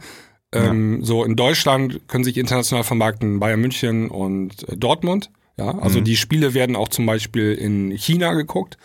Ähm, 0.52 1.04
So 1.04 1.24
in 1.24 1.36
Deutschland 1.36 2.08
können 2.08 2.24
sich 2.24 2.38
international 2.38 2.84
vermarkten 2.84 3.40
Bayern 3.40 3.60
München 3.60 4.10
und 4.10 4.68
äh, 4.70 4.78
Dortmund. 4.78 5.32
Ja, 5.56 5.78
also 5.78 6.00
Mhm. 6.00 6.06
die 6.06 6.18
Spiele 6.18 6.56
werden 6.56 6.76
auch 6.76 6.88
zum 6.88 7.06
Beispiel 7.06 7.54
in 7.54 7.92
China 7.92 8.34
geguckt. 8.34 8.78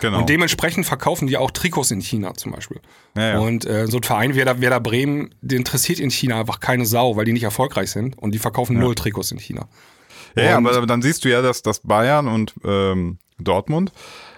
genau. 0.00 0.18
Und 0.18 0.28
dementsprechend 0.28 0.84
verkaufen 0.84 1.28
die 1.28 1.36
auch 1.36 1.52
Trikots 1.52 1.92
in 1.92 2.00
China 2.00 2.34
zum 2.34 2.50
Beispiel. 2.52 2.80
Ja, 3.16 3.28
ja. 3.34 3.38
Und 3.38 3.64
äh, 3.64 3.86
so 3.86 3.98
ein 3.98 4.02
Verein 4.02 4.32
wie 4.32 4.38
Werder, 4.38 4.60
Werder 4.60 4.80
Bremen, 4.80 5.34
der 5.40 5.58
interessiert 5.58 6.00
in 6.00 6.10
China 6.10 6.40
einfach 6.40 6.58
keine 6.58 6.84
Sau, 6.84 7.16
weil 7.16 7.24
die 7.26 7.32
nicht 7.32 7.44
erfolgreich 7.44 7.90
sind 7.92 8.18
und 8.18 8.32
die 8.32 8.38
verkaufen 8.40 8.76
null 8.78 8.96
Trikots 8.96 9.30
in 9.30 9.38
China. 9.38 9.68
ja, 10.34 10.42
ja, 10.42 10.58
und- 10.58 10.66
aber 10.66 10.86
dann 10.86 11.00
siehst 11.00 11.24
du 11.24 11.30
ja, 11.30 11.42
dass, 11.42 11.62
dass 11.62 11.80
Bayern 11.80 12.26
und 12.26 12.54
ähm, 12.64 13.18
Dortmund 13.38 13.92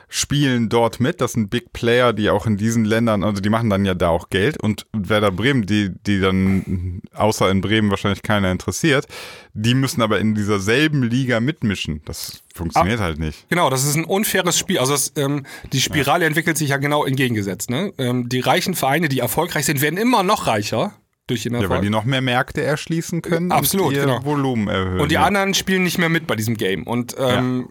spielen 0.09 0.69
dort 0.69 1.01
mit. 1.01 1.21
Das 1.21 1.33
sind 1.33 1.51
Big 1.51 1.73
Player, 1.73 2.13
die 2.13 2.31
auch 2.31 2.47
in 2.47 2.57
diesen 2.57 2.85
Ländern, 2.85 3.23
also 3.23 3.41
die 3.43 3.51
machen 3.51 3.69
dann 3.69 3.85
ja 3.85 3.95
da 3.95 4.09
auch 4.09 4.31
Geld. 4.31 4.63
Und 4.63 4.87
Werder 4.93 5.31
Bremen, 5.31 5.67
die, 5.67 5.91
die 6.07 6.21
dann 6.21 7.03
außer 7.15 7.51
in 7.51 7.61
Bremen 7.61 7.91
wahrscheinlich 7.91 8.23
keiner 8.23 8.51
interessiert, 8.51 9.07
die 9.53 9.75
müssen 9.75 10.01
aber 10.03 10.19
in 10.19 10.35
dieser 10.35 10.61
selben 10.61 11.03
Liga 11.03 11.41
mitmischen. 11.41 12.01
Das 12.07 12.43
funktioniert 12.55 13.01
halt 13.01 13.19
nicht. 13.19 13.49
Genau, 13.51 13.69
das 13.71 13.85
ist 13.85 13.97
ein 13.97 14.05
unfaires 14.05 14.59
Spiel. 14.59 14.79
Also 14.79 14.95
es, 14.95 15.13
ähm, 15.17 15.45
die 15.73 15.81
Spirale 15.81 16.25
entwickelt 16.25 16.57
sich 16.57 16.71
ja 16.71 16.79
genau 16.79 17.05
entgegengesetzt. 17.05 17.71
Ne? 17.71 17.93
Ähm, 17.99 18.29
die 18.29 18.41
reichen 18.41 18.75
Vereine, 18.75 19.09
die 19.09 19.19
erfolgreich 19.19 19.67
sind, 19.67 19.81
werden 19.81 19.99
immer 19.99 20.23
noch 20.23 20.47
reicher 20.47 20.95
durch 21.27 21.43
den 21.43 21.53
Ja, 21.53 21.59
weil 21.59 21.65
Erfolg. 21.65 21.83
die 21.83 21.91
noch 21.91 22.05
mehr 22.05 22.23
Märkte 22.23 22.63
erschließen 22.63 23.21
können 23.21 23.53
Absolut, 23.53 23.89
und 23.89 23.95
ihr 23.95 24.01
genau. 24.01 24.25
Volumen 24.25 24.69
erhöhen. 24.69 25.01
und 25.01 25.11
die 25.11 25.17
ja. 25.17 25.25
anderen 25.25 25.53
spielen 25.53 25.83
nicht 25.83 25.99
mehr 25.99 26.09
mit 26.09 26.27
bei 26.27 26.35
diesem 26.37 26.57
Game. 26.57 26.85
Und 26.85 27.15
ähm, 27.19 27.69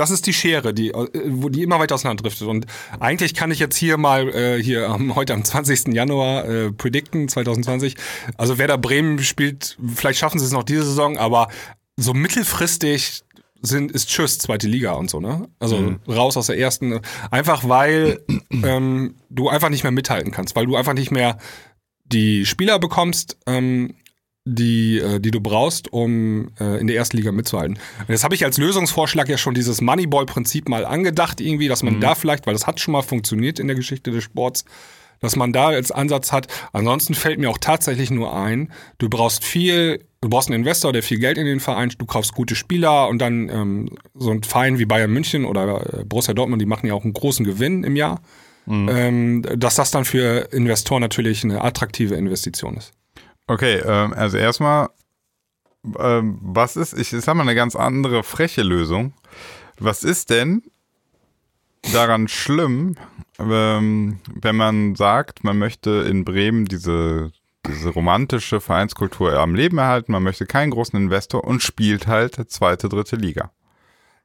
das 0.00 0.10
ist 0.10 0.26
die 0.26 0.32
Schere, 0.32 0.72
die, 0.72 0.88
äh, 0.88 1.08
wo 1.26 1.50
die 1.50 1.62
immer 1.62 1.78
weiter 1.78 1.94
auseinanderdriftet. 1.94 2.48
Und 2.48 2.66
eigentlich 2.98 3.34
kann 3.34 3.50
ich 3.50 3.58
jetzt 3.58 3.76
hier 3.76 3.98
mal, 3.98 4.28
äh, 4.34 4.62
hier 4.62 4.88
am, 4.88 5.14
heute 5.14 5.34
am 5.34 5.44
20. 5.44 5.88
Januar, 5.88 6.48
äh, 6.48 6.72
predikten, 6.72 7.28
2020. 7.28 7.96
Also 8.38 8.56
Werder 8.56 8.78
Bremen 8.78 9.22
spielt, 9.22 9.76
vielleicht 9.94 10.18
schaffen 10.18 10.38
sie 10.38 10.46
es 10.46 10.52
noch 10.52 10.62
diese 10.62 10.84
Saison, 10.84 11.18
aber 11.18 11.48
so 11.96 12.14
mittelfristig 12.14 13.22
sind, 13.60 13.92
ist 13.92 14.08
Tschüss, 14.08 14.38
zweite 14.38 14.66
Liga 14.66 14.92
und 14.92 15.10
so, 15.10 15.20
ne? 15.20 15.48
Also 15.58 15.96
raus 16.08 16.38
aus 16.38 16.46
der 16.46 16.58
ersten. 16.58 17.00
Einfach 17.30 17.68
weil 17.68 18.20
ähm, 18.50 19.16
du 19.28 19.50
einfach 19.50 19.68
nicht 19.68 19.82
mehr 19.82 19.92
mithalten 19.92 20.32
kannst, 20.32 20.56
weil 20.56 20.64
du 20.64 20.76
einfach 20.76 20.94
nicht 20.94 21.10
mehr 21.10 21.36
die 22.06 22.46
Spieler 22.46 22.78
bekommst, 22.78 23.36
ähm, 23.46 23.94
die, 24.44 24.98
äh, 24.98 25.20
die 25.20 25.30
du 25.30 25.40
brauchst, 25.40 25.92
um 25.92 26.50
äh, 26.58 26.80
in 26.80 26.86
der 26.86 26.96
ersten 26.96 27.16
Liga 27.16 27.32
mitzuhalten. 27.32 27.78
Und 28.00 28.08
jetzt 28.08 28.24
habe 28.24 28.34
ich 28.34 28.44
als 28.44 28.58
Lösungsvorschlag 28.58 29.28
ja 29.28 29.38
schon 29.38 29.54
dieses 29.54 29.80
Moneyball-Prinzip 29.80 30.68
mal 30.68 30.84
angedacht, 30.84 31.40
irgendwie, 31.40 31.68
dass 31.68 31.82
man 31.82 32.00
da 32.00 32.14
vielleicht, 32.14 32.46
weil 32.46 32.54
das 32.54 32.66
hat 32.66 32.80
schon 32.80 32.92
mal 32.92 33.02
funktioniert 33.02 33.58
in 33.58 33.66
der 33.66 33.76
Geschichte 33.76 34.10
des 34.10 34.24
Sports, 34.24 34.64
dass 35.20 35.36
man 35.36 35.52
da 35.52 35.68
als 35.68 35.92
Ansatz 35.92 36.32
hat. 36.32 36.46
Ansonsten 36.72 37.14
fällt 37.14 37.38
mir 37.38 37.50
auch 37.50 37.58
tatsächlich 37.58 38.10
nur 38.10 38.34
ein, 38.34 38.72
du 38.96 39.10
brauchst 39.10 39.44
viel, 39.44 40.04
du 40.22 40.30
brauchst 40.30 40.48
einen 40.48 40.60
Investor, 40.60 40.94
der 40.94 41.02
viel 41.02 41.18
Geld 41.18 41.36
in 41.36 41.44
den 41.44 41.60
Verein, 41.60 41.92
du 41.98 42.06
kaufst 42.06 42.34
gute 42.34 42.54
Spieler 42.54 43.08
und 43.08 43.18
dann 43.18 43.50
ähm, 43.50 43.98
so 44.14 44.30
ein 44.30 44.42
Verein 44.42 44.78
wie 44.78 44.86
Bayern 44.86 45.12
München 45.12 45.44
oder 45.44 46.00
äh, 46.00 46.04
Borussia 46.04 46.32
Dortmund, 46.32 46.62
die 46.62 46.66
machen 46.66 46.86
ja 46.86 46.94
auch 46.94 47.04
einen 47.04 47.12
großen 47.12 47.44
Gewinn 47.44 47.84
im 47.84 47.96
Jahr. 47.96 48.22
Ähm, 48.68 49.42
dass 49.56 49.74
das 49.74 49.90
dann 49.90 50.04
für 50.04 50.52
Investoren 50.52 51.00
natürlich 51.00 51.42
eine 51.42 51.62
attraktive 51.64 52.14
Investition 52.14 52.76
ist. 52.76 52.92
Okay, 53.50 53.82
ähm, 53.84 54.12
also 54.12 54.36
erstmal, 54.36 54.90
ähm, 55.98 56.38
was 56.40 56.76
ist, 56.76 56.92
ich 56.92 57.08
sag 57.08 57.34
mal 57.34 57.42
eine 57.42 57.56
ganz 57.56 57.74
andere 57.74 58.22
freche 58.22 58.62
Lösung. 58.62 59.12
Was 59.80 60.04
ist 60.04 60.30
denn 60.30 60.62
daran 61.92 62.28
schlimm, 62.28 62.94
ähm, 63.40 64.20
wenn 64.40 64.54
man 64.54 64.94
sagt, 64.94 65.42
man 65.42 65.58
möchte 65.58 66.06
in 66.08 66.24
Bremen 66.24 66.66
diese, 66.66 67.32
diese 67.66 67.88
romantische 67.88 68.60
Vereinskultur 68.60 69.32
am 69.32 69.56
Leben 69.56 69.78
erhalten, 69.78 70.12
man 70.12 70.22
möchte 70.22 70.46
keinen 70.46 70.70
großen 70.70 70.96
Investor 70.96 71.42
und 71.42 71.60
spielt 71.60 72.06
halt 72.06 72.36
zweite, 72.52 72.88
dritte 72.88 73.16
Liga. 73.16 73.50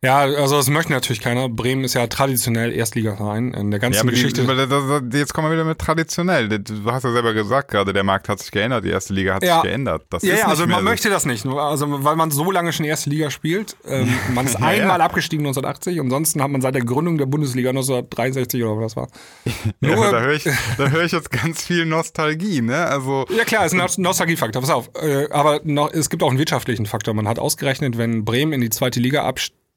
Ja, 0.06 0.20
also 0.20 0.58
das 0.58 0.70
möchte 0.70 0.92
natürlich 0.94 1.20
keiner. 1.20 1.50
Bremen 1.50 1.84
ist 1.84 1.96
ja 1.96 2.06
traditionell 2.06 2.72
Erstligaverein 2.72 3.54
in 3.56 3.72
der 3.72 3.80
ganzen 3.80 3.98
Ja, 3.98 4.04
die, 4.04 4.10
Geschichte. 4.12 4.44
das, 4.46 5.20
jetzt 5.20 5.34
kommen 5.34 5.48
wir 5.50 5.54
wieder 5.54 5.66
mit 5.66 5.80
traditionell. 5.80 6.48
Du 6.48 6.92
hast 6.92 7.04
ja 7.04 7.12
selber 7.12 7.34
gesagt 7.34 7.72
gerade, 7.72 7.92
der 7.92 8.04
Markt 8.04 8.30
hat 8.30 8.40
sich 8.40 8.52
geändert, 8.52 8.86
die 8.86 8.90
erste 8.90 9.14
Liga 9.14 9.34
hat 9.34 9.44
Ja. 9.44 9.56
sich 9.62 9.64
geändert. 9.64 10.04
Das 10.12 10.22
ja, 10.22 10.34
ist 10.36 10.40
ja, 10.42 10.48
also 10.48 10.68
man 10.68 10.80
so. 10.80 10.86
möchte 10.86 11.10
das 11.10 11.26
nicht, 11.26 11.46
also 11.48 12.04
weil 12.04 12.16
man 12.16 12.30
so 12.30 12.52
lange 12.52 12.72
schon 12.72 12.86
erste 12.86 13.10
Liga 13.10 13.32
spielt. 13.32 13.76
Ähm, 13.88 14.14
man 14.34 14.46
ist 14.46 14.56
einmal 14.62 15.02
abgestiegen 15.02 15.46
1980, 15.46 16.00
ansonsten 16.00 16.44
hat 16.44 16.52
man 16.52 16.62
seit 16.62 16.76
der 16.76 16.84
Gründung 16.86 17.18
der 17.18 17.26
Bundesliga 17.26 17.70
1963 17.70 18.64
oder 18.64 18.78
was 18.80 18.94
das 18.94 18.96
war. 18.98 19.08
Nur, 19.80 20.12
da 20.12 20.20
höre 20.22 20.34
ich, 20.34 20.44
da 20.78 20.90
höre 20.90 21.04
ich 21.06 21.14
jetzt 21.14 21.32
ganz 21.32 21.64
viel 21.66 21.86
Nostalgie, 21.86 22.62
ne? 22.62 22.86
Also 22.86 23.26
Ja 23.36 23.44
klar, 23.44 23.66
ist 23.66 23.74
ein 23.74 23.80
Nost- 23.82 24.00
Nostalgiefaktor, 24.00 24.62
pass 24.62 24.70
auf. 24.70 24.92
Äh, 25.02 25.30
aber 25.32 25.62
noch, 25.64 25.92
es 25.92 26.12
gibt 26.12 26.22
auch 26.22 26.30
einen 26.30 26.38
wirtschaftlichen 26.38 26.86
Faktor. 26.86 27.14
Man 27.16 27.28
hat 27.28 27.40
ausgerechnet, 27.40 27.98
wenn 27.98 28.24
Bremen 28.24 28.54
in 28.54 28.62
die 28.62 28.70
zweite 28.70 29.00
Liga 29.00 29.24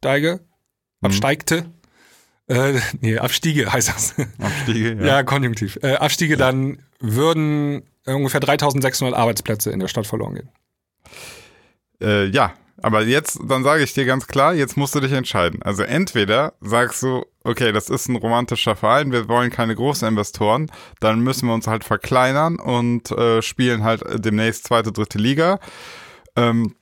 absteige, 0.01 0.41
absteigte, 1.01 1.73
äh, 2.49 2.81
nee, 3.01 3.19
Abstiege 3.19 3.71
heißt 3.73 3.89
das. 3.89 4.15
Abstiege, 4.39 4.97
ja. 4.99 5.07
ja, 5.07 5.23
konjunktiv. 5.23 5.79
Äh, 5.83 5.95
Abstiege, 5.97 6.37
dann 6.37 6.79
würden 6.99 7.83
ungefähr 8.07 8.41
3600 8.41 9.15
Arbeitsplätze 9.19 9.71
in 9.71 9.81
der 9.81 9.89
Stadt 9.89 10.07
verloren 10.07 10.35
gehen. 10.35 10.49
Äh, 12.01 12.27
ja, 12.27 12.55
aber 12.81 13.03
jetzt, 13.03 13.39
dann 13.47 13.65
sage 13.65 13.83
ich 13.83 13.93
dir 13.93 14.07
ganz 14.07 14.27
klar, 14.27 14.55
jetzt 14.55 14.77
musst 14.77 14.95
du 14.95 15.01
dich 15.01 15.13
entscheiden. 15.13 15.63
Also 15.63 15.83
entweder 15.83 16.55
sagst 16.61 17.03
du, 17.03 17.25
okay, 17.45 17.73
das 17.73 17.91
ist 17.91 18.09
ein 18.09 18.17
romantischer 18.17 18.77
Verein, 18.77 19.13
wir 19.13 19.29
wollen 19.29 19.51
keine 19.51 19.75
großen 19.75 20.09
Investoren, 20.09 20.71
dann 21.01 21.21
müssen 21.21 21.49
wir 21.49 21.55
uns 21.55 21.67
halt 21.67 21.85
verkleinern 21.85 22.57
und 22.57 23.11
äh, 23.11 23.43
spielen 23.43 23.85
halt 23.85 24.03
demnächst 24.25 24.65
zweite, 24.65 24.93
dritte 24.93 25.19
Liga. 25.19 25.59
Ähm, 26.37 26.77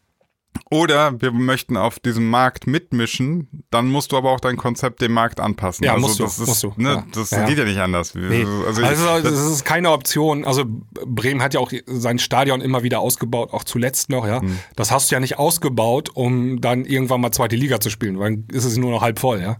oder 0.70 1.20
wir 1.20 1.32
möchten 1.32 1.76
auf 1.76 1.98
diesem 1.98 2.28
Markt 2.28 2.66
mitmischen, 2.66 3.48
dann 3.70 3.88
musst 3.88 4.12
du 4.12 4.16
aber 4.16 4.30
auch 4.30 4.40
dein 4.40 4.56
Konzept 4.56 5.00
dem 5.00 5.12
Markt 5.12 5.40
anpassen. 5.40 5.84
Ja, 5.84 5.94
also 5.94 6.06
musst 6.06 6.20
das 6.20 6.36
du, 6.36 6.42
Ist, 6.42 6.48
musst 6.48 6.62
du. 6.62 6.72
Ne, 6.76 6.90
Ja. 6.90 7.04
Das 7.12 7.30
Ja. 7.30 7.44
geht 7.46 7.58
ja 7.58 7.64
nicht 7.64 7.78
anders. 7.78 8.14
Nee. 8.14 8.44
Also, 8.66 8.84
Also, 8.84 9.16
ich, 9.18 9.22
das 9.24 9.50
ist 9.50 9.64
keine 9.64 9.90
Option. 9.90 10.44
Also 10.44 10.64
Bremen 10.66 11.42
hat 11.42 11.54
ja 11.54 11.60
auch 11.60 11.72
sein 11.86 12.18
Stadion 12.18 12.60
immer 12.60 12.82
wieder 12.82 13.00
ausgebaut, 13.00 13.52
auch 13.52 13.64
zuletzt 13.64 14.10
noch, 14.10 14.26
ja. 14.26 14.40
Hm. 14.40 14.58
Das 14.76 14.90
hast 14.90 15.10
du 15.10 15.14
ja 15.16 15.20
nicht 15.20 15.38
ausgebaut, 15.38 16.10
um 16.14 16.60
dann 16.60 16.84
irgendwann 16.84 17.20
mal 17.20 17.32
zweite 17.32 17.56
Liga 17.56 17.80
zu 17.80 17.90
spielen, 17.90 18.18
weil 18.18 18.36
dann 18.36 18.44
ist 18.52 18.64
es 18.64 18.76
nur 18.76 18.90
noch 18.90 19.02
halb 19.02 19.18
voll, 19.18 19.40
ja. 19.40 19.56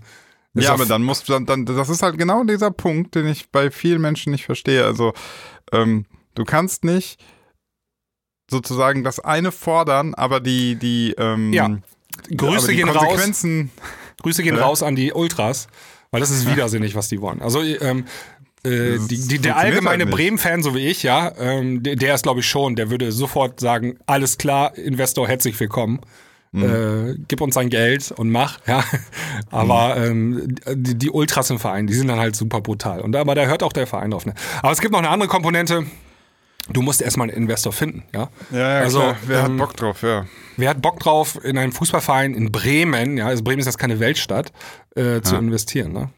Ist 0.54 0.64
ja, 0.64 0.72
aber 0.72 0.86
dann 0.86 1.02
musst 1.02 1.28
du 1.28 1.32
dann, 1.32 1.44
dann, 1.44 1.66
das 1.66 1.88
ist 1.90 2.02
halt 2.02 2.16
genau 2.18 2.42
dieser 2.42 2.70
Punkt, 2.70 3.14
den 3.14 3.26
ich 3.26 3.50
bei 3.50 3.70
vielen 3.70 4.00
Menschen 4.00 4.32
nicht 4.32 4.46
verstehe. 4.46 4.84
Also, 4.84 5.12
ähm, 5.70 6.06
du 6.34 6.44
kannst 6.44 6.84
nicht 6.84 7.22
sozusagen 8.50 9.04
das 9.04 9.20
eine 9.20 9.52
fordern, 9.52 10.14
aber 10.14 10.40
die, 10.40 10.76
die, 10.76 11.14
ähm, 11.18 11.52
Ja. 11.52 11.78
Grüße 12.34 12.68
die 12.68 12.76
gehen 12.76 12.88
raus. 12.88 13.06
Konsequenzen, 13.08 13.70
Grüße 14.22 14.42
gehen 14.42 14.56
Ja. 14.56 14.62
raus 14.64 14.82
an 14.82 14.96
die 14.96 15.12
Ultras, 15.12 15.68
weil 16.10 16.20
das 16.20 16.30
ist 16.30 16.50
widersinnig, 16.50 16.94
was 16.94 17.08
die 17.08 17.20
wollen. 17.20 17.42
Also 17.42 17.60
ähm, 17.62 18.04
äh, 18.64 18.98
die, 18.98 18.98
die, 18.98 19.38
der 19.38 19.54
funktioniert 19.54 19.56
allgemeine 19.56 20.04
halt. 20.04 20.14
Bremen-Fan, 20.14 20.62
so 20.62 20.74
wie 20.74 20.86
ich, 20.86 21.02
ja, 21.02 21.32
ähm, 21.38 21.82
der, 21.82 21.96
der 21.96 22.14
ist, 22.14 22.22
glaube 22.22 22.40
ich, 22.40 22.46
schon, 22.48 22.74
der 22.76 22.90
würde 22.90 23.12
sofort 23.12 23.60
sagen, 23.60 23.98
alles 24.06 24.38
klar, 24.38 24.76
Investor, 24.76 25.28
herzlich 25.28 25.58
willkommen. 25.60 26.00
Mhm. 26.52 26.62
Äh, 26.62 27.14
gib 27.28 27.40
uns 27.42 27.54
dein 27.56 27.68
Geld 27.68 28.12
und 28.12 28.30
mach, 28.30 28.60
ja. 28.66 28.82
Aber 29.50 29.96
ähm, 29.98 30.56
die, 30.72 30.96
die 30.96 31.10
Ultras 31.10 31.50
im 31.50 31.58
Verein, 31.58 31.86
die 31.86 31.94
sind 31.94 32.08
dann 32.08 32.18
halt 32.18 32.34
super 32.34 32.60
brutal. 32.60 33.00
Und 33.00 33.14
aber 33.14 33.34
da 33.34 33.44
hört 33.44 33.62
auch 33.62 33.72
der 33.72 33.86
Verein 33.86 34.12
drauf. 34.12 34.24
Ne? 34.24 34.34
Aber 34.62 34.72
es 34.72 34.80
gibt 34.80 34.92
noch 34.92 35.00
eine 35.00 35.10
andere 35.10 35.28
Komponente. 35.28 35.84
Du 36.72 36.82
musst 36.82 37.00
erstmal 37.00 37.28
einen 37.28 37.36
Investor 37.36 37.72
finden, 37.72 38.02
ja. 38.14 38.28
ja, 38.50 38.58
ja, 38.58 38.78
Also, 38.80 38.98
klar. 39.00 39.16
wer 39.26 39.38
ähm, 39.38 39.44
hat 39.44 39.56
Bock 39.58 39.76
drauf, 39.76 40.02
ja. 40.02 40.26
Wer 40.56 40.70
hat 40.70 40.82
Bock 40.82 40.98
drauf, 40.98 41.38
in 41.44 41.58
einem 41.58 41.72
Fußballverein 41.72 42.34
in 42.34 42.50
Bremen, 42.50 43.16
ja, 43.18 43.26
also 43.28 43.44
Bremen 43.44 43.60
ist 43.60 43.66
jetzt 43.66 43.78
keine 43.78 44.00
Weltstadt, 44.00 44.52
äh, 44.96 45.20
zu 45.20 45.34
Ja. 45.34 45.38
investieren, 45.40 45.92
ne? 45.92 46.10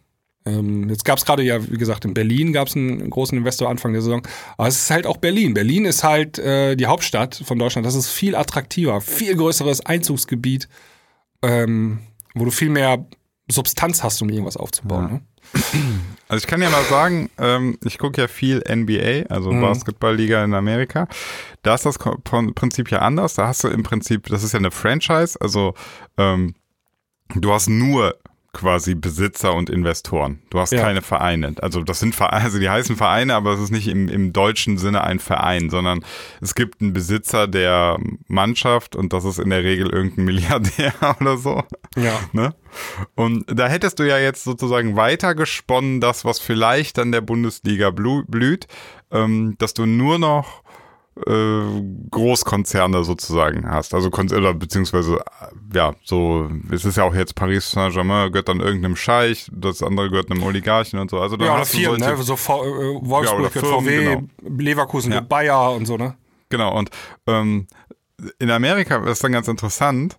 Ähm, 0.46 0.88
jetzt 0.88 1.04
gab 1.04 1.18
es 1.18 1.26
gerade 1.26 1.42
ja, 1.42 1.62
wie 1.70 1.76
gesagt, 1.76 2.06
in 2.06 2.14
Berlin 2.14 2.54
gab 2.54 2.68
es 2.68 2.76
einen 2.76 3.10
großen 3.10 3.36
Investor 3.36 3.68
Anfang 3.68 3.92
der 3.92 4.00
Saison. 4.00 4.22
Aber 4.56 4.68
es 4.68 4.76
ist 4.84 4.90
halt 4.90 5.06
auch 5.06 5.18
Berlin. 5.18 5.52
Berlin 5.52 5.84
ist 5.84 6.02
halt 6.04 6.38
äh, 6.38 6.74
die 6.76 6.86
Hauptstadt 6.86 7.42
von 7.44 7.58
Deutschland. 7.58 7.86
Das 7.86 7.94
ist 7.94 8.08
viel 8.08 8.34
attraktiver, 8.34 9.02
viel 9.02 9.36
größeres 9.36 9.84
Einzugsgebiet, 9.84 10.66
ähm, 11.42 11.98
wo 12.34 12.46
du 12.46 12.50
viel 12.50 12.70
mehr 12.70 13.04
Substanz 13.50 14.02
hast, 14.02 14.22
um 14.22 14.30
irgendwas 14.30 14.56
aufzubauen. 14.56 15.04
Ja. 15.04 15.12
Ne? 15.14 15.20
Also 16.28 16.44
ich 16.44 16.46
kann 16.46 16.60
ja 16.60 16.68
mal 16.70 16.84
sagen, 16.84 17.30
ähm, 17.38 17.78
ich 17.84 17.98
gucke 17.98 18.20
ja 18.20 18.28
viel 18.28 18.62
NBA, 18.68 19.32
also 19.34 19.50
Mhm. 19.50 19.62
Basketballliga 19.62 20.44
in 20.44 20.54
Amerika. 20.54 21.08
Da 21.62 21.74
ist 21.74 21.86
das 21.86 21.98
Prinzip 21.98 22.90
ja 22.90 22.98
anders. 22.98 23.34
Da 23.34 23.46
hast 23.48 23.64
du 23.64 23.68
im 23.68 23.82
Prinzip, 23.82 24.26
das 24.26 24.42
ist 24.42 24.52
ja 24.52 24.58
eine 24.58 24.70
Franchise, 24.70 25.40
also 25.40 25.74
ähm, 26.18 26.54
du 27.34 27.52
hast 27.52 27.68
nur 27.68 28.16
quasi 28.54 28.94
Besitzer 28.94 29.52
und 29.54 29.68
Investoren. 29.70 30.40
Du 30.50 30.58
hast 30.58 30.72
Ja. 30.72 30.80
keine 30.82 31.02
Vereine. 31.02 31.54
Also 31.60 31.82
das 31.82 32.00
sind 32.00 32.14
Vereine, 32.14 32.42
also 32.44 32.58
die 32.58 32.70
heißen 32.70 32.96
Vereine, 32.96 33.34
aber 33.34 33.52
es 33.52 33.60
ist 33.60 33.70
nicht 33.70 33.88
im, 33.88 34.08
im 34.08 34.32
deutschen 34.32 34.78
Sinne 34.78 35.04
ein 35.04 35.18
Verein, 35.18 35.68
sondern 35.70 36.02
es 36.40 36.54
gibt 36.54 36.80
einen 36.80 36.92
Besitzer 36.94 37.46
der 37.46 37.98
Mannschaft 38.26 38.96
und 38.96 39.12
das 39.12 39.24
ist 39.24 39.38
in 39.38 39.50
der 39.50 39.62
Regel 39.64 39.90
irgendein 39.90 40.24
Milliardär 40.24 40.92
oder 41.20 41.36
so. 41.36 41.62
Ja. 41.96 42.18
Ne? 42.32 42.54
Und 43.14 43.44
da 43.48 43.68
hättest 43.68 43.98
du 43.98 44.08
ja 44.08 44.18
jetzt 44.18 44.44
sozusagen 44.44 44.96
weiter 44.96 45.34
gesponnen, 45.34 46.00
das, 46.00 46.24
was 46.24 46.38
vielleicht 46.40 46.98
an 46.98 47.12
der 47.12 47.20
Bundesliga 47.20 47.88
blü- 47.88 48.24
blüht, 48.26 48.66
ähm, 49.10 49.56
dass 49.58 49.74
du 49.74 49.84
nur 49.86 50.18
noch 50.18 50.62
äh, 51.26 51.82
Großkonzerne 52.10 53.04
sozusagen 53.04 53.68
hast. 53.68 53.94
Also 53.94 54.08
oder 54.08 54.54
beziehungsweise, 54.54 55.16
äh, 55.16 55.76
ja, 55.76 55.94
so, 56.04 56.48
es 56.70 56.84
ist 56.84 56.96
ja 56.96 57.04
auch 57.04 57.14
jetzt 57.14 57.34
Paris 57.34 57.70
Saint-Germain 57.70 58.30
gehört 58.32 58.48
dann 58.48 58.60
irgendeinem 58.60 58.96
Scheich, 58.96 59.50
das 59.52 59.82
andere 59.82 60.10
gehört 60.10 60.30
einem 60.30 60.42
Oligarchen 60.42 60.98
und 60.98 61.10
so. 61.10 61.18
Also 61.20 61.36
Ja, 61.36 61.54
oder 61.54 61.64
solche- 61.64 61.98
ne? 61.98 62.16
So 62.18 62.36
v 62.36 62.64
äh, 62.64 62.66
Ja, 62.94 63.00
Wolfsburg 63.02 63.54
wird 63.54 63.66
Firmen, 63.66 64.30
VW, 64.42 64.62
Leverkusen 64.62 65.12
Ja. 65.12 65.20
Bayer 65.20 65.72
und 65.72 65.86
so, 65.86 65.96
ne? 65.96 66.14
Genau, 66.50 66.76
und 66.78 66.90
ähm, 67.26 67.66
in 68.38 68.50
Amerika 68.50 68.96
ist 69.08 69.22
dann 69.22 69.32
ganz 69.32 69.48
interessant, 69.48 70.18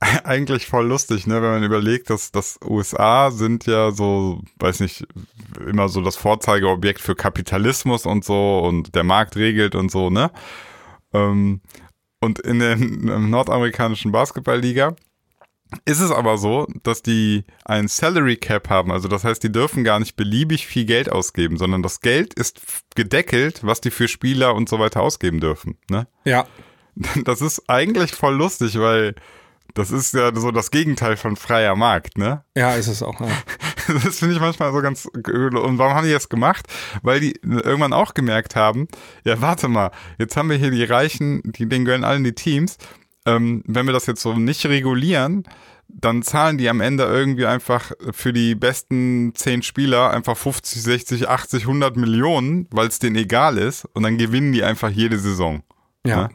eigentlich 0.24 0.66
voll 0.66 0.86
lustig, 0.86 1.26
ne, 1.26 1.36
wenn 1.36 1.50
man 1.50 1.62
überlegt, 1.64 2.10
dass 2.10 2.30
das 2.30 2.58
USA 2.62 3.30
sind 3.30 3.66
ja 3.66 3.90
so, 3.92 4.42
weiß 4.58 4.80
nicht, 4.80 5.06
immer 5.66 5.88
so 5.88 6.02
das 6.02 6.16
Vorzeigeobjekt 6.16 7.00
für 7.00 7.14
Kapitalismus 7.14 8.04
und 8.04 8.24
so 8.24 8.58
und 8.58 8.94
der 8.94 9.04
Markt 9.04 9.36
regelt 9.36 9.74
und 9.74 9.90
so, 9.90 10.10
ne? 10.10 10.30
Ähm, 11.14 11.60
und 12.20 12.40
in 12.40 12.58
der 12.58 12.76
nordamerikanischen 12.76 14.12
Basketballliga 14.12 14.96
ist 15.84 16.00
es 16.00 16.10
aber 16.10 16.38
so, 16.38 16.66
dass 16.82 17.02
die 17.02 17.44
ein 17.64 17.88
Salary 17.88 18.36
Cap 18.36 18.68
haben, 18.68 18.92
also 18.92 19.08
das 19.08 19.24
heißt, 19.24 19.42
die 19.42 19.52
dürfen 19.52 19.82
gar 19.82 19.98
nicht 19.98 20.16
beliebig 20.16 20.66
viel 20.66 20.84
Geld 20.84 21.10
ausgeben, 21.10 21.56
sondern 21.56 21.82
das 21.82 22.00
Geld 22.00 22.34
ist 22.34 22.60
gedeckelt, 22.94 23.60
was 23.64 23.80
die 23.80 23.90
für 23.90 24.08
Spieler 24.08 24.54
und 24.54 24.68
so 24.68 24.78
weiter 24.78 25.00
ausgeben 25.00 25.40
dürfen, 25.40 25.78
ne? 25.90 26.06
Ja. 26.24 26.46
Das 27.24 27.42
ist 27.42 27.68
eigentlich 27.68 28.12
voll 28.12 28.36
lustig, 28.36 28.78
weil 28.78 29.14
das 29.76 29.90
ist 29.90 30.14
ja 30.14 30.34
so 30.34 30.50
das 30.50 30.70
Gegenteil 30.70 31.16
von 31.16 31.36
freier 31.36 31.76
Markt, 31.76 32.16
ne? 32.18 32.42
Ja, 32.56 32.74
ist 32.74 32.88
es 32.88 33.02
auch. 33.02 33.20
Ja. 33.20 33.28
Das 34.02 34.18
finde 34.18 34.34
ich 34.34 34.40
manchmal 34.40 34.72
so 34.72 34.82
ganz. 34.82 35.06
Und 35.06 35.78
warum 35.78 35.94
haben 35.94 36.08
die 36.08 36.12
das 36.12 36.28
gemacht? 36.28 36.66
Weil 37.02 37.20
die 37.20 37.38
irgendwann 37.40 37.92
auch 37.92 38.14
gemerkt 38.14 38.56
haben, 38.56 38.88
ja, 39.24 39.40
warte 39.40 39.68
mal, 39.68 39.92
jetzt 40.18 40.36
haben 40.36 40.50
wir 40.50 40.56
hier 40.56 40.72
die 40.72 40.82
Reichen, 40.82 41.40
die, 41.44 41.68
denen 41.68 41.84
gehören 41.84 42.02
allen 42.02 42.24
die 42.24 42.32
Teams. 42.32 42.78
Ähm, 43.26 43.62
wenn 43.64 43.86
wir 43.86 43.92
das 43.92 44.06
jetzt 44.06 44.22
so 44.22 44.32
nicht 44.34 44.66
regulieren, 44.66 45.44
dann 45.86 46.24
zahlen 46.24 46.58
die 46.58 46.68
am 46.68 46.80
Ende 46.80 47.04
irgendwie 47.04 47.46
einfach 47.46 47.92
für 48.10 48.32
die 48.32 48.56
besten 48.56 49.36
zehn 49.36 49.62
Spieler 49.62 50.10
einfach 50.10 50.36
50, 50.36 50.82
60, 50.82 51.28
80, 51.28 51.62
100 51.62 51.96
Millionen, 51.96 52.66
weil 52.72 52.88
es 52.88 52.98
denen 52.98 53.14
egal 53.14 53.56
ist. 53.56 53.84
Und 53.92 54.02
dann 54.02 54.18
gewinnen 54.18 54.52
die 54.52 54.64
einfach 54.64 54.90
jede 54.90 55.20
Saison. 55.20 55.62
ja. 56.04 56.22
Ne? 56.24 56.30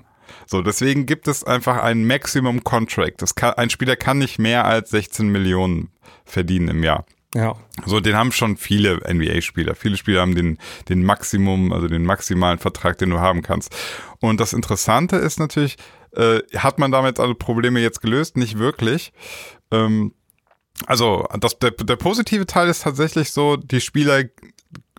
So, 0.47 0.61
deswegen 0.61 1.05
gibt 1.05 1.27
es 1.27 1.43
einfach 1.43 1.77
ein 1.77 2.05
Maximum 2.05 2.63
Contract. 2.63 3.21
Das 3.21 3.35
kann, 3.35 3.53
ein 3.53 3.69
Spieler 3.69 3.95
kann 3.95 4.17
nicht 4.17 4.39
mehr 4.39 4.65
als 4.65 4.89
16 4.91 5.29
Millionen 5.29 5.89
verdienen 6.25 6.69
im 6.69 6.83
Jahr. 6.83 7.05
Ja. 7.33 7.55
So, 7.85 7.99
den 7.99 8.15
haben 8.15 8.31
schon 8.31 8.57
viele 8.57 8.99
NBA-Spieler. 9.07 9.75
Viele 9.75 9.95
Spieler 9.97 10.21
haben 10.21 10.35
den, 10.35 10.57
den 10.89 11.03
Maximum, 11.03 11.71
also 11.71 11.87
den 11.87 12.03
maximalen 12.03 12.59
Vertrag, 12.59 12.97
den 12.97 13.09
du 13.09 13.19
haben 13.19 13.41
kannst. 13.41 13.73
Und 14.19 14.39
das 14.39 14.53
Interessante 14.53 15.15
ist 15.15 15.39
natürlich, 15.39 15.77
äh, 16.13 16.39
hat 16.57 16.77
man 16.77 16.91
damit 16.91 17.19
alle 17.19 17.35
Probleme 17.35 17.79
jetzt 17.79 18.01
gelöst? 18.01 18.35
Nicht 18.35 18.59
wirklich. 18.59 19.13
Ähm, 19.71 20.13
also, 20.87 21.27
das, 21.39 21.57
der, 21.59 21.71
der 21.71 21.95
positive 21.95 22.45
Teil 22.45 22.67
ist 22.67 22.83
tatsächlich 22.83 23.31
so, 23.31 23.55
die 23.55 23.81
Spieler, 23.81 24.23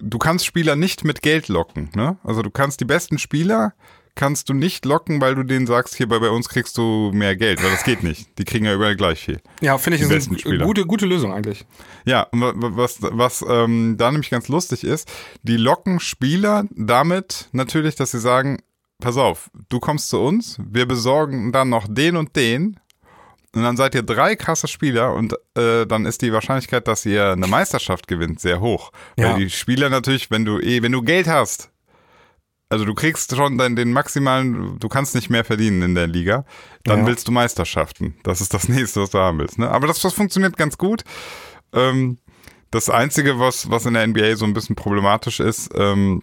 du 0.01 0.19
kannst 0.19 0.47
Spieler 0.47 0.77
nicht 0.77 1.05
mit 1.05 1.21
Geld 1.21 1.49
locken. 1.49 1.91
Ne? 1.95 2.17
Also, 2.25 2.41
du 2.41 2.51
kannst 2.51 2.81
die 2.81 2.87
besten 2.87 3.19
Spieler 3.19 3.75
kannst 4.15 4.49
du 4.49 4.55
nicht 4.55 4.85
locken, 4.85 5.21
weil 5.21 5.35
du 5.35 5.43
denen 5.43 5.67
sagst, 5.67 5.95
hier 5.97 6.07
bei, 6.09 6.19
bei 6.19 6.29
uns 6.29 6.49
kriegst 6.49 6.77
du 6.77 7.11
mehr 7.15 7.35
Geld, 7.35 7.63
weil 7.63 7.71
das 7.71 7.83
geht 7.85 8.03
nicht. 8.03 8.39
Die 8.39 8.45
kriegen 8.45 8.67
ja 8.67 8.75
überall 8.75 8.95
gleich 8.97 9.21
viel. 9.25 9.41
Ja, 9.61 9.79
finde 9.79 9.97
ich, 9.97 10.03
ist 10.03 10.31
eine 10.47 10.59
gute, 10.59 10.85
gute 10.87 11.07
Lösung 11.07 11.33
eigentlich. 11.33 11.65
Ja, 12.05 12.25
und 12.31 12.41
wa- 12.43 12.53
wa- 12.55 12.71
was, 12.75 12.99
was 13.01 13.45
ähm, 13.49 13.97
da 13.99 14.11
nämlich 14.11 14.31
ganz 14.31 14.49
lustig 14.49 14.85
ist, 14.85 15.11
die 15.43 15.57
locken 15.57 15.99
Spieler 15.99 16.65
damit 16.73 17.49
natürlich, 17.53 17.95
dass 17.95 18.11
sie 18.11 18.21
sagen, 18.21 18.59
pass 19.01 19.17
auf, 19.17 19.51
du 19.71 19.81
kommst 19.81 20.11
zu 20.11 20.21
uns, 20.21 20.59
wir 20.63 20.87
besorgen 20.87 21.51
dann 21.51 21.71
noch 21.71 21.87
den 21.89 22.17
und 22.17 22.37
den 22.37 22.79
und 23.55 23.63
dann 23.63 23.77
seid 23.77 23.95
ihr 23.95 24.03
drei 24.03 24.37
krasse 24.37 24.69
Spieler 24.69 25.15
und 25.15 25.35
äh, 25.57 25.85
dann 25.87 26.07
ist 26.07 26.23
die 26.23 26.33
Wahrscheinlichkeit, 26.33 26.87
dass 26.87 27.05
ihr 27.05 27.33
eine 27.33 27.47
Meisterschaft 27.47 28.07
gewinnt, 28.09 28.41
sehr 28.41 28.61
hoch. 28.61 28.93
Ja. 29.19 29.33
Weil 29.33 29.41
die 29.41 29.51
Spieler 29.51 29.91
natürlich, 29.91 30.31
wenn 30.31 30.45
du 30.45 30.59
eh, 30.61 30.83
wenn 30.83 30.93
du 30.93 31.03
Geld 31.03 31.27
hast, 31.27 31.71
also 32.73 32.85
du 32.85 32.95
kriegst 32.95 33.37
schon 33.37 33.59
den, 33.59 33.77
den 33.77 33.93
maximalen, 33.93 34.79
du 34.81 34.89
kannst 34.89 35.15
nicht 35.15 35.31
mehr 35.31 35.45
verdienen 35.45 35.83
in 35.83 35.95
der 35.95 36.07
Liga, 36.07 36.45
dann 36.85 37.01
Ja. 37.01 37.07
willst 37.07 37.29
du 37.29 37.33
Meisterschaften. 37.33 38.17
Das 38.23 38.41
ist 38.41 38.55
das 38.55 38.69
nächste, 38.69 39.03
was 39.03 39.11
du 39.11 39.19
haben 39.19 39.39
willst. 39.39 39.59
Ne? 39.59 39.71
Aber 39.71 39.87
das, 39.87 40.01
das 40.01 40.15
funktioniert 40.15 40.57
ganz 40.57 40.79
gut. 40.79 41.05
Ähm, 41.73 42.19
das 42.71 42.89
Einzige, 42.89 43.39
was, 43.39 43.71
was 43.71 43.85
in 43.87 43.95
der 43.95 44.07
NBA 44.07 44.37
so 44.37 44.47
ein 44.47 44.55
bisschen 44.55 44.75
problematisch 44.77 45.41
ist, 45.41 45.71
ähm, 45.75 46.23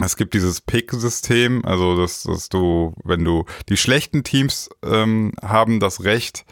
es 0.00 0.16
gibt 0.16 0.34
dieses 0.34 0.60
Pick-System, 0.60 1.64
also 1.64 1.96
dass, 1.96 2.22
dass 2.22 2.48
du, 2.48 2.94
wenn 3.04 3.24
du, 3.24 3.46
die 3.68 3.76
schlechten 3.76 4.22
Teams 4.22 4.68
ähm, 4.84 5.32
haben 5.42 5.80
das 5.80 6.04
Recht, 6.04 6.44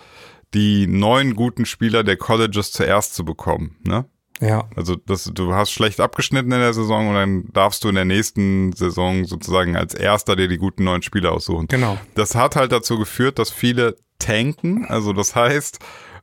die 0.55 0.87
neun 0.87 1.35
guten 1.35 1.67
Spieler 1.67 2.03
der 2.03 2.17
Colleges 2.17 2.73
zuerst 2.73 3.15
zu 3.15 3.25
bekommen. 3.25 3.77
Ne? 3.85 4.07
Ja. 4.41 4.69
Also 4.77 4.97
das, 4.97 5.31
du 5.33 5.55
hast 5.55 5.71
schlecht 5.71 6.01
abgeschnitten 6.01 6.53
in 6.53 6.61
der 6.61 6.75
Saison 6.75 7.09
und 7.09 7.15
dann 7.15 7.45
darfst 7.53 7.85
du 7.85 7.89
in 7.89 7.95
der 7.95 8.05
nächsten 8.05 8.73
Saison 8.73 9.25
sozusagen 9.25 9.77
als 9.77 9.95
erster 9.95 10.37
dir 10.37 10.49
die 10.49 10.59
guten 10.59 10.85
neuen 10.85 11.03
Spieler 11.03 11.33
aussuchen. 11.33 11.67
Genau. 11.69 11.99
Das 12.15 12.35
hat 12.35 12.57
halt 12.57 12.73
dazu 12.73 12.99
geführt, 12.99 13.39
dass 13.39 13.51
viele 13.51 13.97
tanken. 14.19 14.85
Also 14.87 15.13
das 15.13 15.35
heißt, 15.35 15.79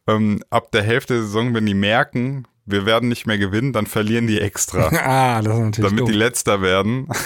ähm, 0.08 0.44
ab 0.50 0.72
der 0.72 0.84
Hälfte 0.84 1.14
der 1.16 1.24
Saison, 1.24 1.54
wenn 1.54 1.66
die 1.66 1.74
merken, 1.74 2.46
wir 2.66 2.86
werden 2.86 3.10
nicht 3.10 3.28
mehr 3.28 3.38
gewinnen, 3.38 3.74
dann 3.74 3.88
verlieren 3.88 4.28
die 4.28 4.40
extra. 4.40 4.88
ah, 5.04 5.42
das 5.42 5.54
ist 5.56 5.60
natürlich 5.60 5.90
damit 5.90 6.00
doof. 6.02 6.10
die 6.10 6.16
letzter 6.18 6.62
werden. 6.62 7.08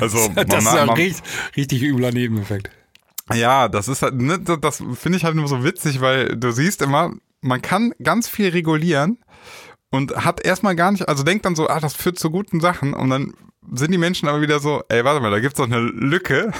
also 0.00 0.28
das 0.34 0.64
man, 0.64 0.74
ist 0.74 0.80
ein 0.80 0.88
richtig, 0.90 1.22
richtig 1.56 1.82
übler 1.82 2.12
Nebeneffekt. 2.12 2.70
ja, 3.34 3.68
das 3.68 3.88
ist 3.88 4.02
halt, 4.02 4.14
ne, 4.20 4.38
das- 4.38 4.60
das 4.60 4.82
finde 4.94 5.18
ich 5.18 5.24
halt 5.24 5.34
nur 5.34 5.48
so 5.48 5.64
witzig, 5.64 6.00
weil 6.00 6.36
du 6.36 6.52
siehst 6.52 6.82
immer, 6.82 7.12
man 7.46 7.62
kann 7.62 7.92
ganz 8.02 8.28
viel 8.28 8.50
regulieren 8.50 9.18
und 9.90 10.24
hat 10.24 10.44
erstmal 10.44 10.76
gar 10.76 10.92
nicht, 10.92 11.08
also 11.08 11.22
denkt 11.22 11.44
dann 11.44 11.54
so, 11.54 11.68
ah, 11.68 11.80
das 11.80 11.94
führt 11.94 12.18
zu 12.18 12.30
guten 12.30 12.60
Sachen 12.60 12.92
und 12.92 13.10
dann 13.10 13.34
sind 13.72 13.90
die 13.92 13.98
Menschen 13.98 14.28
aber 14.28 14.40
wieder 14.40 14.60
so, 14.60 14.82
ey, 14.88 15.04
warte 15.04 15.20
mal, 15.20 15.30
da 15.30 15.40
gibt's 15.40 15.58
doch 15.58 15.64
eine 15.66 15.78
Lücke 15.80 16.52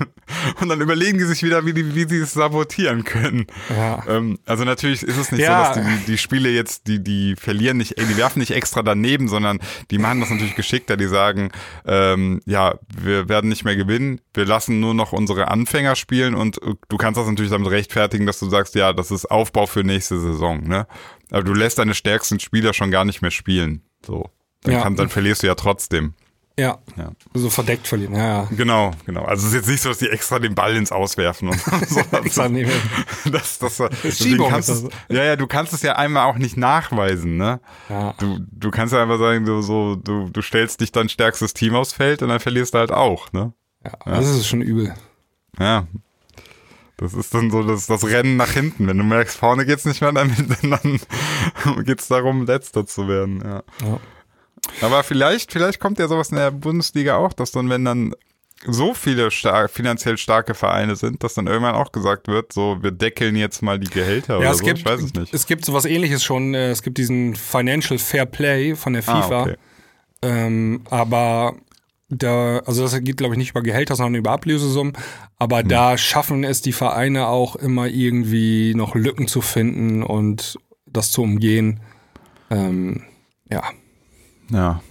und 0.60 0.68
dann 0.68 0.80
überlegen 0.80 1.18
die 1.18 1.24
sich 1.24 1.42
wieder, 1.42 1.64
wie, 1.66 1.72
die, 1.72 1.94
wie 1.94 2.04
sie 2.08 2.18
es 2.18 2.32
sabotieren 2.32 3.04
können. 3.04 3.46
Ja. 3.68 4.04
Ähm, 4.08 4.38
also 4.46 4.64
natürlich 4.64 5.02
ist 5.02 5.16
es 5.16 5.32
nicht 5.32 5.40
Ja. 5.42 5.72
so, 5.74 5.80
dass 5.80 5.86
die, 5.86 6.06
die 6.12 6.18
Spiele 6.18 6.50
jetzt, 6.50 6.86
die, 6.86 7.02
die 7.02 7.36
verlieren 7.36 7.76
nicht, 7.78 7.98
ey, 7.98 8.06
die 8.06 8.16
werfen 8.16 8.38
nicht 8.40 8.52
extra 8.52 8.82
daneben, 8.82 9.28
sondern 9.28 9.58
die 9.90 9.98
machen 9.98 10.20
das 10.20 10.30
natürlich 10.30 10.56
geschickter. 10.56 10.96
Die 10.96 11.06
sagen, 11.08 11.50
ähm, 11.86 12.40
ja, 12.46 12.74
wir 12.96 13.28
werden 13.28 13.48
nicht 13.48 13.64
mehr 13.64 13.76
gewinnen, 13.76 14.20
wir 14.34 14.46
lassen 14.46 14.80
nur 14.80 14.94
noch 14.94 15.12
unsere 15.12 15.48
Anfänger 15.48 15.96
spielen 15.96 16.34
und 16.34 16.62
äh, 16.62 16.74
du 16.88 16.96
kannst 16.96 17.18
das 17.18 17.26
natürlich 17.26 17.50
damit 17.50 17.70
rechtfertigen, 17.70 18.26
dass 18.26 18.38
du 18.38 18.48
sagst, 18.48 18.74
ja, 18.74 18.92
das 18.92 19.10
ist 19.10 19.30
Aufbau 19.30 19.66
für 19.66 19.84
nächste 19.84 20.18
Saison, 20.20 20.62
ne? 20.66 20.86
Aber 21.30 21.44
du 21.44 21.54
lässt 21.54 21.78
deine 21.78 21.94
stärksten 21.94 22.40
Spieler 22.40 22.74
schon 22.74 22.90
gar 22.90 23.04
nicht 23.04 23.22
mehr 23.22 23.30
spielen. 23.30 23.82
So. 24.04 24.30
Dann, 24.62 24.74
Ja. 24.74 24.82
kann, 24.82 24.96
dann 24.96 25.08
verlierst 25.08 25.42
du 25.42 25.46
ja 25.46 25.54
trotzdem. 25.54 26.14
Ja. 26.58 26.78
Ja. 26.96 27.12
So 27.32 27.48
verdeckt 27.48 27.86
verlieren. 27.86 28.14
Ja, 28.14 28.26
ja. 28.26 28.48
Genau, 28.50 28.90
genau. 29.06 29.24
Also 29.24 29.46
es 29.46 29.52
ist 29.52 29.58
jetzt 29.60 29.68
nicht 29.68 29.82
so, 29.82 29.88
dass 29.88 29.98
die 29.98 30.08
extra 30.10 30.38
den 30.38 30.54
Ball 30.54 30.76
ins 30.76 30.92
Auswerfen 30.92 31.48
und 31.48 31.60
so. 31.60 32.00
Extra 32.12 32.48
nehmen. 32.48 32.72
Das, 33.30 33.58
das, 33.58 33.78
deswegen 33.78 34.12
Schiebung 34.12 34.50
kannst 34.50 34.68
ist 34.68 34.84
es, 34.84 34.90
ja, 35.08 35.24
ja, 35.24 35.36
du 35.36 35.46
kannst 35.46 35.72
es 35.72 35.82
ja 35.82 35.96
einmal 35.96 36.26
auch 36.26 36.36
nicht 36.36 36.56
nachweisen, 36.56 37.36
ne? 37.36 37.60
Ja. 37.88 38.14
Du, 38.18 38.40
du 38.50 38.70
kannst 38.70 38.92
ja 38.92 39.02
einfach 39.02 39.18
sagen, 39.18 39.44
du, 39.46 39.62
so, 39.62 39.96
du, 39.96 40.28
du 40.28 40.42
stellst 40.42 40.80
dich 40.80 40.92
dein 40.92 41.08
stärkstes 41.08 41.54
Team 41.54 41.74
aufs 41.74 41.92
Feld 41.92 42.22
und 42.22 42.28
dann 42.28 42.40
verlierst 42.40 42.74
du 42.74 42.78
halt 42.78 42.92
auch, 42.92 43.32
ne? 43.32 43.52
ja. 43.84 43.92
Das 44.04 44.28
ist 44.28 44.46
schon 44.46 44.60
übel. 44.60 44.94
Ja. 45.58 45.86
Das 46.96 47.14
ist 47.14 47.32
dann 47.32 47.50
so 47.50 47.62
das, 47.62 47.86
das 47.86 48.04
Rennen 48.04 48.36
nach 48.36 48.50
hinten. 48.50 48.86
Wenn 48.86 48.98
du 48.98 49.04
merkst, 49.04 49.38
vorne 49.38 49.64
geht's 49.64 49.86
nicht 49.86 50.02
mehr, 50.02 50.12
dann, 50.12 50.34
dann 50.62 51.84
geht's 51.84 52.08
darum, 52.08 52.44
Letzter 52.44 52.84
zu 52.84 53.08
werden, 53.08 53.40
ja. 53.42 53.62
Ja. 53.86 54.00
Aber 54.80 55.02
vielleicht, 55.02 55.52
vielleicht 55.52 55.80
kommt 55.80 55.98
ja 55.98 56.08
sowas 56.08 56.30
in 56.30 56.36
der 56.36 56.50
Bundesliga 56.50 57.16
auch, 57.16 57.32
dass 57.32 57.50
dann, 57.52 57.68
wenn 57.70 57.84
dann 57.84 58.14
so 58.66 58.92
viele 58.92 59.30
star 59.30 59.68
finanziell 59.68 60.18
starke 60.18 60.54
Vereine 60.54 60.94
sind, 60.94 61.22
dass 61.24 61.32
dann 61.34 61.46
irgendwann 61.46 61.74
auch 61.74 61.92
gesagt 61.92 62.28
wird, 62.28 62.52
so, 62.52 62.78
wir 62.82 62.90
deckeln 62.90 63.34
jetzt 63.36 63.62
mal 63.62 63.78
die 63.78 63.88
Gehälter 63.88 64.36
oder 64.36 64.44
Ja, 64.46 64.52
es 64.52 64.58
so. 64.58 64.64
gibt, 64.66 64.80
ich 64.80 64.84
weiß 64.84 65.00
es 65.02 65.14
nicht. 65.14 65.32
es 65.32 65.46
gibt 65.46 65.64
sowas 65.64 65.86
ähnliches 65.86 66.22
schon. 66.22 66.52
äh, 66.54 66.70
Es 66.70 66.82
gibt 66.82 66.98
diesen 66.98 67.34
Financial 67.36 67.98
Fair 67.98 68.26
Play 68.26 68.74
von 68.76 68.92
der 68.92 69.02
FIFA. 69.02 69.38
Ah, 69.38 69.42
okay. 69.42 69.56
Ähm, 70.22 70.82
aber 70.90 71.54
da, 72.10 72.58
also 72.66 72.82
das 72.82 73.00
geht, 73.02 73.16
glaube 73.16 73.34
ich, 73.34 73.38
nicht 73.38 73.50
über 73.52 73.62
Gehälter, 73.62 73.96
sondern 73.96 74.16
über 74.16 74.32
Ablösesummen. 74.32 74.92
Aber 75.38 75.60
Hm. 75.60 75.68
da 75.68 75.96
schaffen 75.96 76.44
es 76.44 76.60
die 76.60 76.72
Vereine 76.74 77.28
auch 77.28 77.56
immer 77.56 77.86
irgendwie 77.86 78.74
noch 78.74 78.94
Lücken 78.94 79.26
zu 79.26 79.40
finden 79.40 80.02
und 80.02 80.58
das 80.86 81.10
zu 81.12 81.22
umgehen. 81.22 81.80
Ähm, 82.50 83.04
ja. 83.50 83.62
Ja. 84.50 84.82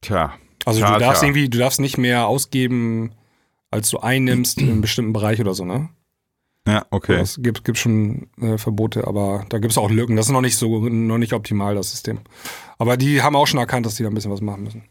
Tja. 0.00 0.34
Also 0.64 0.80
Tja, 0.80 0.94
du 0.94 1.00
darfst 1.00 1.20
tja. 1.22 1.28
irgendwie, 1.28 1.48
du 1.48 1.58
darfst 1.58 1.80
nicht 1.80 1.98
mehr 1.98 2.26
ausgeben, 2.26 3.12
als 3.70 3.90
du 3.90 3.98
einnimmst 3.98 4.60
in 4.60 4.70
einem 4.70 4.80
bestimmten 4.80 5.12
Bereich 5.12 5.40
oder 5.40 5.54
so, 5.54 5.64
ne? 5.64 5.88
Ja, 6.66 6.86
okay. 6.90 7.14
Es 7.16 7.40
gibt, 7.42 7.64
gibt 7.64 7.78
schon 7.78 8.28
äh, 8.40 8.56
Verbote, 8.56 9.06
aber 9.08 9.44
da 9.48 9.58
gibt 9.58 9.72
es 9.72 9.78
auch 9.78 9.90
Lücken. 9.90 10.14
Das 10.14 10.26
ist 10.26 10.32
noch 10.32 10.40
nicht 10.40 10.56
so, 10.56 10.78
noch 10.88 11.18
nicht 11.18 11.32
optimal, 11.32 11.74
das 11.74 11.90
System. 11.90 12.20
Aber 12.78 12.96
die 12.96 13.20
haben 13.22 13.34
auch 13.34 13.46
schon 13.48 13.58
erkannt, 13.58 13.84
dass 13.84 13.96
die 13.96 14.04
da 14.04 14.08
ein 14.10 14.14
bisschen 14.14 14.30
was 14.30 14.40
machen 14.40 14.62
müssen. 14.62 14.84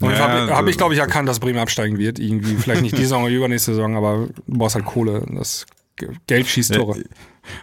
Und 0.00 0.10
Ja, 0.10 0.18
habe 0.18 0.54
hab 0.56 0.66
ich, 0.68 0.78
glaube 0.78 0.94
ich, 0.94 1.00
erkannt, 1.00 1.28
dass 1.28 1.38
Bremen 1.38 1.58
absteigen 1.58 1.98
wird. 1.98 2.18
Irgendwie, 2.18 2.56
vielleicht 2.56 2.80
nicht 2.80 2.92
diese 2.96 3.02
Saison 3.08 3.24
oder 3.24 3.32
übernächste 3.32 3.74
Saison, 3.74 3.94
aber 3.96 4.28
du 4.46 4.58
brauchst 4.58 4.74
halt 4.74 4.86
Kohle. 4.86 5.26
Das 5.32 5.66
Ge- 5.96 6.08
Geld 6.26 6.46
schießt 6.46 6.74
Tore. 6.74 7.02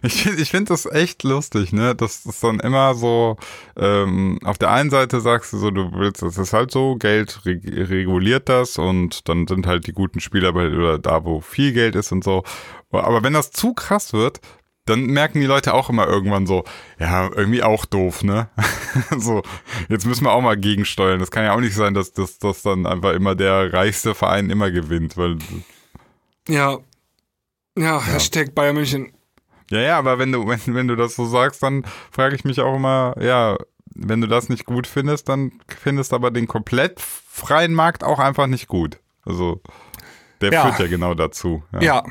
Ich 0.02 0.24
finde 0.24 0.42
ich 0.42 0.52
find 0.52 0.70
das 0.70 0.86
echt 0.86 1.24
lustig, 1.24 1.72
ne? 1.72 1.96
Das 1.96 2.26
ist 2.26 2.44
dann 2.44 2.60
immer 2.60 2.96
so, 2.96 3.38
ähm, 3.78 4.40
auf 4.44 4.58
der 4.58 4.72
einen 4.72 4.90
Seite 4.90 5.22
sagst 5.22 5.54
du 5.54 5.58
so, 5.58 5.72
du 5.72 5.92
willst, 5.94 6.22
das 6.22 6.38
ist 6.38 6.54
halt 6.54 6.72
so, 6.72 6.96
Geld 6.96 7.46
reg 7.46 7.62
reguliert 7.66 8.50
das 8.50 8.78
und 8.78 9.28
dann 9.30 9.48
sind 9.48 9.68
halt 9.68 9.88
die 9.88 9.94
guten 9.94 10.20
Spieler 10.20 10.54
bei, 10.54 10.68
oder 10.68 11.00
da, 11.00 11.24
wo 11.24 11.42
viel 11.42 11.74
Geld 11.74 11.96
ist 11.96 12.12
und 12.12 12.24
so. 12.24 12.44
Aber 12.92 13.24
wenn 13.24 13.34
das 13.34 13.52
zu 13.52 13.74
krass 13.74 14.14
wird, 14.14 14.42
dann 14.86 15.06
merken 15.06 15.40
die 15.40 15.46
Leute 15.46 15.74
auch 15.74 15.90
immer 15.90 16.08
irgendwann 16.08 16.48
so, 16.48 16.64
ja, 17.00 17.30
irgendwie 17.34 17.64
auch 17.64 17.86
doof, 17.86 18.24
ne? 18.24 18.50
so, 19.18 19.44
jetzt 19.88 20.06
müssen 20.06 20.26
wir 20.26 20.32
auch 20.32 20.42
mal 20.42 20.58
gegensteuern. 20.58 21.20
Das 21.20 21.32
kann 21.32 21.44
ja 21.44 21.54
auch 21.54 21.60
nicht 21.60 21.76
sein, 21.76 21.94
dass 21.94 22.12
das 22.12 22.40
dass 22.40 22.64
dann 22.64 22.86
einfach 22.86 23.14
immer 23.14 23.36
der 23.36 23.72
reichste 23.72 24.16
Verein 24.16 24.50
immer 24.50 24.72
gewinnt, 24.72 25.16
weil 25.16 25.38
Ja. 26.48 26.80
Ja, 27.78 28.04
Hashtag 28.04 28.56
Bayern 28.56 28.76
München. 28.76 29.12
Ja, 29.70 29.80
ja, 29.80 29.98
aber 29.98 30.18
wenn 30.20 30.32
du, 30.32 30.48
wenn, 30.48 30.60
wenn 30.68 30.88
du 30.88 30.96
das 30.96 31.16
so 31.16 31.26
sagst, 31.26 31.62
dann 31.64 31.86
frage 32.12 32.36
ich 32.36 32.44
mich 32.44 32.60
auch 32.62 32.76
immer, 32.76 33.16
ja, 33.20 33.58
wenn 33.96 34.22
du 34.22 34.28
das 34.28 34.50
nicht 34.50 34.66
gut 34.66 34.88
findest, 34.88 35.30
dann 35.30 35.52
findest 35.68 36.14
aber 36.14 36.32
den 36.32 36.48
komplett 36.48 37.00
freien 37.02 37.74
Markt 37.74 38.04
auch 38.04 38.20
einfach 38.20 38.48
nicht 38.48 38.68
gut. 38.68 39.00
Also, 39.26 39.62
der 40.42 40.52
Ja. 40.54 40.64
führt 40.68 40.80
ja 40.80 40.88
genau 40.88 41.14
dazu. 41.16 41.64
Ja. 41.80 42.04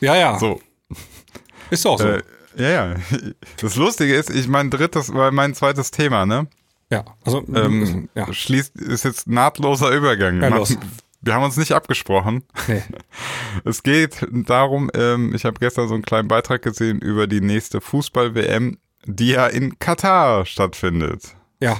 Ja, 0.00 0.14
ja. 0.16 0.38
So, 0.38 0.60
Ist 1.70 1.86
auch 1.86 1.98
so. 1.98 2.06
äh, 2.08 2.22
ja, 2.56 2.68
ja. 2.70 2.94
Das 3.60 3.76
Lustige 3.76 4.14
ist, 4.14 4.30
ich 4.30 4.48
mein 4.48 4.70
drittes, 4.70 5.08
mein 5.12 5.54
zweites 5.54 5.90
Thema, 5.90 6.24
ne? 6.26 6.46
ja. 6.90 7.04
Also, 7.24 7.44
Ähm, 7.54 8.08
ja. 8.14 8.32
Schließt, 8.32 8.76
ist 8.76 9.04
jetzt 9.04 9.26
nahtloser 9.28 9.90
Übergang. 9.90 10.40
Ja, 10.40 10.48
los. 10.48 10.76
Wir 11.26 11.34
haben 11.34 11.42
uns 11.42 11.56
nicht 11.56 11.72
abgesprochen. 11.72 12.44
Nee. 12.68 12.82
Es 13.64 13.82
geht 13.82 14.26
darum, 14.30 14.90
ähm, 14.94 15.34
ich 15.34 15.44
habe 15.44 15.58
gestern 15.58 15.88
so 15.88 15.94
einen 15.94 16.04
kleinen 16.04 16.28
Beitrag 16.28 16.62
gesehen 16.62 17.00
über 17.00 17.26
die 17.26 17.40
nächste 17.40 17.80
Fußball-WM, 17.80 18.78
die 19.06 19.30
ja 19.30 19.46
in 19.48 19.78
Katar 19.78 20.46
stattfindet. 20.46 21.34
Ja. 21.58 21.78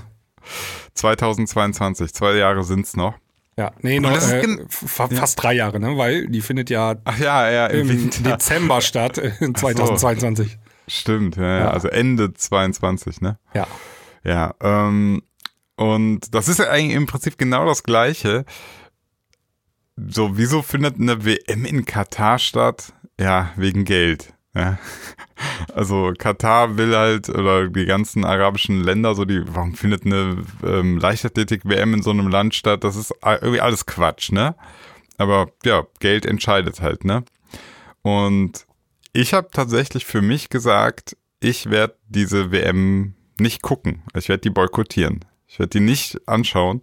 2022, 0.94 2.12
zwei 2.12 2.34
Jahre 2.34 2.64
sind's 2.64 2.96
noch. 2.96 3.14
Ja. 3.56 3.72
Nee, 3.82 4.00
noch, 4.00 4.10
äh, 4.10 4.58
fa 4.68 5.08
fast 5.08 5.42
drei 5.42 5.54
Jahre, 5.54 5.78
ne? 5.78 5.96
Weil 5.96 6.26
die 6.28 6.40
findet 6.40 6.68
ja 6.70 6.96
Ach 7.04 7.18
ja, 7.18 7.48
ja, 7.50 7.66
im, 7.68 7.88
im. 7.88 8.10
Dezember 8.24 8.80
statt, 8.80 9.18
äh, 9.18 9.32
in 9.40 9.54
2022. 9.54 10.58
Stimmt, 10.88 11.36
ja, 11.36 11.42
ja, 11.42 11.58
Ja. 11.60 11.70
also 11.70 11.88
Ende 11.88 12.34
22, 12.34 13.20
ne? 13.20 13.38
Ja. 13.54 13.66
Ja, 14.24 14.54
ähm, 14.60 15.22
und 15.76 16.34
das 16.34 16.48
ist 16.48 16.58
ja 16.58 16.68
eigentlich 16.68 16.96
im 16.96 17.06
Prinzip 17.06 17.38
genau 17.38 17.64
das 17.64 17.82
Gleiche. 17.82 18.44
So, 19.96 20.36
wieso 20.36 20.62
findet 20.62 21.00
eine 21.00 21.24
WM 21.24 21.64
in 21.64 21.84
Katar 21.86 22.38
statt? 22.38 22.92
Ja, 23.18 23.52
wegen 23.56 23.84
Geld. 23.84 24.34
Ja. 24.54 24.78
Also 25.74 26.14
Katar 26.16 26.78
will 26.78 26.96
halt, 26.96 27.28
oder 27.28 27.68
die 27.68 27.84
ganzen 27.84 28.24
arabischen 28.24 28.82
Länder, 28.82 29.14
so 29.14 29.26
die, 29.26 29.42
warum 29.46 29.74
findet 29.74 30.06
eine 30.06 30.42
ähm, 30.64 30.96
Leichtathletik-WM 30.96 31.92
in 31.92 32.02
so 32.02 32.08
einem 32.08 32.28
Land 32.28 32.54
statt? 32.54 32.84
Das 32.84 32.96
ist 32.96 33.12
irgendwie 33.22 33.60
alles 33.60 33.84
Quatsch, 33.84 34.32
ne? 34.32 34.54
Aber 35.18 35.50
ja, 35.62 35.86
Geld 36.00 36.24
entscheidet 36.24 36.80
halt, 36.80 37.04
ne? 37.04 37.22
Und 38.00 38.66
ich 39.12 39.34
habe 39.34 39.48
tatsächlich 39.52 40.06
für 40.06 40.22
mich 40.22 40.48
gesagt, 40.48 41.18
ich 41.40 41.68
werde 41.68 41.96
diese 42.08 42.50
WM 42.50 43.14
nicht 43.38 43.60
gucken. 43.60 44.04
Ich 44.14 44.30
werde 44.30 44.40
die 44.40 44.50
boykottieren. 44.50 45.22
Ich 45.46 45.58
werde 45.58 45.70
die 45.70 45.80
nicht 45.80 46.26
anschauen, 46.26 46.80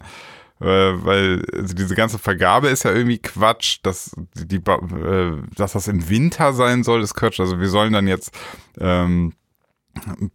weil 0.65 1.45
also 1.53 1.73
diese 1.73 1.95
ganze 1.95 2.19
Vergabe 2.19 2.69
ist 2.69 2.83
ja 2.83 2.91
irgendwie 2.91 3.19
Quatsch. 3.19 3.79
Dass, 3.83 4.15
die, 4.35 4.57
äh, 4.57 5.41
dass 5.55 5.73
das 5.73 5.87
im 5.87 6.09
Winter 6.09 6.53
sein 6.53 6.83
soll, 6.83 7.01
ist 7.01 7.15
Quatsch. 7.15 7.39
Also 7.39 7.59
wir 7.59 7.69
sollen 7.69 7.93
dann 7.93 8.07
jetzt 8.07 8.37
ähm, 8.79 9.33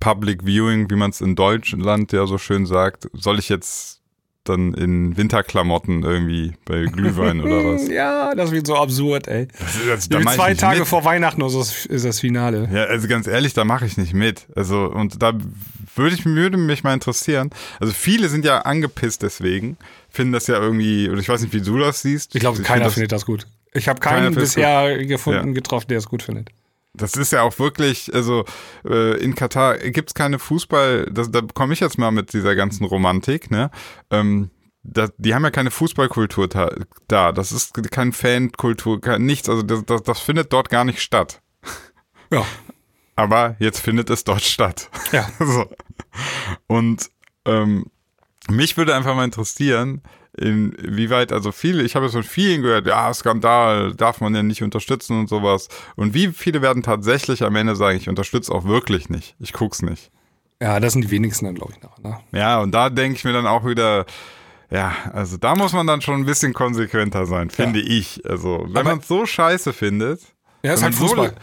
Public 0.00 0.44
Viewing, 0.44 0.90
wie 0.90 0.96
man 0.96 1.10
es 1.10 1.20
in 1.20 1.34
Deutschland 1.34 2.12
ja 2.12 2.26
so 2.26 2.38
schön 2.38 2.66
sagt, 2.66 3.08
soll 3.12 3.38
ich 3.38 3.48
jetzt 3.48 3.97
dann 4.49 4.74
in 4.74 5.16
Winterklamotten 5.16 6.03
irgendwie 6.03 6.55
bei 6.64 6.84
Glühwein 6.84 7.40
oder 7.40 7.64
was? 7.74 7.88
Ja, 7.88 8.34
das 8.34 8.51
wird 8.51 8.66
so 8.66 8.76
absurd, 8.76 9.28
ey. 9.28 9.49
Das, 9.88 10.09
da 10.09 10.20
mach 10.20 10.32
ich 10.32 10.36
zwei 10.38 10.55
Tage 10.55 10.80
mit. 10.80 10.88
vor 10.88 11.05
Weihnachten 11.05 11.42
ist 11.42 11.55
das, 11.57 11.86
ist 11.86 12.05
das 12.05 12.20
Finale. 12.20 12.68
Ja, 12.72 12.84
also 12.84 13.09
ganz 13.09 13.26
ehrlich, 13.26 13.55
da 13.55 13.64
mache 13.64 13.86
ich 13.86 13.96
nicht 13.96 14.14
mit. 14.14 14.46
Also, 14.57 14.84
und 14.90 15.22
da 15.22 15.32
würde 15.96 16.14
ich 16.14 16.24
würde 16.24 16.57
mich 16.57 16.84
mal 16.84 16.94
interessieren. 16.94 17.51
Also 17.80 17.92
viele 17.92 18.28
sind 18.28 18.44
ja 18.44 18.61
angepisst 18.61 19.22
deswegen, 19.22 19.76
finden 20.11 20.32
das 20.32 20.46
ja 20.46 20.61
irgendwie, 20.61 21.09
oder 21.11 21.20
ich 21.20 21.28
weiß 21.28 21.40
nicht, 21.42 21.53
wie 21.53 21.61
du 21.61 21.78
das 21.78 22.03
siehst. 22.03 22.34
Ich 22.34 22.40
glaube, 22.40 22.57
find 22.57 22.66
keiner 22.68 22.84
das, 22.84 22.94
findet 22.94 23.12
das 23.12 23.26
gut. 23.26 23.46
Ich 23.74 23.88
habe 23.88 24.01
keinen 24.01 24.34
bisher 24.34 25.05
gefunden, 25.05 25.49
Ja. 25.49 25.55
getroffen, 25.55 25.86
der 25.88 25.99
es 25.99 26.09
gut 26.09 26.22
findet. 26.22 26.51
Das 26.95 27.14
ist 27.14 27.32
ja 27.32 27.43
auch 27.43 27.59
wirklich, 27.59 28.12
also 28.14 28.45
äh, 28.84 29.16
in 29.22 29.34
Katar 29.34 29.78
gibt's 29.78 30.14
keine 30.14 30.39
Fußball, 30.39 31.07
das, 31.12 31.30
da 31.30 31.43
komme 31.55 31.72
ich 31.74 31.80
jetzt 31.80 31.99
mal 31.99 32.11
mit 32.11 32.32
dieser 32.32 32.57
ganzen 32.57 32.84
Romantik, 32.84 33.51
ne? 33.51 33.70
Ähm, 34.11 34.51
da, 34.82 35.09
die 35.18 35.34
haben 35.34 35.45
ja 35.45 35.51
keine 35.51 35.70
Fußballkultur 35.70 36.49
da, 36.49 37.32
das 37.32 37.53
ist 37.53 37.74
kein 37.91 38.12
Fankultur, 38.12 39.01
kein, 39.01 39.24
nichts, 39.24 39.49
also 39.49 39.62
das, 39.62 39.84
das, 39.84 40.03
das 40.03 40.20
findet 40.20 40.53
dort 40.53 40.70
gar 40.70 40.84
nicht 40.84 41.01
statt. 41.01 41.43
Ja. 42.30 42.45
Aber 43.16 43.57
jetzt 43.59 43.80
findet 43.80 44.11
es 44.11 44.22
dort 44.22 44.43
statt. 44.43 44.91
Ja. 45.12 45.26
so. 45.41 45.66
Und 46.66 47.11
ähm, 47.47 47.86
mich 48.51 48.76
würde 48.76 48.94
einfach 48.94 49.14
mal 49.14 49.24
interessieren, 49.24 50.03
inwieweit, 50.36 51.32
also 51.32 51.53
viele, 51.53 51.82
ich 51.82 51.96
habe 51.96 52.07
es 52.07 52.12
von 52.12 52.22
vielen 52.22 52.62
gehört, 52.62 52.86
ja, 52.86 53.12
Skandal, 53.12 53.94
darf 53.94 54.20
man 54.20 54.34
ja 54.34 54.42
nicht 54.42 54.62
unterstützen 54.62 55.18
und 55.18 55.28
sowas. 55.28 55.68
Und 55.96 56.14
wie 56.14 56.28
viele 56.28 56.62
werden 56.62 56.82
tatsächlich 56.82 57.42
am 57.42 57.57
Ende 57.57 57.76
sagen, 57.76 57.96
ich 57.96 58.09
unterstütze 58.09 58.53
auch 58.53 58.64
wirklich 58.64 59.09
nicht. 59.09 59.34
Ich 59.38 59.53
guck's 59.53 59.82
nicht. 59.82 60.11
Ja, 60.61 60.80
das 60.80 60.92
sind 60.92 61.03
die 61.03 61.11
wenigsten 61.11 61.44
dann, 61.44 61.55
glaube 61.55 61.72
ich, 61.76 61.82
noch. 61.82 61.99
Ne? 61.99 62.18
Ja, 62.32 62.61
und 62.61 62.72
da 62.72 62.90
denke 62.90 63.16
ich 63.16 63.24
mir 63.24 63.32
dann 63.32 63.46
auch 63.46 63.64
wieder, 63.64 64.07
ja, 64.70 64.92
also 65.12 65.36
da 65.36 65.55
muss 65.55 65.72
man 65.72 65.86
dann 65.86 66.01
schon 66.01 66.20
ein 66.20 66.26
bisschen 66.26 66.53
konsequenter 66.53 67.26
sein, 67.26 67.51
finde 67.51 67.80
ich. 67.80 68.22
Also, 68.28 68.66
wenn 68.68 68.84
man 68.84 68.99
es 68.99 69.09
so 69.09 69.24
scheiße 69.24 69.72
findet, 69.72 70.20
Ja, 70.68 70.74
ist 70.74 70.82
halt 70.82 70.92
man 70.98 71.08
so- 71.08 71.14
Fußball. 71.14 71.34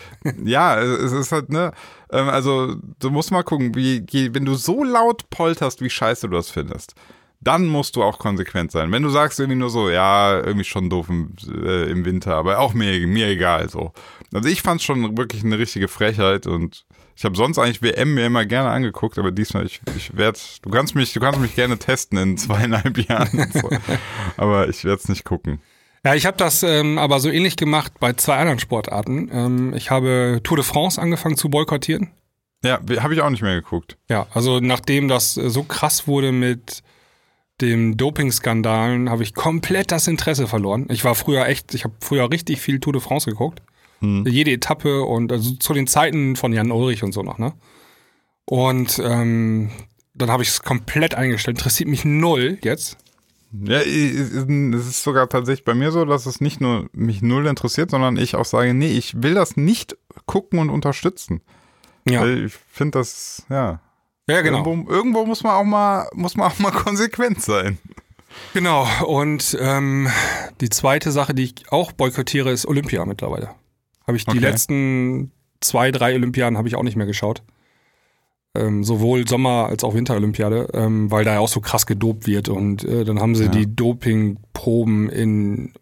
ja, 0.46 0.80
es 0.82 1.12
ist 1.12 1.32
halt, 1.32 1.50
ne, 1.50 1.72
ähm, 2.12 2.30
also 2.30 2.76
du 3.00 3.10
musst 3.10 3.32
mal 3.32 3.44
gucken, 3.44 3.76
wie, 3.76 4.06
wenn 4.34 4.46
du 4.46 4.56
so 4.56 4.84
laut 4.84 5.30
polterst, 5.30 5.82
wie 5.82 5.90
scheiße 5.90 6.30
du 6.30 6.36
das 6.36 6.50
findest, 6.50 6.94
dann 7.42 7.66
musst 7.68 7.96
du 7.96 8.02
auch 8.04 8.18
konsequent 8.18 8.72
sein. 8.72 8.92
Wenn 8.92 9.04
du 9.04 9.10
sagst 9.10 9.40
irgendwie 9.40 9.60
nur 9.60 9.70
so, 9.70 9.90
ja, 9.90 10.38
irgendwie 10.40 10.64
schon 10.64 10.90
doof 10.90 11.10
im, 11.10 11.34
äh, 11.64 11.90
im 11.92 12.04
Winter, 12.06 12.36
aber 12.36 12.60
auch 12.60 12.74
mir, 12.74 13.06
mir 13.06 13.28
egal 13.28 13.70
so. 13.70 13.92
Also 14.34 14.50
ich 14.50 14.62
fand's 14.62 14.84
schon 14.84 15.18
wirklich 15.18 15.44
eine 15.44 15.60
richtige 15.60 15.88
Frechheit 15.88 16.48
und 16.48 16.86
ich 17.18 17.24
habe 17.24 17.36
sonst 17.38 17.58
eigentlich 17.60 17.82
WM 17.82 18.16
mir 18.16 18.26
immer 18.26 18.46
gerne 18.46 18.70
angeguckt, 18.72 19.18
aber 19.18 19.32
diesmal, 19.32 19.66
ich, 19.66 19.80
ich 19.96 20.18
werde, 20.18 20.38
du 20.64 20.70
kannst 20.70 20.96
mich, 20.96 21.14
du 21.14 21.20
kannst 21.22 21.40
mich 21.40 21.56
gerne 21.56 21.78
testen 21.78 22.18
in 22.18 22.38
zweieinhalb 22.38 22.98
Jahren. 23.10 23.50
So. 23.54 23.70
aber 24.38 24.68
ich 24.68 24.84
werde 24.84 24.98
es 25.02 25.08
nicht 25.08 25.24
gucken. 25.24 25.62
Ja, 26.06 26.14
ich 26.14 26.28
habe 26.28 26.38
das 26.38 26.62
ähm, 26.62 27.00
aber 27.00 27.20
so 27.20 27.30
ähnlich 27.32 27.58
gemacht 27.58 27.94
bei 28.00 28.14
zwei 28.14 28.38
anderen 28.38 28.60
Sportarten. 28.60 29.30
Ähm, 29.34 29.74
ich 29.74 29.90
habe 29.90 30.40
Tour 30.44 30.58
de 30.58 30.64
France 30.64 31.02
angefangen 31.02 31.36
zu 31.36 31.50
boykottieren. 31.50 32.12
Ja, 32.64 32.80
habe 33.00 33.14
ich 33.16 33.22
auch 33.22 33.30
nicht 33.32 33.42
mehr 33.42 33.56
geguckt. 33.56 33.98
Ja, 34.08 34.28
also 34.32 34.60
nachdem 34.60 35.08
das 35.08 35.36
äh, 35.36 35.50
so 35.50 35.64
krass 35.64 36.08
wurde 36.08 36.32
mit 36.32 36.84
dem 37.62 37.98
Doping-Skandalen, 37.98 39.10
habe 39.10 39.24
ich 39.24 39.34
komplett 39.34 39.92
das 39.92 40.08
Interesse 40.08 40.46
verloren. 40.46 40.86
Ich 40.90 41.04
war 41.04 41.16
früher 41.16 41.48
echt, 41.48 41.74
ich 41.74 41.86
habe 41.86 41.96
früher 42.00 42.30
richtig 42.30 42.62
viel 42.62 42.80
Tour 42.80 42.94
de 42.94 43.02
France 43.02 43.30
geguckt. 43.30 43.62
Jede 44.02 44.52
Etappe 44.52 45.04
und 45.04 45.32
also 45.32 45.56
zu 45.56 45.74
den 45.74 45.88
Zeiten 45.88 46.36
von 46.36 46.54
Jan 46.54 46.72
Ulrich 46.72 47.02
und 47.02 47.14
so 47.14 47.24
noch, 47.24 47.40
ne? 47.40 47.54
Und 48.46 49.02
ähm, 49.04 49.72
dann 50.14 50.30
habe 50.30 50.44
ich 50.44 50.50
es 50.50 50.62
komplett 50.62 51.16
eingestellt. 51.16 51.58
Interessiert 51.58 51.90
mich 51.90 52.06
null 52.06 52.60
jetzt. 52.62 52.98
Ja, 53.64 53.80
es 53.80 54.88
ist 54.88 55.04
sogar 55.04 55.30
tatsächlich 55.30 55.66
bei 55.66 55.74
mir 55.76 55.92
so, 55.92 56.06
dass 56.06 56.26
es 56.26 56.42
nicht 56.42 56.62
nur 56.62 56.90
mich 56.94 57.22
null 57.22 57.46
interessiert, 57.48 57.92
sondern 57.92 58.18
ich 58.18 58.36
auch 58.36 58.46
sage, 58.46 58.74
nee, 58.74 58.92
ich 58.92 59.22
will 59.22 59.34
das 59.34 59.56
nicht 59.58 59.98
gucken 60.26 60.60
und 60.60 60.70
unterstützen. 60.70 61.42
Ja, 62.08 62.22
Weil 62.22 62.46
ich 62.46 62.54
finde 62.54 63.00
das, 63.00 63.46
ja. 63.50 63.80
ja 64.28 64.42
genau. 64.42 64.66
Irgendwo, 64.66 64.92
irgendwo 64.92 65.26
muss 65.26 65.44
man 65.44 65.54
auch 65.54 65.64
mal, 65.64 66.08
muss 66.14 66.36
man 66.38 66.52
auch 66.52 66.60
mal 66.60 66.72
konsequent 66.74 67.42
sein. 67.42 67.78
Genau. 68.54 68.88
Und 69.06 69.58
ähm, 69.60 70.10
die 70.62 70.70
zweite 70.70 71.12
Sache, 71.12 71.34
die 71.34 71.44
ich 71.44 71.72
auch 71.72 71.92
boykottiere, 71.94 72.52
ist 72.52 72.66
Olympia 72.66 73.06
mittlerweile. 73.06 73.52
Habe 74.06 74.18
ich 74.18 74.26
die 74.26 74.32
Okay. 74.32 74.40
letzten 74.40 75.32
zwei, 75.62 75.92
drei 75.92 76.14
Olympiaden 76.16 76.58
habe 76.58 76.68
ich 76.68 76.76
auch 76.76 76.84
nicht 76.84 76.96
mehr 76.98 77.08
geschaut. 77.08 77.42
Ähm, 78.56 78.84
sowohl 78.84 79.28
Sommer- 79.28 79.68
als 79.68 79.84
auch 79.84 79.94
Winterolympiade, 79.94 80.70
ähm, 80.74 81.12
weil 81.12 81.26
da 81.26 81.34
ja 81.34 81.40
auch 81.40 81.48
so 81.50 81.60
krass 81.62 81.86
gedopt 81.86 82.26
wird. 82.28 82.50
Und 82.50 82.84
äh, 82.84 83.04
dann 83.04 83.20
haben 83.20 83.36
sie 83.36 83.46
Ja. 83.46 83.50
die 83.52 83.74
Dopingproben 83.76 85.10
in 85.10 85.74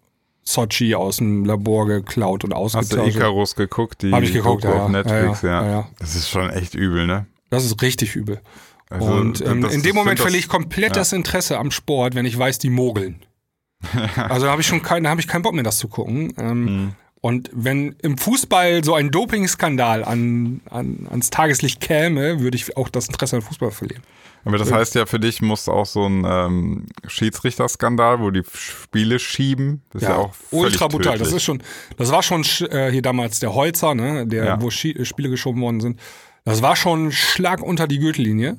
Sochi 0.43 0.95
aus 0.95 1.17
dem 1.17 1.45
Labor 1.45 1.88
geklaut 1.88 2.43
und 2.43 2.53
Hast 2.53 2.74
du 2.74 2.78
ausgetauscht. 2.80 3.15
Icarus 3.15 3.55
geguckt? 3.55 4.01
Die 4.01 4.11
Hab 4.11 4.24
ich 4.24 4.34
geguckt, 4.34 4.63
Doku 4.63 4.74
ja, 4.76 4.84
auf. 4.84 4.89
Netflix, 4.91 5.41
Ja, 5.41 5.65
ja. 5.65 5.88
Das 5.99 6.15
ist 6.15 6.30
schon 6.30 6.49
echt 6.49 6.76
übel, 6.76 7.07
ne? 7.07 7.26
Das 7.49 7.63
ist 7.65 7.82
richtig 7.82 8.15
übel. 8.15 8.41
Also, 8.89 9.11
und 9.11 9.41
ähm, 9.41 9.65
in 9.65 9.82
dem 9.82 9.95
Moment 9.95 10.19
verliere 10.19 10.39
ich 10.39 10.47
komplett 10.49 10.95
das 10.95 11.13
Interesse 11.13 11.57
am 11.57 11.71
Sport, 11.71 12.13
wenn 12.15 12.26
ich 12.26 12.38
weiß, 12.38 12.59
die 12.59 12.69
mogeln. 12.69 13.17
also 14.30 14.45
da 14.45 14.51
habe 14.51 14.61
ich 14.61 14.67
schon 14.67 14.82
keinen, 14.82 15.03
da 15.03 15.09
habe 15.09 15.21
ich 15.21 15.28
keinen 15.28 15.41
Bock 15.41 15.53
mehr, 15.53 15.63
das 15.63 15.78
zu 15.78 15.88
gucken. 15.88 16.34
Ähm, 16.38 16.63
Mhm. 16.65 16.91
Und 17.26 17.49
wenn 17.53 17.95
im 18.01 18.17
Fußball 18.17 18.84
so 18.84 18.95
ein 18.95 19.09
Dopingskandal 19.09 20.03
an, 20.03 20.59
an, 20.69 21.07
ans 21.09 21.30
Tageslicht 21.30 21.80
käme, 21.80 22.41
würde 22.41 22.57
ich 22.57 22.76
auch 22.76 22.89
das 22.89 23.07
Interesse 23.07 23.38
an 23.38 23.41
Fußball 23.41 23.71
verlieren. 23.71 24.03
Aber 24.43 24.57
das 24.57 24.74
heißt 24.74 24.93
ja, 24.95 25.05
für 25.05 25.21
dich 25.21 25.41
muss 25.41 25.69
auch 25.69 25.86
so 25.86 26.05
ein 26.05 26.26
ähm, 26.28 26.86
Schiedsrichterskandal, 27.07 28.19
wo 28.19 28.30
die 28.30 28.43
Spiele 28.53 29.19
schieben, 29.19 29.82
das 29.93 30.01
ist 30.01 30.09
ja, 30.09 30.17
auch 30.17 30.34
ultra 30.51 30.89
brutal. 30.89 31.13
Das 31.17 31.30
tödlich. 31.30 31.38
ist 31.38 31.43
schon, 31.43 31.63
das 31.95 32.11
war 32.11 32.24
schon 32.24 32.43
sch- 32.43 32.69
äh, 32.69 32.91
hier 32.91 33.01
damals 33.01 33.39
der 33.39 33.53
Holzer, 33.53 33.95
ne, 33.95 34.28
der, 34.28 34.43
Ja. 34.45 34.61
wo 34.61 34.69
Schi 34.69 34.91
äh, 34.91 35.05
Spiele 35.05 35.30
geschoben 35.30 35.61
worden 35.61 35.80
sind. 35.80 35.99
Das 36.43 36.61
war 36.61 36.76
schon 36.76 37.07
ein 37.07 37.11
Schlag 37.13 37.61
unter 37.61 37.88
die 37.88 37.99
Gürtellinie. 37.99 38.57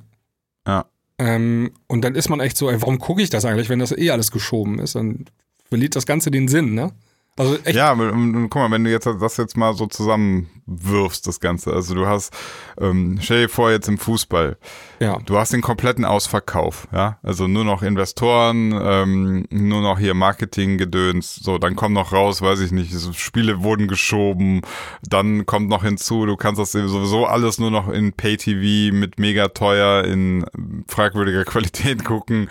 Ja. 0.66 0.86
Ähm, 1.18 1.72
und 1.86 2.00
dann 2.02 2.14
ist 2.14 2.30
man 2.30 2.40
echt 2.40 2.56
so, 2.56 2.70
ey, 2.70 2.80
warum 2.80 2.98
gucke 2.98 3.20
ich 3.20 3.28
das 3.28 3.44
eigentlich, 3.44 3.68
wenn 3.68 3.78
das 3.78 3.92
eh 3.92 4.10
alles 4.10 4.30
geschoben 4.30 4.78
ist? 4.78 4.94
Dann 4.94 5.26
verliert 5.68 5.96
das 5.96 6.06
Ganze 6.06 6.30
den 6.30 6.48
Sinn, 6.48 6.72
ne? 6.72 6.92
Also 7.36 7.56
echt, 7.64 7.74
Ja, 7.74 7.92
ähm, 7.92 8.48
guck 8.48 8.62
mal, 8.62 8.70
wenn 8.70 8.84
du 8.84 8.90
jetzt 8.90 9.06
das 9.06 9.36
jetzt 9.38 9.56
mal 9.56 9.74
so 9.74 9.86
zusammenwirfst, 9.86 11.26
das 11.26 11.40
Ganze. 11.40 11.72
Also 11.72 11.94
du 11.94 12.06
hast, 12.06 12.32
ähm, 12.80 13.18
stell 13.20 13.42
dir 13.42 13.48
vor, 13.48 13.72
jetzt 13.72 13.88
im 13.88 13.98
Fußball, 13.98 14.56
ja. 15.00 15.18
du 15.26 15.36
hast 15.36 15.52
den 15.52 15.60
kompletten 15.60 16.04
Ausverkauf, 16.04 16.86
ja. 16.92 17.18
Also 17.24 17.48
nur 17.48 17.64
noch 17.64 17.82
Investoren, 17.82 18.72
ähm, 18.80 19.46
nur 19.50 19.82
noch 19.82 19.98
hier 19.98 20.14
Marketinggedöns, 20.14 21.34
so, 21.34 21.58
dann 21.58 21.74
kommt 21.74 21.94
noch 21.94 22.12
raus, 22.12 22.40
weiß 22.40 22.60
ich 22.60 22.70
nicht, 22.70 22.92
so 22.92 23.12
Spiele 23.12 23.64
wurden 23.64 23.88
geschoben, 23.88 24.62
dann 25.02 25.44
kommt 25.44 25.68
noch 25.68 25.82
hinzu, 25.82 26.26
du 26.26 26.36
kannst 26.36 26.60
das 26.60 26.70
sowieso 26.70 27.26
alles 27.26 27.58
nur 27.58 27.72
noch 27.72 27.88
in 27.88 28.12
Pay-TV 28.12 28.94
mit 28.94 29.18
mega 29.18 29.48
teuer, 29.48 30.04
in 30.04 30.44
fragwürdiger 30.86 31.44
Qualität 31.54 32.04
gucken. 32.04 32.48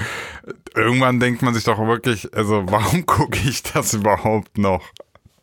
Irgendwann 0.76 1.20
denkt 1.20 1.42
man 1.42 1.54
sich 1.54 1.64
doch 1.64 1.80
wirklich, 1.80 2.34
also 2.36 2.64
warum 2.68 3.06
gucke 3.06 3.38
ich 3.48 3.64
das 3.64 3.94
überhaupt 3.94 4.58
noch? 4.58 4.84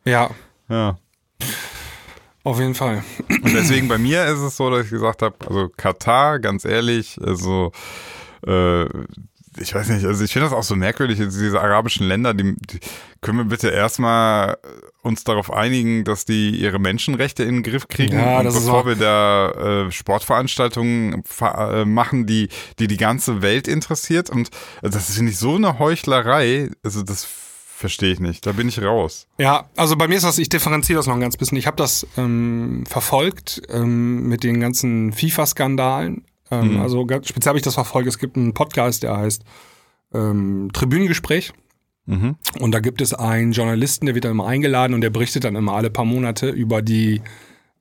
Ja, 0.04 0.30
Ja. 0.68 0.98
auf 2.44 2.58
jeden 2.58 2.74
Fall. 2.74 3.02
Und 3.28 3.52
deswegen 3.54 3.88
bei 3.88 3.98
mir 3.98 4.24
ist 4.26 4.40
es 4.40 4.56
so, 4.56 4.70
dass 4.70 4.84
ich 4.86 4.90
gesagt 4.90 5.22
habe, 5.22 5.36
also 5.46 5.68
Katar, 5.76 6.38
ganz 6.38 6.64
ehrlich, 6.64 7.18
also 7.22 7.72
äh, 8.46 8.84
ich 9.60 9.74
weiß 9.74 9.88
nicht, 9.90 10.04
also 10.06 10.24
ich 10.24 10.32
finde 10.32 10.48
das 10.48 10.54
auch 10.56 10.62
so 10.62 10.74
merkwürdig, 10.74 11.18
diese 11.18 11.60
arabischen 11.60 12.08
Länder, 12.08 12.32
die, 12.34 12.56
die 12.56 12.80
können 13.20 13.38
wir 13.38 13.44
bitte 13.44 13.68
erstmal 13.68 14.56
uns 15.02 15.24
darauf 15.24 15.52
einigen, 15.52 16.04
dass 16.04 16.24
die 16.24 16.50
ihre 16.50 16.78
Menschenrechte 16.78 17.42
in 17.44 17.56
den 17.56 17.62
Griff 17.62 17.86
kriegen, 17.88 18.18
Ja, 18.18 18.42
bevor 18.42 18.86
wir 18.86 18.96
da 18.96 19.86
äh, 19.86 19.92
Sportveranstaltungen 19.92 21.22
fa- 21.24 21.82
äh, 21.82 21.84
machen, 21.84 22.26
die, 22.26 22.48
die 22.78 22.86
die 22.86 22.96
ganze 22.96 23.42
Welt 23.42 23.68
interessiert. 23.68 24.30
Und 24.30 24.48
äh, 24.82 24.90
das 24.90 25.14
finde 25.14 25.32
ich 25.32 25.38
so 25.38 25.54
eine 25.56 25.78
Heuchlerei, 25.78 26.70
also 26.82 27.02
das 27.02 27.24
verstehe 27.76 28.12
ich 28.12 28.20
nicht, 28.20 28.44
da 28.46 28.52
bin 28.52 28.68
ich 28.68 28.82
raus. 28.82 29.26
Ja, 29.38 29.70
also 29.76 29.96
bei 29.96 30.06
mir 30.06 30.16
ist 30.16 30.24
das, 30.24 30.36
ich 30.38 30.50
differenziere 30.50 30.98
das 30.98 31.06
noch 31.06 31.14
ein 31.14 31.20
ganz 31.20 31.36
bisschen. 31.38 31.56
Ich 31.56 31.66
habe 31.66 31.76
das 31.78 32.06
ähm, 32.18 32.84
verfolgt 32.86 33.62
ähm, 33.70 34.28
mit 34.28 34.44
den 34.44 34.60
ganzen 34.60 35.12
FIFA-Skandalen. 35.12 36.24
Ähm, 36.50 36.74
Mhm. 36.74 36.80
Also 36.80 37.06
ganz 37.06 37.28
speziell 37.28 37.50
habe 37.50 37.58
ich 37.58 37.64
das 37.64 37.74
verfolgt. 37.74 38.08
Es 38.08 38.18
gibt 38.18 38.36
einen 38.36 38.54
Podcast, 38.54 39.02
der 39.02 39.16
heißt 39.16 39.44
ähm, 40.12 40.70
Tribünengespräch. 40.72 41.52
Mhm. 42.06 42.36
Und 42.58 42.72
da 42.72 42.80
gibt 42.80 43.00
es 43.00 43.14
einen 43.14 43.52
Journalisten, 43.52 44.06
der 44.06 44.14
wird 44.14 44.24
dann 44.24 44.32
immer 44.32 44.46
eingeladen 44.46 44.94
und 44.94 45.00
der 45.00 45.10
berichtet 45.10 45.44
dann 45.44 45.56
immer 45.56 45.74
alle 45.74 45.90
paar 45.90 46.04
Monate 46.04 46.48
über 46.48 46.82
die 46.82 47.22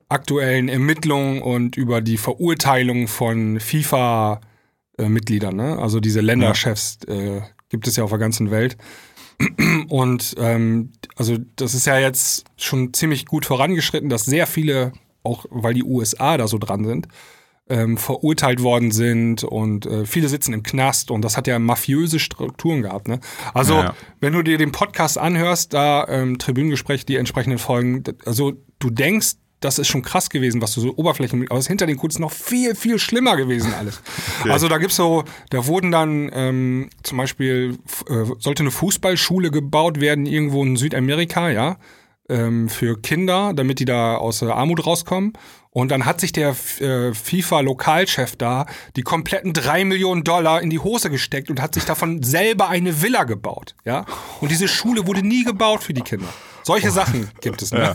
aktuellen 0.08 0.68
Ermittlungen 0.68 1.40
und 1.40 1.76
über 1.76 2.00
die 2.00 2.16
Verurteilung 2.16 3.08
von 3.08 3.60
FIFA-Mitgliedern. 3.60 5.56
Ne? 5.56 5.78
Also 5.78 6.00
diese 6.00 6.20
Länderchefs 6.20 6.98
äh, 7.06 7.40
gibt 7.68 7.86
es 7.86 7.96
ja 7.96 8.04
auf 8.04 8.10
der 8.10 8.18
ganzen 8.18 8.50
Welt. 8.50 8.76
Und 9.88 10.34
ähm, 10.38 10.92
also 11.16 11.38
das 11.56 11.74
ist 11.74 11.86
ja 11.86 11.98
jetzt 11.98 12.44
schon 12.56 12.92
ziemlich 12.92 13.24
gut 13.24 13.46
vorangeschritten, 13.46 14.10
dass 14.10 14.24
sehr 14.24 14.46
viele, 14.46 14.92
auch 15.22 15.46
weil 15.48 15.74
die 15.74 15.84
USA 15.84 16.36
da 16.36 16.46
so 16.46 16.58
dran 16.58 16.84
sind, 16.84 17.08
ähm, 17.70 17.96
verurteilt 17.96 18.62
worden 18.62 18.90
sind 18.90 19.44
und 19.44 19.86
äh, 19.86 20.04
viele 20.04 20.28
sitzen 20.28 20.52
im 20.52 20.62
Knast 20.62 21.10
und 21.10 21.22
das 21.22 21.36
hat 21.36 21.46
ja 21.46 21.58
mafiöse 21.58 22.18
Strukturen 22.18 22.82
gehabt. 22.82 23.08
Ne? 23.08 23.20
Also 23.54 23.74
Ja, 23.74 23.82
ja. 23.84 23.94
wenn 24.20 24.32
du 24.32 24.42
dir 24.42 24.58
den 24.58 24.72
Podcast 24.72 25.16
anhörst, 25.16 25.72
da 25.72 26.06
ähm, 26.08 26.38
Tribünengespräch, 26.38 27.06
die 27.06 27.16
entsprechenden 27.16 27.58
Folgen, 27.58 28.02
also 28.26 28.54
du 28.80 28.90
denkst, 28.90 29.36
das 29.60 29.78
ist 29.78 29.88
schon 29.88 30.02
krass 30.02 30.30
gewesen, 30.30 30.62
was 30.62 30.74
du 30.74 30.80
so 30.80 30.96
Oberflächen, 30.96 31.46
aber 31.48 31.58
es 31.58 31.66
ist 31.66 31.68
hinter 31.68 31.86
den 31.86 31.98
Kulissen 31.98 32.22
noch 32.22 32.32
viel, 32.32 32.74
viel 32.74 32.98
schlimmer 32.98 33.36
gewesen 33.36 33.72
alles. 33.74 34.02
Also 34.48 34.68
da 34.68 34.78
gibt's 34.78 34.96
so, 34.96 35.24
da 35.50 35.66
wurden 35.66 35.90
dann 35.90 36.30
ähm, 36.32 36.90
zum 37.02 37.18
Beispiel, 37.18 37.78
äh, 38.08 38.24
sollte 38.38 38.62
eine 38.62 38.70
Fußballschule 38.70 39.50
gebaut 39.50 40.00
werden 40.00 40.26
irgendwo 40.26 40.64
in 40.64 40.76
Südamerika, 40.76 41.50
ja, 41.50 41.76
ähm, 42.30 42.68
für 42.68 43.00
Kinder, 43.00 43.52
damit 43.54 43.80
die 43.80 43.84
da 43.84 44.16
aus 44.16 44.38
der 44.38 44.56
Armut 44.56 44.86
rauskommen. 44.86 45.34
Und 45.72 45.92
dann 45.92 46.04
hat 46.04 46.20
sich 46.20 46.32
der 46.32 46.56
äh, 46.80 47.14
FIFA-Lokalchef 47.14 48.34
da 48.34 48.66
die 48.96 49.02
kompletten 49.02 49.52
drei 49.52 49.84
Millionen 49.84 50.24
Dollar 50.24 50.60
in 50.62 50.68
die 50.68 50.80
Hose 50.80 51.10
gesteckt 51.10 51.48
und 51.48 51.62
hat 51.62 51.74
sich 51.74 51.84
davon 51.84 52.22
selber 52.24 52.68
eine 52.68 53.02
Villa 53.02 53.24
gebaut. 53.24 53.76
Ja? 53.84 54.04
Und 54.40 54.50
diese 54.50 54.66
Schule 54.66 55.06
wurde 55.06 55.22
nie 55.22 55.44
gebaut 55.44 55.84
für 55.84 55.94
die 55.94 56.02
Kinder. 56.02 56.28
Solche 56.64 56.90
Sachen 56.90 57.30
gibt 57.40 57.62
es. 57.62 57.72
Ne? 57.72 57.94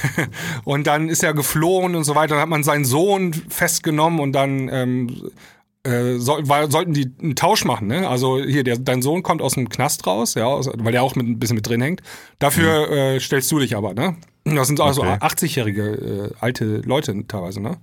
und 0.64 0.86
dann 0.86 1.08
ist 1.08 1.22
er 1.24 1.34
geflohen 1.34 1.96
und 1.96 2.04
so 2.04 2.14
weiter. 2.14 2.34
Dann 2.34 2.42
hat 2.42 2.48
man 2.48 2.62
seinen 2.62 2.84
Sohn 2.84 3.32
festgenommen 3.32 4.20
und 4.20 4.32
dann 4.32 4.68
ähm, 4.68 5.30
äh, 5.84 5.90
weil, 6.18 6.70
sollten 6.70 6.92
die 6.94 7.10
einen 7.20 7.34
Tausch 7.36 7.64
machen, 7.64 7.88
ne? 7.88 8.08
Also 8.08 8.38
hier, 8.42 8.64
der, 8.64 8.78
dein 8.78 9.02
Sohn 9.02 9.22
kommt 9.22 9.42
aus 9.42 9.54
dem 9.54 9.68
Knast 9.68 10.06
raus, 10.06 10.34
ja, 10.34 10.46
aus, 10.46 10.70
weil 10.76 10.92
der 10.92 11.02
auch 11.02 11.14
mit, 11.16 11.26
ein 11.26 11.38
bisschen 11.38 11.56
mit 11.56 11.66
drin 11.68 11.80
hängt. 11.82 12.02
Dafür 12.38 12.86
Mhm. 12.88 12.92
äh, 12.92 13.20
stellst 13.20 13.50
du 13.50 13.58
dich 13.58 13.76
aber, 13.76 13.94
ne? 13.94 14.16
Das 14.44 14.66
sind 14.68 14.80
also 14.80 15.02
Okay. 15.02 15.18
80-jährige 15.24 15.82
äh, 16.32 16.34
alte 16.40 16.82
Leute 16.84 17.26
teilweise, 17.26 17.60
ne? 17.60 17.78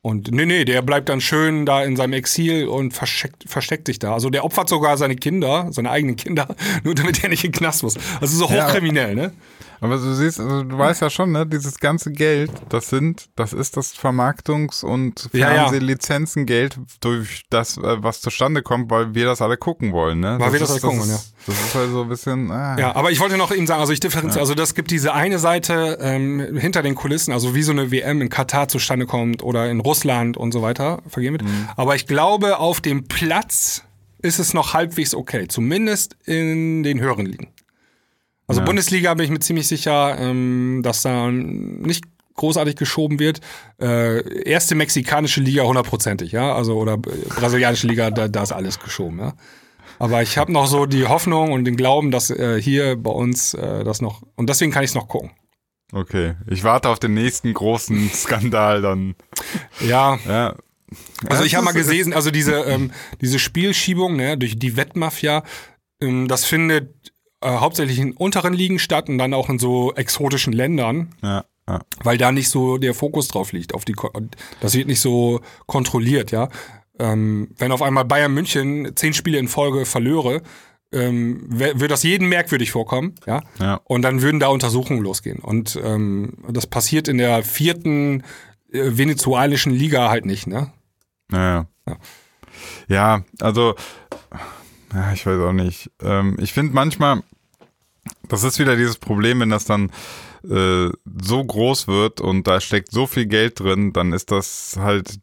Und 0.00 0.30
nee, 0.30 0.46
nee, 0.46 0.64
der 0.64 0.80
bleibt 0.82 1.08
dann 1.08 1.20
schön 1.20 1.66
da 1.66 1.82
in 1.82 1.96
seinem 1.96 2.12
Exil 2.12 2.68
und 2.68 2.92
versteckt, 2.92 3.44
versteckt 3.48 3.88
sich 3.88 3.98
da. 3.98 4.14
Also 4.14 4.30
der 4.30 4.44
opfert 4.44 4.68
sogar 4.68 4.96
seine 4.96 5.16
Kinder, 5.16 5.66
seine 5.72 5.90
eigenen 5.90 6.14
Kinder, 6.16 6.54
nur 6.84 6.94
damit 6.94 7.22
er 7.24 7.28
nicht 7.30 7.44
in 7.44 7.50
den 7.50 7.58
Knast 7.58 7.82
muss. 7.82 7.96
Also 8.20 8.36
so 8.46 8.52
Ja. 8.54 8.66
hochkriminell, 8.68 9.14
ne? 9.16 9.32
Aber 9.80 9.96
du 9.96 10.14
siehst, 10.14 10.40
also 10.40 10.64
du 10.64 10.76
weißt 10.76 11.02
ja 11.02 11.10
schon, 11.10 11.32
ne, 11.32 11.46
dieses 11.46 11.78
ganze 11.78 12.10
Geld, 12.12 12.50
das 12.68 12.88
sind, 12.88 13.28
das 13.36 13.52
ist 13.52 13.76
das 13.76 13.94
Vermarktungs- 13.96 14.84
und 14.84 15.28
Ja, 15.32 15.38
ja. 15.38 15.54
Fernsehlizenzengeld 15.68 16.78
durch 17.00 17.44
das, 17.50 17.76
äh, 17.76 18.02
was 18.02 18.20
zustande 18.20 18.62
kommt, 18.62 18.90
weil 18.90 19.14
wir 19.14 19.26
das 19.26 19.40
alle 19.40 19.56
gucken 19.56 19.92
wollen, 19.92 20.20
ne? 20.20 20.36
Weil 20.38 20.52
wir 20.52 20.60
das 20.60 20.70
alle 20.70 20.80
gucken 20.80 21.00
wollen, 21.00 21.18
Das 21.46 21.58
ist 21.60 21.74
halt 21.74 21.90
so 21.90 22.02
ein 22.02 22.08
bisschen, 22.08 22.50
ah. 22.50 22.78
Ja, 22.78 22.96
aber 22.96 23.10
ich 23.10 23.20
wollte 23.20 23.36
noch 23.36 23.52
eben 23.52 23.66
sagen, 23.66 23.80
also 23.80 23.92
ich 23.92 24.00
differenziere, 24.00 24.40
also 24.40 24.54
das 24.54 24.74
gibt 24.74 24.90
diese 24.90 25.14
eine 25.14 25.38
Seite 25.38 25.98
ähm, 26.00 26.56
hinter 26.56 26.82
den 26.82 26.94
Kulissen, 26.94 27.32
also 27.32 27.54
wie 27.54 27.62
so 27.62 27.72
eine 27.72 27.90
WM 27.90 28.20
in 28.20 28.28
Katar 28.28 28.68
zustande 28.68 29.06
kommt 29.06 29.42
oder 29.42 29.70
in 29.70 29.80
Russland 29.80 30.36
und 30.36 30.52
so 30.52 30.62
weiter, 30.62 31.02
vergehen 31.06 31.32
mit. 31.32 31.42
Aber 31.76 31.94
ich 31.94 32.06
glaube, 32.06 32.58
auf 32.58 32.80
dem 32.80 33.06
Platz 33.06 33.84
ist 34.20 34.38
es 34.38 34.52
noch 34.54 34.74
halbwegs 34.74 35.14
okay, 35.14 35.46
zumindest 35.48 36.16
in 36.24 36.82
den 36.82 37.00
höheren 37.00 37.26
Ligen. 37.26 37.48
Also 38.48 38.60
Ja. 38.62 38.64
Bundesliga 38.66 39.14
bin 39.14 39.24
ich 39.24 39.30
mir 39.30 39.40
ziemlich 39.40 39.68
sicher, 39.68 40.16
ähm, 40.18 40.80
dass 40.82 41.02
da 41.02 41.30
nicht 41.30 42.04
großartig 42.34 42.76
geschoben 42.76 43.18
wird. 43.18 43.40
Äh, 43.80 44.42
erste 44.48 44.74
mexikanische 44.74 45.40
Liga 45.40 45.64
hundertprozentig, 45.64 46.32
ja, 46.32 46.54
also 46.54 46.76
oder 46.78 46.96
brasilianische 46.96 47.86
Liga, 47.88 48.10
da, 48.10 48.28
da 48.28 48.42
ist 48.42 48.52
alles 48.52 48.78
geschoben, 48.80 49.18
ja. 49.18 49.34
Aber 50.00 50.22
ich 50.22 50.38
habe 50.38 50.52
noch 50.52 50.66
so 50.68 50.86
die 50.86 51.06
Hoffnung 51.06 51.50
und 51.52 51.64
den 51.64 51.76
Glauben, 51.76 52.10
dass 52.12 52.30
äh, 52.30 52.60
hier 52.62 52.96
bei 52.96 53.10
uns 53.10 53.54
äh, 53.54 53.82
das 53.84 54.00
noch 54.00 54.22
und 54.36 54.48
deswegen 54.48 54.70
kann 54.72 54.84
ich 54.84 54.90
es 54.90 54.94
noch 54.94 55.08
gucken. 55.08 55.30
Okay, 55.92 56.34
ich 56.46 56.62
warte 56.64 56.88
auf 56.90 57.00
den 57.00 57.14
nächsten 57.14 57.52
großen 57.52 58.08
Skandal 58.14 58.82
dann. 58.82 59.16
Ja, 59.80 60.18
Ja. 60.28 60.54
also 61.28 61.42
ich 61.42 61.56
habe 61.56 61.64
mal 61.64 61.72
gesehen, 61.72 62.12
also 62.12 62.30
diese 62.30 62.54
ähm, 62.54 62.92
diese 63.20 63.38
Spielschiebung 63.40 64.14
ne, 64.16 64.38
durch 64.38 64.56
die 64.58 64.76
Wettmafia, 64.76 65.42
ähm, 66.00 66.28
das 66.28 66.44
findet 66.44 66.94
äh, 67.40 67.48
hauptsächlich 67.48 67.98
in 67.98 68.12
unteren 68.12 68.54
Ligen 68.54 68.78
statt 68.78 69.08
und 69.08 69.18
dann 69.18 69.34
auch 69.34 69.48
in 69.48 69.58
so 69.58 69.94
exotischen 69.94 70.52
Ländern. 70.52 71.14
Ja, 71.22 71.44
ja. 71.68 71.80
weil 72.02 72.18
da 72.18 72.32
nicht 72.32 72.48
so 72.48 72.78
der 72.78 72.94
Fokus 72.94 73.28
drauf 73.28 73.52
liegt. 73.52 73.74
Auf 73.74 73.84
die, 73.84 73.92
Ko- 73.92 74.12
das 74.60 74.74
wird 74.74 74.88
nicht 74.88 75.00
so 75.00 75.40
kontrolliert, 75.66 76.30
ja. 76.30 76.48
Ähm, 76.98 77.50
wenn 77.58 77.70
auf 77.72 77.82
einmal 77.82 78.04
Bayern 78.04 78.32
München 78.34 78.92
zehn 78.96 79.14
Spiele 79.14 79.38
in 79.38 79.46
Folge 79.48 79.84
verlöre, 79.86 80.42
ähm, 80.90 81.44
würde 81.48 81.86
das 81.88 82.02
jedem 82.02 82.28
merkwürdig 82.30 82.70
vorkommen, 82.70 83.14
ja. 83.26 83.42
Ja. 83.60 83.80
Und 83.84 84.02
dann 84.02 84.22
würden 84.22 84.40
da 84.40 84.48
Untersuchungen 84.48 85.02
losgehen. 85.02 85.38
Und 85.40 85.78
ähm, 85.84 86.32
das 86.48 86.66
passiert 86.66 87.06
in 87.08 87.18
der 87.18 87.42
vierten 87.44 88.22
äh, 88.72 88.96
venezuelischen 88.96 89.72
Liga 89.72 90.08
halt 90.08 90.24
nicht, 90.26 90.46
ne? 90.46 90.72
Ja, 91.30 91.66
Ja. 91.86 91.96
ja 92.88 93.24
also, 93.40 93.74
ja, 94.94 95.12
ich 95.12 95.26
weiß 95.26 95.40
auch 95.40 95.52
nicht. 95.52 95.90
Ähm, 96.02 96.36
ich 96.40 96.52
finde 96.52 96.74
manchmal, 96.74 97.22
das 98.28 98.42
ist 98.44 98.58
wieder 98.58 98.76
dieses 98.76 98.96
Problem, 98.96 99.40
wenn 99.40 99.50
das 99.50 99.64
dann 99.64 99.90
äh, 100.48 100.88
so 101.22 101.44
groß 101.44 101.88
wird 101.88 102.20
und 102.20 102.46
da 102.46 102.60
steckt 102.60 102.90
so 102.90 103.06
viel 103.06 103.26
Geld 103.26 103.60
drin, 103.60 103.92
dann 103.92 104.12
ist 104.12 104.30
das 104.30 104.76
halt 104.78 105.18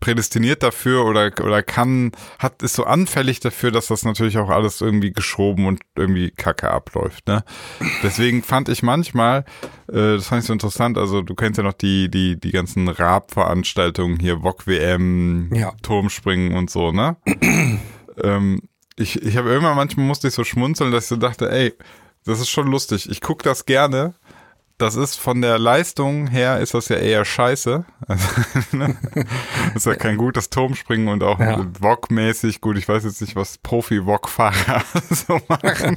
prädestiniert 0.00 0.62
dafür 0.62 1.06
oder 1.06 1.32
oder 1.42 1.62
kann 1.62 2.12
hat 2.38 2.62
ist 2.62 2.74
so 2.74 2.84
anfällig 2.84 3.40
dafür, 3.40 3.70
dass 3.70 3.86
das 3.86 4.04
natürlich 4.04 4.36
auch 4.36 4.50
alles 4.50 4.82
irgendwie 4.82 5.12
geschoben 5.12 5.66
und 5.66 5.80
irgendwie 5.96 6.30
Kacke 6.30 6.70
abläuft. 6.70 7.26
Ne? 7.26 7.42
Deswegen 8.02 8.42
fand 8.42 8.68
ich 8.68 8.82
manchmal, 8.82 9.46
äh, 9.88 10.16
das 10.16 10.26
fand 10.26 10.42
ich 10.42 10.46
so 10.46 10.52
interessant. 10.52 10.98
Also 10.98 11.22
du 11.22 11.34
kennst 11.34 11.56
ja 11.56 11.64
noch 11.64 11.72
die 11.72 12.10
die 12.10 12.38
die 12.38 12.50
ganzen 12.50 12.88
Raab-Veranstaltungen 12.88 14.18
hier, 14.20 14.42
VOG 14.42 14.66
WM, 14.66 15.50
Ja. 15.54 15.72
Turmspringen 15.82 16.54
und 16.54 16.68
so, 16.68 16.92
ne? 16.92 17.16
ähm, 18.22 18.60
ich 18.96 19.22
ich 19.22 19.36
habe 19.36 19.48
irgendwann 19.50 19.76
manchmal 19.76 20.06
musste 20.06 20.28
ich 20.28 20.34
so 20.34 20.44
schmunzeln, 20.44 20.92
dass 20.92 21.04
ich 21.04 21.08
so 21.08 21.16
dachte, 21.16 21.50
ey, 21.50 21.74
das 22.24 22.40
ist 22.40 22.48
schon 22.48 22.68
lustig. 22.68 23.08
Ich 23.10 23.20
gucke 23.20 23.44
das 23.44 23.66
gerne. 23.66 24.14
Das 24.76 24.96
ist 24.96 25.20
von 25.20 25.40
der 25.40 25.56
Leistung 25.56 26.26
her 26.26 26.58
ist 26.58 26.74
das 26.74 26.88
ja 26.88 26.96
eher 26.96 27.24
scheiße. 27.24 27.84
Also, 28.08 28.28
ne? 28.76 28.96
ist 29.74 29.86
ja 29.86 29.94
kein 29.94 30.16
gutes 30.16 30.50
Turmspringen 30.50 31.06
und 31.08 31.22
auch 31.22 31.38
Ja. 31.38 31.64
Wok-mäßig. 31.78 32.60
Gut, 32.60 32.76
ich 32.76 32.88
weiß 32.88 33.04
jetzt 33.04 33.20
nicht, 33.20 33.36
was 33.36 33.58
Profi-Wok-Fahrer 33.58 34.82
so 35.10 35.40
machen. 35.48 35.96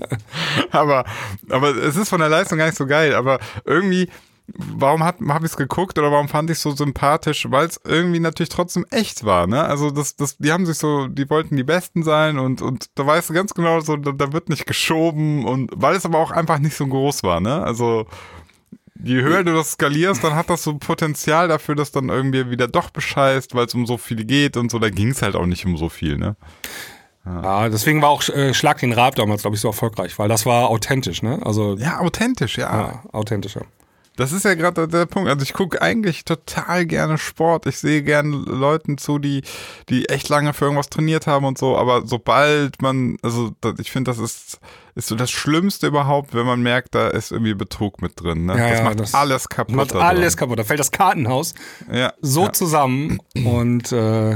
aber, 0.70 1.06
aber 1.50 1.76
es 1.76 1.96
ist 1.96 2.10
von 2.10 2.20
der 2.20 2.30
Leistung 2.30 2.60
gar 2.60 2.68
nicht 2.68 2.78
so 2.78 2.86
geil. 2.86 3.16
Aber 3.16 3.40
irgendwie, 3.66 4.10
warum 4.56 5.04
habe 5.04 5.26
hab 5.34 5.44
ich 5.44 5.52
es 5.52 5.58
geguckt 5.58 5.98
oder 6.00 6.12
warum 6.12 6.30
fand 6.30 6.50
ich 6.50 6.58
es 6.58 6.64
so 6.64 6.72
sympathisch? 6.72 7.48
Weil 7.50 7.68
es 7.68 7.80
irgendwie 7.84 8.20
natürlich 8.20 8.50
trotzdem 8.50 8.86
echt 8.90 9.26
war, 9.26 9.48
ne? 9.48 9.64
Also 9.64 9.92
das, 9.92 10.16
das, 10.16 10.38
die 10.38 10.52
haben 10.52 10.66
sich 10.66 10.78
so, 10.78 11.08
die 11.08 11.30
wollten 11.30 11.58
die 11.58 11.64
Besten 11.64 12.04
sein 12.04 12.40
und, 12.40 12.62
und 12.62 12.88
da 12.96 13.06
weißt 13.06 13.30
du 13.30 13.34
ganz 13.34 13.54
genau, 13.54 13.80
so, 13.82 13.98
da, 13.98 14.12
da 14.12 14.34
wird 14.34 14.50
nicht 14.50 14.66
geschoben 14.66 15.46
und 15.46 15.72
weil 15.76 15.96
es 15.96 16.06
aber 16.06 16.20
auch 16.20 16.32
einfach 16.32 16.60
nicht 16.60 16.76
so 16.76 16.88
groß 16.88 17.24
war, 17.24 17.40
ne? 17.40 17.62
Also 17.62 18.08
je 19.04 19.22
höher 19.22 19.44
du 19.44 19.54
das 19.54 19.74
skalierst, 19.74 20.24
dann 20.24 20.36
hat 20.36 20.50
das 20.50 20.64
so 20.64 20.78
Potenzial 20.78 21.48
dafür, 21.48 21.76
dass 21.76 21.92
dann 21.92 22.10
irgendwie 22.10 22.50
wieder 22.50 22.68
doch 22.68 22.90
bescheißt, 22.90 23.54
weil 23.56 23.66
es 23.66 23.76
um 23.76 23.86
so 23.86 23.98
viel 23.98 24.26
geht 24.26 24.58
und 24.58 24.72
so. 24.72 24.80
Da 24.80 24.90
ging 24.90 25.10
es 25.10 25.22
halt 25.22 25.36
auch 25.36 25.46
nicht 25.46 25.66
um 25.66 25.78
so 25.78 25.90
viel, 25.90 26.18
ne? 26.18 26.36
Ja, 27.26 27.68
deswegen 27.68 28.02
war 28.02 28.10
auch 28.10 28.28
äh, 28.30 28.54
Schlag 28.54 28.80
den 28.80 28.94
Raab 28.94 29.16
damals, 29.16 29.42
glaube 29.42 29.56
ich, 29.56 29.62
so 29.62 29.68
erfolgreich, 29.68 30.18
weil 30.18 30.30
das 30.30 30.46
war 30.46 30.70
authentisch, 30.70 31.22
ne? 31.22 31.40
Also 31.44 31.76
Ja, 31.78 32.00
authentisch, 32.00 32.58
ja. 32.58 32.74
ja, 32.74 33.04
authentischer. 33.12 33.66
Das 34.18 34.32
ist 34.32 34.46
ja 34.46 34.56
gerade 34.56 34.88
der 34.88 35.06
Punkt. 35.06 35.30
Also 35.30 35.44
ich 35.44 35.54
gucke 35.54 35.80
eigentlich 35.80 36.26
total 36.26 36.88
gerne 36.88 37.20
Sport. 37.20 37.68
Ich 37.68 37.78
sehe 37.78 38.02
gerne 38.02 38.36
Leuten 38.36 38.98
zu, 38.98 39.20
die, 39.20 39.44
die 39.90 40.10
echt 40.10 40.28
lange 40.28 40.54
für 40.54 40.66
irgendwas 40.66 40.90
trainiert 40.90 41.28
haben 41.28 41.46
und 41.46 41.60
so. 41.60 41.78
Aber 41.78 42.02
sobald 42.06 42.82
man, 42.82 43.18
also 43.22 43.52
das, 43.62 43.76
ich 43.80 43.92
finde, 43.92 44.10
das 44.10 44.18
ist, 44.18 44.60
ist 44.96 45.08
so 45.08 45.16
das 45.16 45.30
Schlimmste 45.30 45.86
überhaupt, 45.86 46.34
wenn 46.34 46.48
man 46.48 46.64
merkt, 46.64 46.96
da 46.96 47.10
ist 47.10 47.32
irgendwie 47.32 47.54
Betrug 47.54 48.02
mit 48.02 48.20
drin. 48.20 48.48
Ne? 48.48 48.58
Ja, 48.58 48.70
das 48.70 48.80
ja, 48.80 48.86
macht 48.86 49.00
das 49.00 49.14
alles 49.14 49.50
kaputt. 49.50 49.76
Macht 49.76 49.92
da 49.92 50.00
dran. 50.00 50.08
alles 50.08 50.36
kaputt. 50.36 50.58
Da 50.58 50.64
fällt 50.64 50.80
das 50.80 50.92
Kartenhaus 50.92 51.54
Ja, 51.92 52.12
so 52.20 52.46
ja. 52.46 52.54
zusammen 52.54 53.20
und 53.46 53.92
äh, 53.92 54.32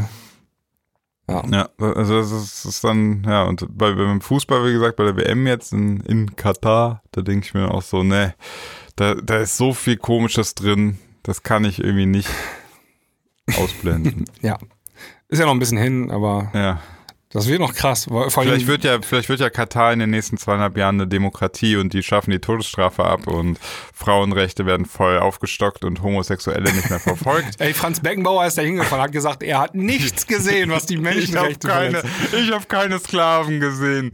Ja, 1.49 1.69
also 1.79 2.17
das 2.17 2.31
ist, 2.31 2.65
das 2.65 2.65
ist 2.65 2.83
dann, 2.83 3.23
ja, 3.25 3.45
und 3.45 3.65
bei, 3.75 3.93
beim 3.93 4.21
Fußball, 4.21 4.63
wie 4.67 4.73
gesagt, 4.73 4.97
bei 4.97 5.05
der 5.05 5.17
WM 5.17 5.47
jetzt 5.47 5.73
in, 5.73 6.01
in 6.01 6.35
Katar, 6.35 7.01
da 7.11 7.21
denke 7.21 7.47
ich 7.47 7.53
mir 7.55 7.71
auch 7.71 7.81
so, 7.81 8.03
ne, 8.03 8.35
da, 9.01 9.15
da 9.15 9.37
ist 9.39 9.57
so 9.57 9.73
viel 9.73 9.97
Komisches 9.97 10.53
drin, 10.53 10.99
das 11.23 11.41
kann 11.41 11.65
ich 11.65 11.79
irgendwie 11.79 12.05
nicht 12.05 12.29
ausblenden. 13.57 14.25
ja. 14.41 14.57
Ist 15.27 15.39
ja 15.39 15.45
noch 15.45 15.53
ein 15.53 15.59
bisschen 15.59 15.77
hin, 15.77 16.11
aber 16.11 16.51
ja. 16.53 16.81
Das 17.33 17.47
wird 17.47 17.59
noch 17.59 17.73
krass. 17.73 18.07
Vielleicht 18.29 18.67
wird 18.67 18.83
ja, 18.83 18.99
vielleicht 19.01 19.29
wird 19.29 19.39
ja 19.39 19.49
Katar 19.49 19.93
in 19.93 19.99
den 19.99 20.09
nächsten 20.09 20.37
zweieinhalb 20.37 20.77
Jahren 20.77 20.95
eine 20.95 21.07
Demokratie 21.07 21.77
und 21.77 21.93
die 21.93 22.03
schaffen 22.03 22.31
die 22.31 22.39
Todesstrafe 22.39 23.03
ab 23.03 23.27
und 23.27 23.59
Frauenrechte 23.93 24.65
werden 24.65 24.85
voll 24.85 25.19
aufgestockt 25.19 25.85
und 25.85 26.01
Homosexuelle 26.01 26.73
nicht 26.73 26.89
mehr 26.89 26.99
verfolgt. 26.99 27.55
Ey, 27.59 27.73
Franz 27.73 27.99
Beckenbauer 27.99 28.45
ist 28.47 28.57
da 28.57 28.63
hingefahren, 28.63 29.03
hat 29.03 29.11
gesagt, 29.11 29.43
er 29.43 29.59
hat 29.59 29.75
nichts 29.75 30.27
gesehen, 30.27 30.71
was 30.71 30.85
die 30.85 30.95
Ich 31.01 31.05
habe 31.05 31.15
Menschenrechte 31.15 31.67
keine, 31.67 31.99
verletzt. 31.99 32.33
ich 32.33 32.51
hab 32.51 32.69
keine 32.69 32.99
Sklaven 32.99 33.59
gesehen. 33.59 34.11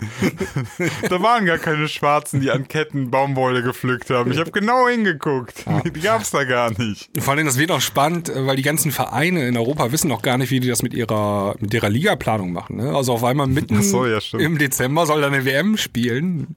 da 1.09 1.21
waren 1.21 1.45
gar 1.45 1.57
keine 1.57 1.87
Schwarzen, 1.87 2.41
die 2.41 2.51
an 2.51 2.67
Ketten 2.67 3.09
Baumwolle 3.09 3.63
gepflückt 3.63 4.09
haben. 4.09 4.31
Ich 4.31 4.39
habe 4.39 4.51
genau 4.51 4.87
hingeguckt. 4.87 5.65
Die 5.83 5.91
gab's 5.91 6.31
da 6.31 6.43
gar 6.43 6.71
nicht. 6.77 7.09
Vor 7.19 7.33
allem, 7.33 7.45
das 7.45 7.57
wird 7.57 7.71
auch 7.71 7.81
spannend, 7.81 8.29
äh, 8.29 8.45
weil 8.45 8.55
die 8.55 8.61
ganzen 8.61 8.91
Vereine 8.91 9.47
in 9.47 9.57
Europa 9.57 9.91
wissen 9.91 10.07
noch 10.07 10.21
gar 10.21 10.37
nicht, 10.37 10.51
wie 10.51 10.59
die 10.59 10.67
das 10.67 10.83
mit 10.83 10.93
ihrer, 10.93 11.55
mit 11.59 11.73
ihrer 11.73 11.89
Ligaplanung 11.89 12.51
machen. 12.51 12.77
Ne? 12.77 12.95
Also 12.95 13.06
auf 13.13 13.23
einmal 13.23 13.47
mitten 13.47 13.81
so, 13.83 14.05
ja, 14.05 14.19
im 14.37 14.57
Dezember 14.57 15.05
soll 15.05 15.21
da 15.21 15.27
eine 15.27 15.45
WM 15.45 15.77
spielen. 15.77 16.55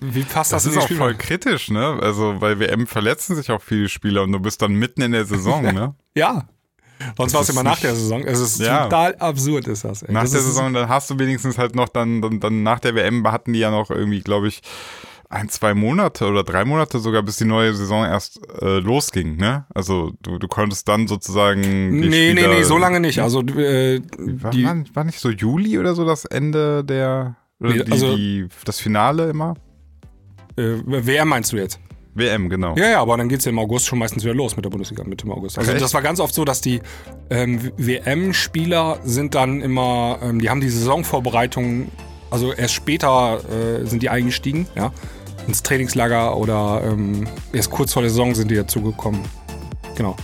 Wie 0.00 0.22
passt 0.22 0.52
das, 0.52 0.64
Das 0.64 0.72
ist 0.72 0.78
auch 0.78 0.88
voll 0.88 1.12
Spielplan- 1.12 1.18
kritisch, 1.18 1.70
ne? 1.70 1.98
Also 2.02 2.36
bei 2.40 2.58
WM 2.58 2.86
verletzen 2.86 3.36
sich 3.36 3.50
auch 3.50 3.60
viele 3.60 3.88
Spieler 3.88 4.22
und 4.22 4.32
du 4.32 4.40
bist 4.40 4.62
dann 4.62 4.72
mitten 4.72 5.02
in 5.02 5.12
der 5.12 5.26
Saison, 5.26 5.62
ne? 5.74 5.94
Ja. 6.14 6.48
Sonst 7.16 7.32
war 7.34 7.40
es 7.42 7.48
immer 7.48 7.62
nach 7.62 7.80
der 7.80 7.94
Saison. 7.94 8.22
Es 8.24 8.38
ist 8.40 8.60
Ja. 8.60 8.84
total 8.84 9.14
absurd, 9.16 9.66
ist 9.68 9.84
das. 9.84 10.02
Ey. 10.02 10.12
Nach 10.12 10.22
das 10.22 10.32
der 10.32 10.40
Saison, 10.42 10.72
dann 10.74 10.88
hast 10.88 11.08
du 11.10 11.18
wenigstens 11.18 11.56
halt 11.58 11.74
noch 11.74 11.88
dann, 11.88 12.20
dann, 12.22 12.40
dann 12.40 12.62
nach 12.62 12.78
der 12.78 12.94
WM 12.94 13.26
hatten 13.30 13.52
die 13.54 13.58
ja 13.58 13.70
noch 13.70 13.90
irgendwie, 13.90 14.20
glaube 14.20 14.48
ich, 14.48 14.60
ein, 15.30 15.48
zwei 15.48 15.74
Monate 15.74 16.26
oder 16.26 16.42
drei 16.42 16.64
Monate 16.64 16.98
sogar, 16.98 17.22
bis 17.22 17.36
die 17.36 17.44
neue 17.44 17.72
Saison 17.72 18.04
erst 18.04 18.40
äh, 18.60 18.78
losging, 18.80 19.36
ne? 19.36 19.64
Also 19.72 20.12
du, 20.22 20.38
du 20.38 20.48
konntest 20.48 20.88
dann 20.88 21.06
sozusagen. 21.06 21.60
Nee, 22.00 22.34
nee, 22.34 22.46
nee, 22.46 22.62
so 22.64 22.76
lange 22.76 22.98
nicht. 23.00 23.20
Also 23.20 23.40
äh, 23.42 24.00
war, 24.18 24.50
die, 24.50 24.64
war, 24.64 24.76
war 24.92 25.04
nicht 25.04 25.20
so 25.20 25.30
Juli 25.30 25.78
oder 25.78 25.94
so 25.94 26.04
das 26.04 26.24
Ende 26.24 26.84
der. 26.84 27.36
Oder 27.60 27.70
Nee, 27.74 27.84
die, 27.84 27.92
also- 27.92 28.16
die, 28.16 28.48
das 28.64 28.80
Finale 28.80 29.30
immer? 29.30 29.54
äh, 30.56 30.74
WM 30.84 31.28
meinst 31.28 31.52
du 31.52 31.56
jetzt? 31.58 31.78
WM, 32.14 32.48
genau. 32.48 32.74
Ja, 32.76 32.90
ja, 32.90 33.00
aber 33.00 33.16
dann 33.16 33.28
geht's 33.28 33.44
ja 33.44 33.52
im 33.52 33.58
August 33.60 33.86
schon 33.86 34.00
meistens 34.00 34.24
wieder 34.24 34.34
los 34.34 34.56
mit 34.56 34.64
der 34.64 34.70
Bundesliga, 34.70 35.04
Mitte 35.04 35.26
im 35.26 35.32
August. 35.32 35.58
Also 35.58 35.70
echt? 35.70 35.80
das 35.80 35.94
war 35.94 36.02
ganz 36.02 36.18
oft 36.18 36.34
so, 36.34 36.44
dass 36.44 36.60
die 36.60 36.80
ähm, 37.30 37.70
WM-Spieler 37.76 38.98
sind 39.04 39.36
dann 39.36 39.60
immer, 39.60 40.18
ähm, 40.22 40.40
die 40.40 40.50
haben 40.50 40.60
die 40.60 40.68
Saisonvorbereitung, 40.70 41.88
also 42.30 42.52
erst 42.52 42.74
später 42.74 43.38
äh, 43.48 43.86
sind 43.86 44.02
die 44.02 44.08
eingestiegen, 44.10 44.66
ja, 44.74 44.92
ins 45.46 45.62
Trainingslager 45.62 46.36
oder 46.36 46.82
ähm, 46.84 47.26
erst 47.52 47.70
kurz 47.70 47.92
vor 47.92 48.02
der 48.02 48.10
Saison 48.10 48.34
sind 48.34 48.50
die 48.50 48.56
dazugekommen. 48.56 49.20
Genau. 49.96 50.16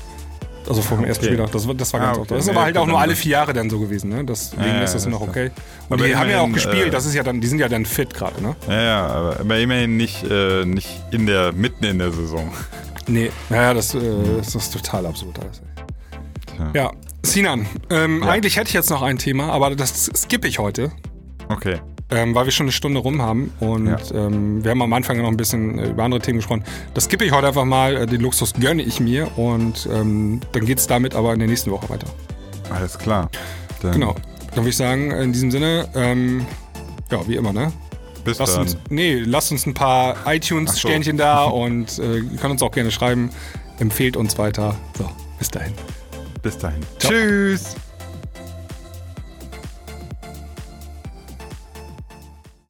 Also 0.69 0.83
vom 0.83 1.05
ersten 1.05 1.25
okay. 1.27 1.35
Spieltag. 1.35 1.53
Das, 1.53 1.69
war- 1.69 1.75
das 1.75 1.93
war 1.93 2.01
Ah, 2.01 2.05
ganz 2.07 2.19
okay. 2.19 2.35
Das 2.35 2.47
Nee, 2.47 2.55
war 2.57 2.64
halt 2.64 2.77
auch 2.77 2.87
nur 2.87 2.99
alle 3.01 3.14
vier 3.14 3.33
Jahre 3.33 3.53
dann 3.53 3.71
so 3.71 3.79
gewesen, 3.79 4.11
ne? 4.11 4.25
Deswegen 4.25 4.62
Ja, 4.64 4.69
ja, 4.79 4.83
ist 4.83 4.95
das 4.95 5.05
das 5.05 5.12
noch 5.12 5.23
ist 5.23 5.29
okay. 5.29 5.51
Und 5.89 5.99
Aber 6.01 6.09
die 6.09 6.17
haben 6.17 6.29
ja 6.29 6.41
auch 6.41 6.51
gespielt, 6.53 6.89
äh, 6.89 6.91
das 6.91 7.07
ist 7.07 7.14
ja 7.14 7.23
dann, 7.23 7.41
die 7.41 7.47
sind 7.47 7.61
ja 7.61 7.69
dann 7.69 7.87
fit 7.87 8.12
gerade, 8.12 8.43
ne? 8.43 8.57
Ja, 8.69 8.83
ja, 8.83 9.07
aber, 9.07 9.41
aber 9.41 9.59
immerhin 9.59 9.97
nicht, 9.97 10.25
äh, 10.29 10.64
nicht 10.64 10.89
in 11.12 11.27
der, 11.27 11.53
mitten 11.53 11.85
in 11.85 11.99
der 11.99 12.12
Saison. 12.12 12.51
Nee, 13.09 13.31
naja, 13.51 13.73
das, 13.73 13.95
äh, 13.95 14.01
das 14.39 14.53
ist 14.57 14.73
total 14.73 15.07
absurd 15.07 15.39
alles. 15.39 15.62
Tja. 16.57 16.71
Ja, 16.75 16.91
Sinan, 17.23 17.67
ähm, 17.89 18.21
Ja. 18.25 18.31
eigentlich 18.31 18.57
hätte 18.57 18.67
ich 18.67 18.75
jetzt 18.75 18.91
noch 18.91 19.03
ein 19.03 19.19
Thema, 19.19 19.51
aber 19.53 19.77
das 19.77 20.07
skippe 20.17 20.49
ich 20.49 20.59
heute, 20.59 20.91
Okay. 21.49 21.77
Ähm, 22.11 22.34
weil 22.34 22.44
wir 22.46 22.52
schon 22.52 22.64
eine 22.66 22.72
Stunde 22.72 23.00
rum 23.00 23.20
haben 23.22 23.52
und 23.61 23.86
Ja. 23.88 23.96
ähm, 24.14 24.62
wir 24.64 24.70
haben 24.70 24.82
am 24.82 24.92
Anfang 24.92 25.18
noch 25.18 25.28
ein 25.28 25.36
bisschen 25.36 25.78
äh, 25.78 25.88
über 25.90 26.04
andere 26.04 26.20
Themen 26.20 26.38
gesprochen. 26.38 26.64
Das 26.94 27.04
skippe 27.04 27.24
ich 27.24 27.32
heute 27.32 27.48
einfach 27.48 27.64
mal, 27.64 27.96
äh, 27.96 28.07
den 28.07 28.20
Luxus 28.20 28.52
gönne 28.54 28.82
ich 28.82 29.00
mir 29.00 29.36
und 29.38 29.88
ähm, 29.92 30.40
dann 30.52 30.64
geht 30.66 30.78
es 30.78 30.86
damit 30.86 31.14
aber 31.14 31.32
in 31.32 31.38
der 31.40 31.48
nächsten 31.48 31.70
Woche 31.70 31.88
weiter. 31.88 32.07
Alles 32.70 32.98
klar. 32.98 33.28
Dann 33.82 33.92
Genau. 33.92 34.14
Dann 34.50 34.59
würde 34.64 34.70
ich 34.70 34.76
sagen, 34.76 35.11
in 35.11 35.32
diesem 35.32 35.50
Sinne, 35.50 35.88
ähm, 35.94 36.46
ja, 37.11 37.26
wie 37.28 37.36
immer, 37.36 37.52
ne? 37.52 37.72
Bis 38.24 38.38
Lasst 38.38 38.54
dann. 38.54 38.62
uns, 38.62 38.76
nee, 38.88 39.16
lasst 39.18 39.52
uns 39.52 39.66
ein 39.66 39.74
paar 39.74 40.16
Ach 40.18 40.24
so. 40.24 40.30
iTunes-Sternchen 40.32 41.16
da 41.16 41.44
und 41.44 41.98
äh, 41.98 42.22
könnt 42.40 42.52
uns 42.52 42.62
auch 42.62 42.72
gerne 42.72 42.90
schreiben. 42.90 43.30
Empfehlt 43.78 44.16
uns 44.16 44.38
weiter. 44.38 44.74
So, 44.96 45.09
bis 45.38 45.50
dahin. 45.50 45.72
Bis 46.42 46.57
dahin. 46.59 46.80
Ciao. 46.98 47.12
Tschüss. 47.12 47.76